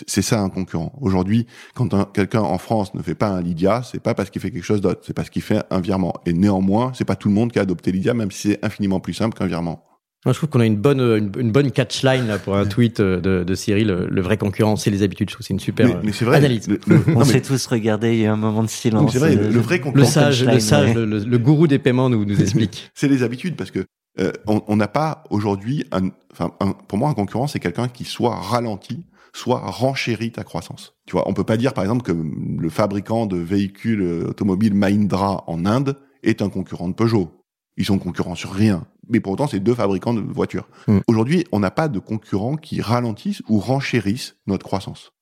C'est 0.07 0.22
ça 0.22 0.40
un 0.40 0.49
concurrent. 0.49 0.92
Aujourd'hui, 1.01 1.47
quand 1.74 1.95
un- 1.95 2.05
quelqu'un 2.12 2.40
en 2.40 2.59
France 2.59 2.95
ne 2.95 3.03
fait 3.03 3.14
pas 3.14 3.28
un 3.28 3.40
Lydia, 3.42 3.82
c'est 3.84 4.01
pas 4.03 4.14
parce 4.14 4.30
qu'il 4.30 4.40
fait 4.42 4.51
quelque 4.51 4.64
chose 4.64 4.80
d'autre, 4.80 5.01
c'est 5.07 5.14
parce 5.14 5.30
qu'il 5.30 5.42
fait 5.42 5.62
un 5.70 5.80
virement. 5.80 6.14
Et 6.26 6.32
néanmoins, 6.32 6.92
c'est 6.95 7.05
pas 7.05 7.14
tout 7.16 7.28
le 7.28 7.34
monde 7.34 7.53
qui 7.53 7.59
a 7.59 7.62
adopté 7.62 7.92
Lydia, 7.92 8.12
même 8.14 8.30
si 8.32 8.49
c'est 8.51 8.64
infiniment 8.64 8.99
plus 9.01 9.14
simple 9.14 9.38
qu'un 9.38 9.47
virement. 9.47 9.84
Moi, 10.26 10.32
je 10.32 10.38
trouve 10.38 10.49
qu'on 10.49 10.61
a 10.61 10.66
une 10.66 10.76
bonne, 10.78 11.01
euh, 11.01 11.18
une, 11.18 11.30
une 11.38 11.53
bonne 11.53 11.70
catchline 11.70 12.26
là, 12.26 12.38
pour 12.38 12.57
un 12.57 12.64
tweet 12.64 12.99
euh, 13.01 13.20
de, 13.20 13.45
de 13.45 13.55
Cyril. 13.55 13.88
Le, 13.88 14.07
le 14.09 14.20
vrai 14.22 14.38
concurrent, 14.38 14.74
c'est 14.76 14.90
les 14.90 15.03
habitudes. 15.03 15.28
Je 15.28 15.34
trouve 15.34 15.42
que 15.42 15.47
c'est 15.49 15.53
une 15.55 15.61
super 15.61 15.86
mais 15.86 15.95
euh, 15.95 15.99
mais 16.03 16.12
c'est 16.12 16.24
vrai. 16.24 16.38
analyse. 16.38 16.66
le- 16.66 16.80
le- 16.86 17.03
On 17.14 17.18
mais- 17.20 17.24
s'est 17.26 17.42
tous 17.42 17.66
regardé, 17.66 18.14
il 18.14 18.20
y 18.20 18.22
a 18.22 18.28
eu 18.28 18.28
un 18.30 18.36
moment 18.36 18.62
de 18.62 18.68
silence. 18.68 19.12
c'est 19.12 19.18
vrai, 19.18 19.34
le, 19.36 19.42
Euh, 19.45 19.51
le 19.51 19.61
vrai 19.61 19.76
Le 19.76 19.82
concurrent, 19.82 20.07
sage, 20.07 20.42
le, 20.45 20.59
sage 20.61 20.95
le, 20.95 21.05
le- 21.05 21.18
le 21.18 21.38
gourou 21.38 21.66
des 21.66 21.78
paiements 21.78 22.09
nous, 22.09 22.24
nous 22.24 22.40
explique. 22.40 22.90
c'est 22.95 23.07
les 23.09 23.22
habitudes, 23.22 23.55
parce 23.55 23.70
que 23.70 23.84
euh, 24.18 24.32
on 24.47 24.62
on 24.66 24.76
n'a 24.76 24.88
pas 24.88 25.24
aujourd'hui, 25.28 25.84
un, 25.92 26.09
enfin, 26.32 26.53
un- 26.61 26.72
pour 26.72 26.97
moi, 26.97 27.11
un 27.11 27.14
concurrent, 27.14 27.47
c'est 27.47 27.61
quelqu'un 27.61 27.88
qui 27.88 28.05
soit 28.05 28.34
ralenti, 28.34 29.05
soit 29.35 29.59
renchérit 29.59 30.30
ta 30.30 30.45
croissance. 30.45 30.95
Tu 31.07 31.12
vois, 31.12 31.28
on 31.28 31.35
peut 31.35 31.45
pas 31.45 31.57
dire, 31.57 31.74
par 31.74 31.82
exemple, 31.82 32.03
que 32.03 32.12
le 32.12 32.70
fabricant 32.70 33.26
de 33.26 33.37
véhicules 33.37 34.01
euh, 34.01 34.28
automobiles 34.28 34.74
Mahindra 34.74 35.43
en 35.49 35.66
Inde 35.66 35.99
est 36.22 36.41
un 36.41 36.49
concurrent 36.49 36.89
de 36.89 36.95
Peugeot. 36.95 37.45
Ils 37.76 37.85
sont 37.85 37.99
concurrents 37.99 38.37
sur 38.37 38.53
rien. 38.53 38.87
Mais 39.09 39.18
pour 39.18 39.32
autant, 39.32 39.49
c'est 39.49 39.59
deux 39.59 39.74
fabricants 39.74 40.14
de 40.14 40.20
voitures. 40.20 40.68
Mm. 40.87 41.01
Aujourd'hui, 41.09 41.45
on 41.51 41.59
n'a 41.59 41.72
pas 41.72 41.89
de 41.89 41.99
concurrents 41.99 42.57
qui 42.57 42.80
ralentissent 42.80 43.43
ou 43.49 43.59
renchérissent 43.59 44.37
notre 44.47 44.64
croissance. 44.64 45.12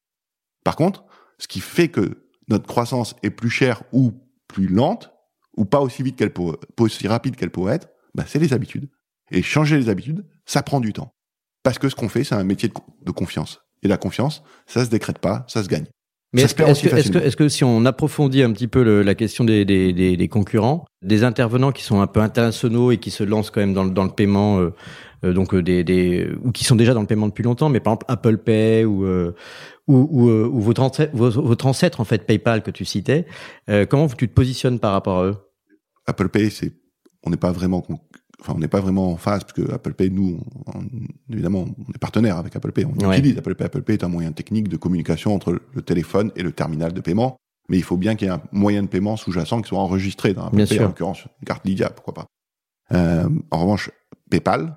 Par 0.63 0.77
contre, 0.77 1.05
ce 1.39 1.49
qui 1.49 1.61
fait 1.61 1.89
que 1.89 2.29
notre 2.49 2.67
croissance 2.67 3.17
est 3.23 3.31
plus 3.31 3.51
chère 3.51 3.83
ou 3.93 4.13
plus 4.47 4.69
lente, 4.69 5.11
ou 5.57 5.65
pas 5.65 5.81
aussi 5.81 6.03
vite 6.03 6.17
qu'elle 6.17 6.33
pas 6.35 6.53
aussi 6.81 7.09
rapide 7.09 7.35
qu'elle 7.35 7.51
pourrait 7.51 7.77
être, 7.77 7.89
bah, 8.15 8.25
c'est 8.27 8.39
les 8.39 8.53
habitudes. 8.53 8.91
Et 9.31 9.43
changer 9.43 9.79
les 9.79 9.89
habitudes, 9.89 10.27
ça 10.45 10.63
prend 10.63 10.81
du 10.81 10.93
temps. 10.93 11.15
Parce 11.63 11.79
que 11.79 11.89
ce 11.89 11.95
qu'on 11.95 12.11
fait, 12.11 12.25
c'est 12.25 12.35
un 12.35 12.45
métier 12.45 12.71
de 13.03 13.11
confiance. 13.11 13.63
Et 13.83 13.89
la 13.89 13.97
confiance, 13.97 14.43
ça 14.67 14.85
se 14.85 14.91
décrète 14.91 15.19
pas, 15.19 15.45
ça 15.49 15.63
se 15.63 15.69
gagne. 15.69 15.87
Mais 16.35 16.43
est-ce 16.43 17.37
que, 17.37 17.49
si 17.49 17.63
on 17.63 17.85
approfondit 17.85 18.43
un 18.43 18.53
petit 18.53 18.69
peu 18.69 18.83
le- 18.83 19.03
la 19.03 19.15
question 19.15 19.45
des, 19.45 19.67
des, 19.67 19.93
des, 19.93 20.17
des 20.17 20.29
concurrents, 20.29 20.87
des 21.03 21.25
intervenants 21.25 21.73
qui 21.73 21.83
sont 21.83 22.01
un 22.01 22.07
peu 22.07 22.21
internationaux 22.21 22.91
et 22.91 22.97
qui 22.97 23.11
se 23.11 23.23
lancent 23.23 23.51
quand 23.51 23.61
même 23.61 23.75
dans, 23.75 23.85
le- 23.85 23.91
dans 23.91 24.05
le 24.05 24.11
paiement, 24.11 24.59
euh, 24.59 24.71
euh, 25.25 25.35
donc 25.35 25.53
euh, 25.53 25.63
des, 25.63 26.29
ou 26.43 26.51
qui 26.53 26.65
sont 26.65 26.75
déjà 26.77 26.95
dans 26.95 27.03
le 27.03 27.07
paiement 27.07 27.27
depuis 27.27 27.43
longtemps, 27.43 27.69
mais 27.69 27.81
par 27.81 27.93
exemple 27.93 28.07
Apple 28.09 28.39
Pay 28.39 28.85
ou 28.87 29.05
euh, 29.05 29.35
ou, 29.89 29.97
ou, 30.11 30.31
ou 30.31 30.61
votre, 30.61 30.81
ancêtre, 30.81 31.15
votre, 31.15 31.43
votre 31.43 31.67
ancêtre 31.67 32.01
en 32.01 32.05
fait 32.05 32.25
PayPal 32.25 32.63
que 32.63 32.71
tu 32.71 32.85
citais, 32.85 33.27
comment 33.91 34.07
tu 34.09 34.29
te 34.29 34.33
positionnes 34.33 34.79
par 34.79 34.93
rapport 34.93 35.19
à 35.19 35.25
eux? 35.27 35.37
Apple 36.07 36.29
Pay, 36.29 36.51
c'est, 36.51 36.73
on 37.25 37.31
n'est 37.31 37.37
pas 37.37 37.51
vraiment, 37.53 37.85
enfin, 38.43 38.55
on 38.57 38.59
n'est 38.59 38.69
pas 38.69 38.81
vraiment 38.81 39.13
en 39.13 39.17
phase, 39.17 39.45
parce 39.45 39.53
que 39.55 39.73
Apple 39.73 39.95
Pay, 39.95 40.11
nous, 40.11 40.41
on- 40.67 40.83
évidemment, 41.33 41.65
on 41.79 41.93
est 41.93 41.99
partenaire 41.99 42.37
avec 42.37 42.55
Apple 42.57 42.73
Pay. 42.73 42.85
On 42.85 43.07
Ouais. 43.07 43.19
utilise 43.19 43.39
Apple 43.39 43.55
Pay. 43.55 43.65
Apple 43.67 43.83
Pay 43.83 43.95
est 43.95 44.05
un 44.05 44.09
moyen 44.09 44.33
technique 44.33 44.69
de 44.69 44.77
communication 44.77 45.35
entre 45.35 45.59
le 45.75 45.83
téléphone 45.83 46.31
et 46.37 46.43
le 46.43 46.53
terminal 46.53 46.93
de 46.93 47.01
paiement. 47.01 47.37
Mais 47.69 47.77
il 47.79 47.85
faut 47.85 47.97
bien 47.97 48.17
qu'il 48.17 48.27
y 48.27 48.31
ait 48.31 48.35
un 48.35 48.43
moyen 48.51 48.83
de 48.83 48.89
paiement 48.89 49.17
sous-jacent 49.17 49.63
qui 49.63 49.69
soit 49.69 49.79
enregistré 49.79 50.35
dans 50.35 50.47
Apple 50.47 50.57
Bien 50.57 50.67
Pay, 50.67 50.75
sûr. 50.77 50.85
en 50.85 50.89
l'occurrence, 50.89 51.25
une 51.41 51.47
carte 51.47 51.65
Lydia, 51.65 51.91
pourquoi 51.91 52.13
pas. 52.15 52.27
Euh, 52.93 53.29
en 53.51 53.59
revanche, 53.61 53.91
PayPal, 54.31 54.77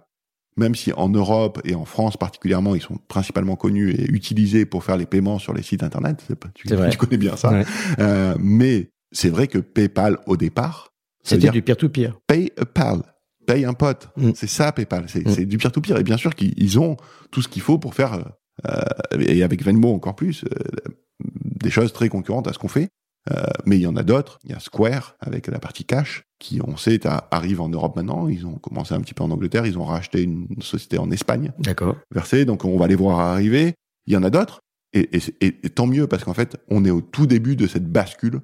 même 0.57 0.75
si 0.75 0.93
en 0.93 1.09
Europe 1.09 1.59
et 1.65 1.75
en 1.75 1.83
France 1.85 2.15
particulièrement, 2.15 2.75
ils 2.75 2.81
sont 2.81 2.97
principalement 3.07 3.55
connus 3.55 3.91
et 3.91 4.05
utilisés 4.11 4.65
pour 4.65 4.83
faire 4.83 4.95
les 4.97 5.05
paiements 5.05 5.39
sur 5.39 5.53
les 5.53 5.63
sites 5.63 5.83
internet, 5.83 6.25
tu, 6.53 6.67
connais 6.97 7.17
bien 7.17 7.35
ça. 7.35 7.51
Ouais. 7.51 7.65
Euh, 7.99 8.35
mais 8.39 8.89
c'est 9.11 9.29
vrai 9.29 9.47
que 9.47 9.57
PayPal 9.57 10.17
au 10.27 10.37
départ, 10.37 10.93
C'était 11.23 11.49
du 11.49 11.61
peer-to-peer. 11.63 12.17
pay 12.27 12.51
a 12.57 12.65
pal, 12.65 13.01
paye 13.45 13.65
un 13.65 13.73
pote. 13.73 14.09
Mm. 14.17 14.31
C'est 14.35 14.47
ça 14.47 14.71
PayPal, 14.71 15.05
c'est 15.07 15.25
Mm. 15.25 15.45
du 15.45 15.57
peer-to-peer. 15.57 15.97
Et 15.99 16.03
bien 16.03 16.17
sûr 16.17 16.35
qu'ils 16.35 16.53
ils 16.57 16.79
ont 16.79 16.97
tout 17.31 17.41
ce 17.41 17.47
qu'il 17.47 17.61
faut 17.61 17.77
pour 17.77 17.93
faire, 17.93 18.33
euh, 18.67 18.81
et 19.19 19.43
avec 19.43 19.63
Venmo 19.63 19.93
encore 19.93 20.15
plus, 20.15 20.43
euh, 20.45 20.91
des 21.23 21.69
choses 21.69 21.93
très 21.93 22.09
concurrentes 22.09 22.47
à 22.47 22.53
ce 22.53 22.59
qu'on 22.59 22.67
fait. 22.67 22.89
Euh, 23.31 23.43
mais 23.65 23.77
il 23.77 23.81
y 23.81 23.87
en 23.87 23.95
a 23.95 24.03
d'autres. 24.03 24.37
Il 24.43 24.51
y 24.51 24.53
a 24.53 24.59
Square 24.59 25.15
avec 25.19 25.47
la 25.47 25.57
partie 25.57 25.83
cash 25.83 26.23
qui, 26.37 26.59
on 26.63 26.77
sait, 26.77 26.99
arrive 27.31 27.59
en 27.59 27.69
Europe 27.69 27.95
maintenant. 27.95 28.27
Ils 28.27 28.45
ont 28.45 28.53
commencé 28.59 28.93
un 28.93 29.01
petit 29.01 29.15
peu 29.15 29.23
en 29.23 29.31
Angleterre. 29.31 29.65
Ils 29.65 29.79
ont 29.79 29.83
racheté 29.83 30.21
une 30.21 30.47
société 30.61 30.99
en 30.99 31.09
Espagne. 31.09 31.51
D'accord. 31.57 31.95
Versé. 32.11 32.45
Donc 32.45 32.65
on 32.65 32.77
va 32.77 32.85
les 32.87 32.95
voir 32.95 33.19
arriver. 33.19 33.73
Il 34.05 34.13
y 34.13 34.17
en 34.17 34.21
a 34.23 34.29
d'autres. 34.29 34.59
Et, 34.93 35.09
et, 35.17 35.21
et, 35.41 35.69
tant 35.71 35.87
mieux 35.87 36.05
parce 36.05 36.23
qu'en 36.23 36.35
fait, 36.35 36.55
on 36.69 36.85
est 36.85 36.91
au 36.91 37.01
tout 37.01 37.25
début 37.25 37.55
de 37.55 37.65
cette 37.65 37.91
bascule 37.91 38.41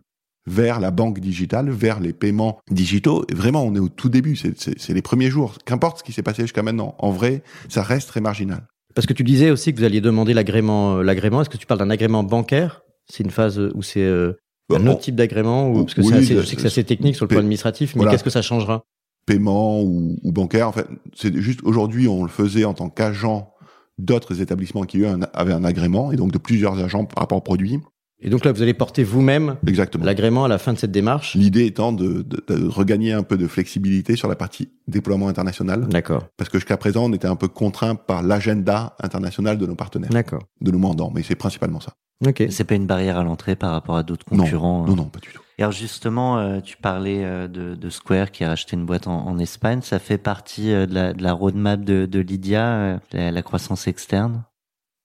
vers 0.48 0.80
la 0.80 0.92
banque 0.92 1.20
digitale, 1.20 1.70
vers 1.70 2.00
les 2.00 2.14
paiements 2.14 2.60
digitaux. 2.70 3.26
Et 3.30 3.34
vraiment, 3.34 3.64
on 3.64 3.76
est 3.76 3.80
au 3.80 3.90
tout 3.90 4.10
début. 4.10 4.36
C'est 4.36 4.94
les 4.94 5.02
premiers 5.02 5.30
jours. 5.30 5.58
Qu'importe 5.66 6.00
ce 6.00 6.04
qui 6.04 6.14
s'est 6.14 6.24
passé 6.24 6.44
jusqu'à 6.44 6.64
maintenant. 6.64 6.96
En 7.00 7.12
vrai, 7.12 7.44
ça 7.70 7.84
reste 7.84 8.10
très 8.10 8.22
marginal. 8.22 8.68
Parce 8.96 9.08
que 9.08 9.14
tu 9.14 9.24
disais 9.24 9.52
aussi 9.52 9.74
que 9.74 9.80
vous 9.80 9.86
alliez 9.86 10.02
demander 10.02 10.34
l'agrément. 10.34 10.98
Euh, 10.98 11.04
l'agrément, 11.04 11.42
est-ce 11.42 11.50
que 11.50 11.58
tu 11.58 11.66
parles 11.66 11.80
d'un 11.80 11.90
agrément 11.90 12.24
bancaire? 12.24 12.82
C'est 13.08 13.24
une 13.24 13.30
phase 13.30 13.60
où 13.74 13.82
c'est 13.82 14.04
euh, 14.04 14.34
un 14.74 14.86
autre 14.88 15.00
type 15.00 15.16
d'agrément 15.16 15.74
Parce 15.74 15.94
que 15.94 16.02
assez, 16.02 16.36
je 16.36 16.42
sais 16.42 16.56
que 16.56 16.62
c'est 16.62 16.68
assez 16.68 16.84
technique 16.84 17.16
sur 17.16 17.26
le 17.26 17.30
plan 17.30 17.40
administratif, 17.40 17.96
mais 17.96 18.06
qu'est-ce 18.06 18.24
que 18.24 18.30
ça 18.30 18.42
changera? 18.42 18.84
Paiement 19.26 19.82
ou, 19.82 20.18
ou, 20.24 20.32
bancaire, 20.32 20.68
en 20.68 20.72
fait, 20.72 20.88
c'est 21.16 21.36
juste 21.40 21.62
aujourd'hui, 21.64 22.08
on 22.08 22.24
le 22.24 22.30
faisait 22.30 22.66
en 22.66 22.74
tant 22.74 22.90
qu'agent 22.90 23.54
d'autres 23.98 24.42
établissements 24.42 24.84
qui 24.84 25.02
eux 25.02 25.08
avaient 25.34 25.54
un 25.54 25.64
agrément 25.64 26.12
et 26.12 26.16
donc 26.16 26.32
de 26.32 26.38
plusieurs 26.38 26.80
agents 26.84 27.06
par 27.06 27.22
rapport 27.22 27.38
au 27.38 27.42
produit. 27.42 27.80
Et 28.22 28.30
donc 28.30 28.46
là, 28.46 28.52
vous 28.52 28.62
allez 28.62 28.74
porter 28.76 29.04
vous-même 29.04 29.58
l'agrément 30.00 30.46
à 30.46 30.48
la 30.48 30.60
fin 30.60 30.74
de 30.74 30.78
cette 30.78 30.92
démarche. 30.92 31.36
L'idée 31.36 31.66
étant 31.66 31.92
de, 31.92 32.22
de, 32.22 32.44
de, 32.48 32.68
regagner 32.68 33.14
un 33.14 33.24
peu 33.24 33.36
de 33.36 33.48
flexibilité 33.48 34.16
sur 34.16 34.28
la 34.28 34.36
partie 34.36 34.70
déploiement 34.88 35.28
international. 35.28 35.88
D'accord. 35.88 36.28
Parce 36.38 36.50
que 36.50 36.60
jusqu'à 36.60 36.78
présent, 36.78 37.06
on 37.06 37.14
était 37.14 37.28
un 37.28 37.36
peu 37.36 37.48
contraint 37.48 37.96
par 37.96 38.22
l'agenda 38.22 38.96
international 39.00 39.58
de 39.58 39.66
nos 39.66 39.76
partenaires. 39.76 40.12
D'accord. 40.12 40.44
De 40.62 40.72
nos 40.72 40.78
mandants, 40.78 41.12
mais 41.14 41.24
c'est 41.24 41.36
principalement 41.36 41.80
ça. 41.80 41.94
Ok. 42.26 42.44
C'est 42.52 42.64
pas 42.64 42.76
une 42.76 42.86
barrière 42.86 43.18
à 43.18 43.24
l'entrée 43.24 43.56
par 43.56 43.72
rapport 43.72 43.98
à 43.98 44.04
d'autres 44.04 44.26
concurrents. 44.26 44.86
Non, 44.86 44.96
non, 44.96 45.04
non, 45.04 45.10
pas 45.10 45.20
du 45.20 45.30
tout. 45.30 45.42
Et 45.58 45.64
alors 45.64 45.72
justement, 45.72 46.38
euh, 46.38 46.60
tu 46.60 46.78
parlais 46.78 47.24
euh, 47.24 47.48
de, 47.48 47.76
de, 47.76 47.90
Square 47.90 48.32
qui 48.32 48.44
a 48.44 48.50
racheté 48.50 48.76
une 48.76 48.86
boîte 48.86 49.08
en, 49.08 49.28
en 49.28 49.40
Espagne. 49.40 49.82
Ça 49.82 49.98
fait 49.98 50.20
partie 50.20 50.72
euh, 50.72 50.86
de, 50.86 50.94
la, 50.94 51.14
de 51.14 51.24
la 51.24 51.34
roadmap 51.34 51.82
de, 51.82 52.06
de 52.06 52.20
Lydia, 52.20 53.00
la, 53.12 53.32
la 53.32 53.42
croissance 53.42 53.88
externe? 53.88 54.44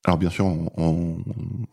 Alors 0.05 0.19
bien 0.19 0.31
sûr, 0.31 0.45
on, 0.45 0.71
on, 0.77 1.17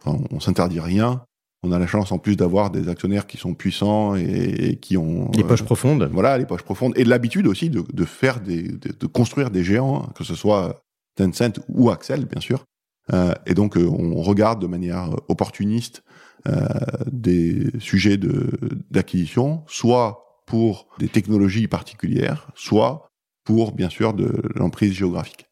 on, 0.05 0.23
on 0.31 0.39
s'interdit 0.39 0.79
rien 0.79 1.21
on 1.63 1.71
a 1.71 1.79
la 1.79 1.87
chance 1.87 2.11
en 2.11 2.19
plus 2.19 2.35
d'avoir 2.35 2.69
des 2.69 2.89
actionnaires 2.89 3.25
qui 3.25 3.37
sont 3.37 3.53
puissants 3.53 4.15
et, 4.15 4.77
qui 4.81 4.97
ont 4.97 5.31
les 5.33 5.43
poches 5.43 5.63
profondes. 5.63 6.09
Voilà, 6.11 6.37
les 6.37 6.45
poches 6.45 6.63
profondes 6.63 6.93
et 6.97 7.05
l'habitude 7.05 7.47
aussi 7.47 7.69
de, 7.69 7.83
de 7.91 8.05
faire 8.05 8.41
des, 8.41 8.63
de, 8.63 9.07
construire 9.07 9.49
des 9.49 9.63
géants, 9.63 10.03
hein, 10.03 10.11
que 10.15 10.23
ce 10.23 10.35
soit 10.35 10.83
Tencent 11.15 11.59
ou 11.69 11.89
Axel, 11.89 12.25
bien 12.25 12.41
sûr. 12.41 12.65
Euh, 13.13 13.33
et 13.45 13.53
donc 13.53 13.77
euh, 13.77 13.85
on 13.85 14.21
regarde 14.21 14.61
de 14.61 14.67
manière 14.67 15.09
opportuniste 15.27 16.03
euh, 16.47 16.65
des 17.11 17.67
sujets 17.79 18.17
de 18.17 18.49
d'acquisition, 18.91 19.63
soit 19.67 20.43
pour 20.45 20.87
des 20.99 21.07
technologies 21.07 21.67
particulières, 21.67 22.49
soit 22.55 23.07
pour 23.45 23.71
bien 23.71 23.89
sûr 23.89 24.13
de 24.13 24.41
l'emprise 24.55 24.93
géographique. 24.93 25.45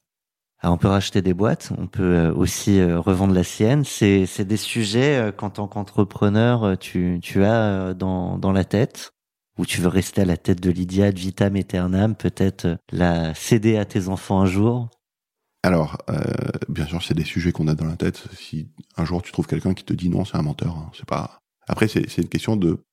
Alors 0.63 0.75
on 0.75 0.77
peut 0.77 0.87
racheter 0.87 1.23
des 1.23 1.33
boîtes, 1.33 1.71
on 1.79 1.87
peut 1.87 2.15
euh, 2.15 2.33
aussi 2.33 2.79
euh, 2.79 2.99
revendre 2.99 3.33
la 3.33 3.43
sienne. 3.43 3.83
C'est, 3.83 4.41
des 4.41 4.57
sujets 4.57 5.17
euh, 5.17 5.31
qu'en 5.31 5.49
tant 5.49 5.67
qu'entrepreneur, 5.67 6.77
tu, 6.77 7.19
as 7.43 7.95
dans, 7.95 8.51
la 8.53 8.63
tête, 8.63 9.11
ou 9.57 9.65
tu 9.65 9.81
veux 9.81 9.87
rester 9.87 10.21
à 10.21 10.25
la 10.25 10.37
tête 10.37 10.61
de 10.61 10.69
Lydia, 10.69 11.11
de 11.11 11.19
vitam 11.19 11.55
aeternam, 11.55 12.15
peut-être 12.15 12.77
la 12.91 13.33
céder 13.33 13.77
à 13.77 13.85
tes 13.85 14.07
enfants 14.07 14.41
un 14.41 14.45
jour? 14.45 14.89
Alors, 15.63 15.99
bien 16.69 16.87
sûr, 16.87 17.03
c'est 17.03 17.13
des 17.13 17.23
sujets 17.23 17.51
qu'on 17.51 17.67
a 17.67 17.75
dans 17.75 17.85
la 17.85 17.95
tête. 17.95 18.23
Si 18.35 18.71
un 18.97 19.05
jour 19.05 19.21
tu 19.21 19.31
trouves 19.31 19.45
quelqu'un 19.45 19.75
qui 19.75 19.83
te 19.83 19.93
dit 19.93 20.09
non, 20.09 20.25
c'est 20.25 20.37
un 20.37 20.41
menteur. 20.41 20.75
Hein. 20.75 20.91
C'est 20.95 21.05
pas. 21.05 21.41
Après, 21.67 21.87
c'est 21.87 22.17
une 22.17 22.29
question 22.29 22.55
de 22.55 22.83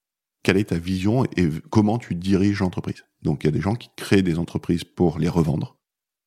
quelle 0.42 0.58
est 0.58 0.68
ta 0.68 0.78
vision 0.78 1.24
et 1.36 1.48
comment 1.70 1.98
tu 1.98 2.14
diriges 2.14 2.60
l'entreprise. 2.60 3.04
Donc, 3.22 3.44
il 3.44 3.46
y 3.46 3.48
a 3.48 3.52
des 3.52 3.62
gens 3.62 3.74
qui 3.74 3.88
créent 3.96 4.22
des 4.22 4.38
entreprises 4.38 4.84
pour 4.84 5.18
les 5.18 5.30
revendre 5.30 5.77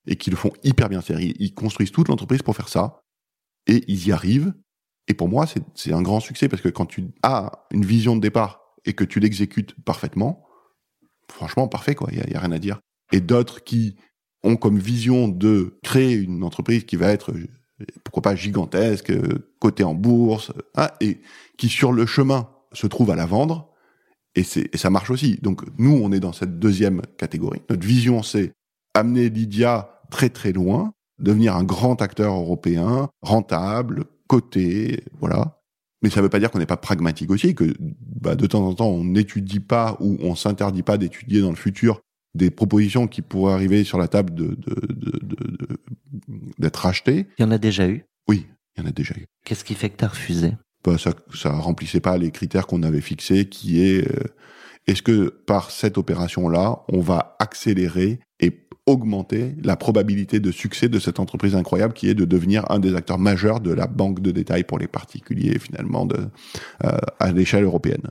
et 0.07 0.15
qui 0.15 0.29
le 0.29 0.35
font 0.35 0.51
hyper 0.63 0.89
bien. 0.89 1.01
C'est-à-dire, 1.01 1.33
ils 1.37 1.53
construisent 1.53 1.91
toute 1.91 2.07
l'entreprise 2.07 2.41
pour 2.41 2.55
faire 2.55 2.69
ça 2.69 3.01
et 3.67 3.83
ils 3.87 4.07
y 4.07 4.11
arrivent. 4.11 4.53
Et 5.07 5.13
pour 5.13 5.29
moi, 5.29 5.45
c'est 5.75 5.93
un 5.93 6.01
grand 6.01 6.19
succès 6.19 6.47
parce 6.47 6.61
que 6.61 6.69
quand 6.69 6.85
tu 6.85 7.09
as 7.23 7.65
une 7.71 7.85
vision 7.85 8.15
de 8.15 8.21
départ 8.21 8.61
et 8.85 8.93
que 8.93 9.03
tu 9.03 9.19
l'exécutes 9.19 9.75
parfaitement, 9.83 10.45
franchement, 11.29 11.67
parfait, 11.67 11.95
quoi. 11.95 12.09
Il 12.11 12.17
y, 12.17 12.35
a, 12.35 12.39
rien 12.39 12.51
à 12.51 12.59
dire. 12.59 12.79
Et 13.11 13.19
d'autres 13.19 13.63
qui 13.63 13.95
ont 14.43 14.55
comme 14.55 14.79
vision 14.79 15.27
de 15.27 15.77
créer 15.83 16.13
une 16.13 16.43
entreprise 16.43 16.85
qui 16.85 16.95
va 16.95 17.11
être, 17.11 17.33
pourquoi 18.03 18.21
pas 18.21 18.35
gigantesque, 18.35 19.11
cotée 19.59 19.83
en 19.83 19.93
bourse, 19.93 20.51
hein, 20.75 20.87
et 20.99 21.21
qui 21.57 21.69
sur 21.69 21.91
le 21.91 22.05
chemin 22.05 22.49
se 22.73 22.87
trouve 22.87 23.11
à 23.11 23.15
la 23.15 23.25
vendre, 23.25 23.69
et, 24.35 24.43
et 24.71 24.77
ça 24.77 24.89
marche 24.89 25.09
aussi. 25.09 25.37
Donc 25.41 25.63
nous, 25.77 25.91
on 25.91 26.11
est 26.11 26.19
dans 26.19 26.33
cette 26.33 26.57
deuxième 26.57 27.01
catégorie. 27.17 27.61
Notre 27.69 27.85
vision, 27.85 28.23
c'est 28.23 28.53
amener 28.93 29.29
Lydia 29.29 30.01
très 30.09 30.29
très 30.29 30.51
loin, 30.51 30.93
devenir 31.19 31.55
un 31.55 31.63
grand 31.63 32.01
acteur 32.01 32.33
européen, 32.33 33.09
rentable, 33.21 34.05
coté, 34.27 35.03
voilà. 35.19 35.59
Mais 36.03 36.09
ça 36.09 36.19
ne 36.19 36.23
veut 36.23 36.29
pas 36.29 36.39
dire 36.39 36.49
qu'on 36.49 36.59
n'est 36.59 36.65
pas 36.65 36.77
pragmatique 36.77 37.29
aussi, 37.29 37.53
que 37.53 37.75
bah, 37.79 38.35
de 38.35 38.47
temps 38.47 38.65
en 38.65 38.73
temps 38.73 38.89
on 38.89 39.03
n'étudie 39.03 39.59
pas 39.59 39.97
ou 39.99 40.17
on 40.21 40.35
s'interdit 40.35 40.83
pas 40.83 40.97
d'étudier 40.97 41.41
dans 41.41 41.51
le 41.51 41.55
futur 41.55 42.01
des 42.33 42.49
propositions 42.49 43.07
qui 43.07 43.21
pourraient 43.21 43.53
arriver 43.53 43.83
sur 43.83 43.97
la 43.97 44.07
table 44.07 44.33
de, 44.33 44.57
d'être 46.57 46.77
rachetées. 46.77 47.27
Il 47.37 47.41
y 47.41 47.45
en 47.45 47.51
a 47.51 47.57
déjà 47.57 47.87
eu? 47.87 48.05
Oui, 48.27 48.47
il 48.75 48.81
y 48.81 48.85
en 48.85 48.89
a 48.89 48.91
déjà 48.91 49.13
eu. 49.15 49.25
Qu'est-ce 49.45 49.63
qui 49.63 49.75
fait 49.75 49.89
que 49.89 49.97
tu 49.97 50.05
as 50.05 50.09
refusé? 50.09 50.53
Bah, 50.83 50.97
Ça 50.97 51.11
ça 51.33 51.51
remplissait 51.51 51.99
pas 51.99 52.17
les 52.17 52.31
critères 52.31 52.67
qu'on 52.67 52.83
avait 52.83 53.01
fixés, 53.01 53.49
qui 53.49 53.81
est 53.83 54.07
euh, 54.09 54.23
est-ce 54.87 55.01
que 55.01 55.29
par 55.29 55.71
cette 55.71 55.97
opération-là, 55.97 56.83
on 56.91 57.01
va 57.01 57.35
accélérer 57.39 58.19
augmenter 58.91 59.55
la 59.63 59.75
probabilité 59.75 60.39
de 60.39 60.51
succès 60.51 60.89
de 60.89 60.99
cette 60.99 61.19
entreprise 61.19 61.55
incroyable 61.55 61.93
qui 61.93 62.09
est 62.09 62.13
de 62.13 62.25
devenir 62.25 62.69
un 62.69 62.79
des 62.79 62.93
acteurs 62.95 63.17
majeurs 63.17 63.59
de 63.59 63.71
la 63.71 63.87
banque 63.87 64.19
de 64.21 64.31
détail 64.31 64.63
pour 64.63 64.77
les 64.77 64.87
particuliers 64.87 65.57
finalement 65.59 66.05
de, 66.05 66.17
euh, 66.83 66.97
à 67.19 67.31
l'échelle 67.31 67.63
européenne. 67.63 68.07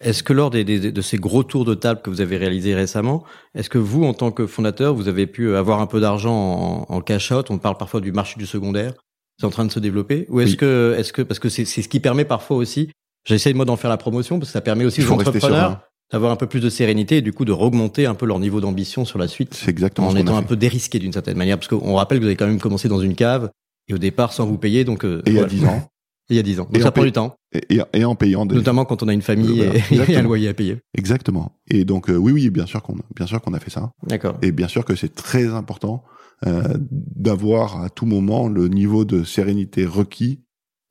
Est-ce 0.00 0.22
que 0.22 0.32
lors 0.32 0.50
des, 0.50 0.64
des, 0.64 0.92
de 0.92 1.00
ces 1.00 1.16
gros 1.16 1.42
tours 1.42 1.64
de 1.64 1.74
table 1.74 2.02
que 2.02 2.10
vous 2.10 2.20
avez 2.20 2.36
réalisés 2.36 2.74
récemment, 2.74 3.24
est-ce 3.54 3.68
que 3.68 3.78
vous, 3.78 4.04
en 4.04 4.14
tant 4.14 4.30
que 4.30 4.46
fondateur, 4.46 4.94
vous 4.94 5.08
avez 5.08 5.26
pu 5.26 5.56
avoir 5.56 5.80
un 5.80 5.86
peu 5.86 6.00
d'argent 6.00 6.86
en, 6.88 6.94
en 6.94 7.00
cash-out? 7.00 7.50
On 7.50 7.58
parle 7.58 7.76
parfois 7.76 8.00
du 8.00 8.12
marché 8.12 8.38
du 8.38 8.46
secondaire. 8.46 8.94
C'est 9.40 9.46
en 9.46 9.50
train 9.50 9.64
de 9.64 9.72
se 9.72 9.80
développer 9.80 10.26
Ou 10.30 10.40
est-ce 10.40 10.56
que, 10.56 10.94
est-ce 10.98 11.12
que, 11.12 11.22
parce 11.22 11.40
que 11.40 11.48
c'est 11.48 11.64
ce 11.64 11.88
qui 11.88 12.00
permet 12.00 12.24
parfois 12.24 12.56
aussi, 12.56 12.90
j'essaie 13.24 13.52
moi 13.54 13.64
d'en 13.64 13.76
faire 13.76 13.90
la 13.90 13.96
promotion, 13.96 14.38
parce 14.38 14.50
que 14.50 14.52
ça 14.52 14.60
permet 14.60 14.84
aussi 14.84 15.02
aux 15.02 15.12
entrepreneurs 15.12 15.80
d'avoir 16.10 16.32
un 16.32 16.36
peu 16.36 16.46
plus 16.46 16.60
de 16.60 16.70
sérénité 16.70 17.18
et 17.18 17.22
du 17.22 17.32
coup 17.32 17.44
de 17.44 17.52
augmenter 17.52 18.06
un 18.06 18.14
peu 18.14 18.26
leur 18.26 18.38
niveau 18.38 18.60
d'ambition 18.60 19.04
sur 19.04 19.18
la 19.18 19.28
suite. 19.28 19.54
C'est 19.54 19.70
exactement 19.70 20.08
en 20.08 20.16
étant 20.16 20.36
un 20.36 20.42
peu 20.42 20.56
dérisqué 20.56 20.98
d'une 20.98 21.12
certaine 21.12 21.36
manière, 21.36 21.58
parce 21.58 21.68
qu'on 21.68 21.94
rappelle 21.94 22.18
que 22.18 22.22
vous 22.22 22.28
avez 22.28 22.36
quand 22.36 22.46
même 22.46 22.60
commencé 22.60 22.88
dans 22.88 23.00
une 23.00 23.14
cave 23.14 23.50
et 23.88 23.94
au 23.94 23.98
départ 23.98 24.32
sans 24.32 24.46
vous 24.46 24.58
payer, 24.58 24.84
donc. 24.84 25.04
Euh, 25.04 25.22
et 25.26 25.30
il 25.30 25.36
y 25.36 25.40
a 25.40 25.44
dix 25.44 25.64
ans. 25.64 25.88
il 26.30 26.36
y 26.36 26.38
a 26.38 26.42
dix 26.42 26.60
ans. 26.60 26.68
Donc 26.70 26.82
ça 26.82 26.90
prend 26.90 27.04
du 27.04 27.12
temps. 27.12 27.36
Et, 27.52 27.80
et, 27.94 28.04
en 28.04 28.14
payant. 28.14 28.44
Notamment 28.44 28.84
quand 28.84 29.02
on 29.02 29.08
a 29.08 29.12
une 29.14 29.22
famille 29.22 29.62
et, 29.62 29.94
et, 29.94 30.16
un 30.16 30.22
loyer 30.22 30.48
à 30.48 30.54
payer. 30.54 30.78
Exactement. 30.96 31.52
Et 31.68 31.84
donc 31.84 32.10
euh, 32.10 32.16
oui, 32.16 32.32
oui, 32.32 32.50
bien 32.50 32.66
sûr 32.66 32.82
qu'on, 32.82 32.96
bien 33.16 33.26
sûr 33.26 33.40
qu'on 33.40 33.54
a 33.54 33.60
fait 33.60 33.70
ça. 33.70 33.90
D'accord. 34.06 34.36
Et 34.42 34.52
bien 34.52 34.68
sûr 34.68 34.84
que 34.84 34.94
c'est 34.94 35.14
très 35.14 35.46
important 35.46 36.04
euh, 36.46 36.62
d'avoir 36.78 37.82
à 37.82 37.90
tout 37.90 38.06
moment 38.06 38.48
le 38.48 38.68
niveau 38.68 39.04
de 39.04 39.24
sérénité 39.24 39.86
requis 39.86 40.42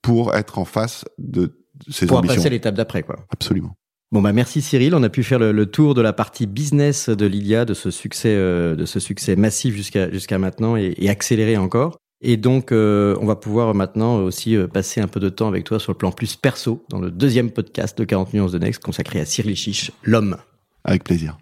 pour 0.02 0.36
être 0.36 0.58
en 0.58 0.66
face 0.66 1.06
de 1.20 1.64
ses 1.90 2.08
pour 2.08 2.18
ambitions. 2.18 2.34
Pour 2.34 2.38
passer 2.38 2.48
à 2.48 2.50
l'étape 2.50 2.76
d'après, 2.76 3.04
quoi. 3.04 3.18
Absolument. 3.30 3.76
Bon 4.14 4.22
bah 4.22 4.32
merci 4.32 4.62
Cyril, 4.62 4.96
on 4.96 5.04
a 5.04 5.10
pu 5.10 5.22
faire 5.22 5.38
le, 5.38 5.66
tour 5.66 5.94
de 5.94 6.02
la 6.02 6.14
partie 6.14 6.46
business 6.46 7.10
de 7.10 7.26
Lilia, 7.26 7.66
de 7.66 7.74
ce 7.74 7.92
succès, 7.92 8.34
euh, 8.34 8.74
de 8.74 8.86
ce 8.86 9.02
succès 9.02 9.36
massif 9.36 9.76
jusqu'à 9.76 10.10
jusqu'à 10.10 10.40
maintenant 10.40 10.78
et, 10.78 10.94
et, 10.98 11.10
accéléré 11.10 11.58
encore. 11.58 11.98
Et 12.22 12.38
donc 12.38 12.72
euh, 12.72 13.18
on 13.20 13.26
va 13.26 13.36
pouvoir 13.36 13.76
maintenant 13.76 14.20
aussi 14.20 14.56
euh, 14.56 14.66
passer 14.68 15.02
un 15.02 15.08
peu 15.08 15.20
de 15.20 15.28
temps 15.28 15.50
avec 15.50 15.66
toi 15.66 15.78
sur 15.78 15.92
le 15.92 15.98
plan 15.98 16.14
plus 16.14 16.38
perso 16.38 16.86
dans 16.90 17.00
le 17.00 17.12
deuxième 17.12 17.52
podcast 17.52 17.98
de 17.98 18.06
40 18.06 18.34
nuances 18.34 18.54
de 18.54 18.60
Next 18.60 18.82
consacré 18.82 19.20
à 19.20 19.26
Cyril 19.26 19.58
Chiche, 19.58 19.92
l'homme. 20.04 20.38
Avec 20.86 21.04
plaisir. 21.04 21.38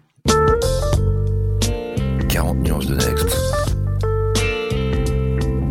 40 2.28 2.58
nuances 2.64 2.86
de 2.86 2.96
Next. 2.96 3.28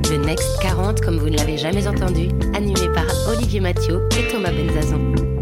Le 0.10 0.26
Next 0.26 0.62
40 0.62 1.02
comme 1.02 1.18
vous 1.18 1.30
ne 1.30 1.36
l'avez 1.36 1.58
jamais 1.58 1.90
entendu, 1.90 2.30
animé 2.54 2.88
par 2.94 3.06
Olivier 3.28 3.60
Mathieu 3.60 4.00
et 4.18 4.32
Thomas 4.32 4.54
Benzazon. 4.54 5.35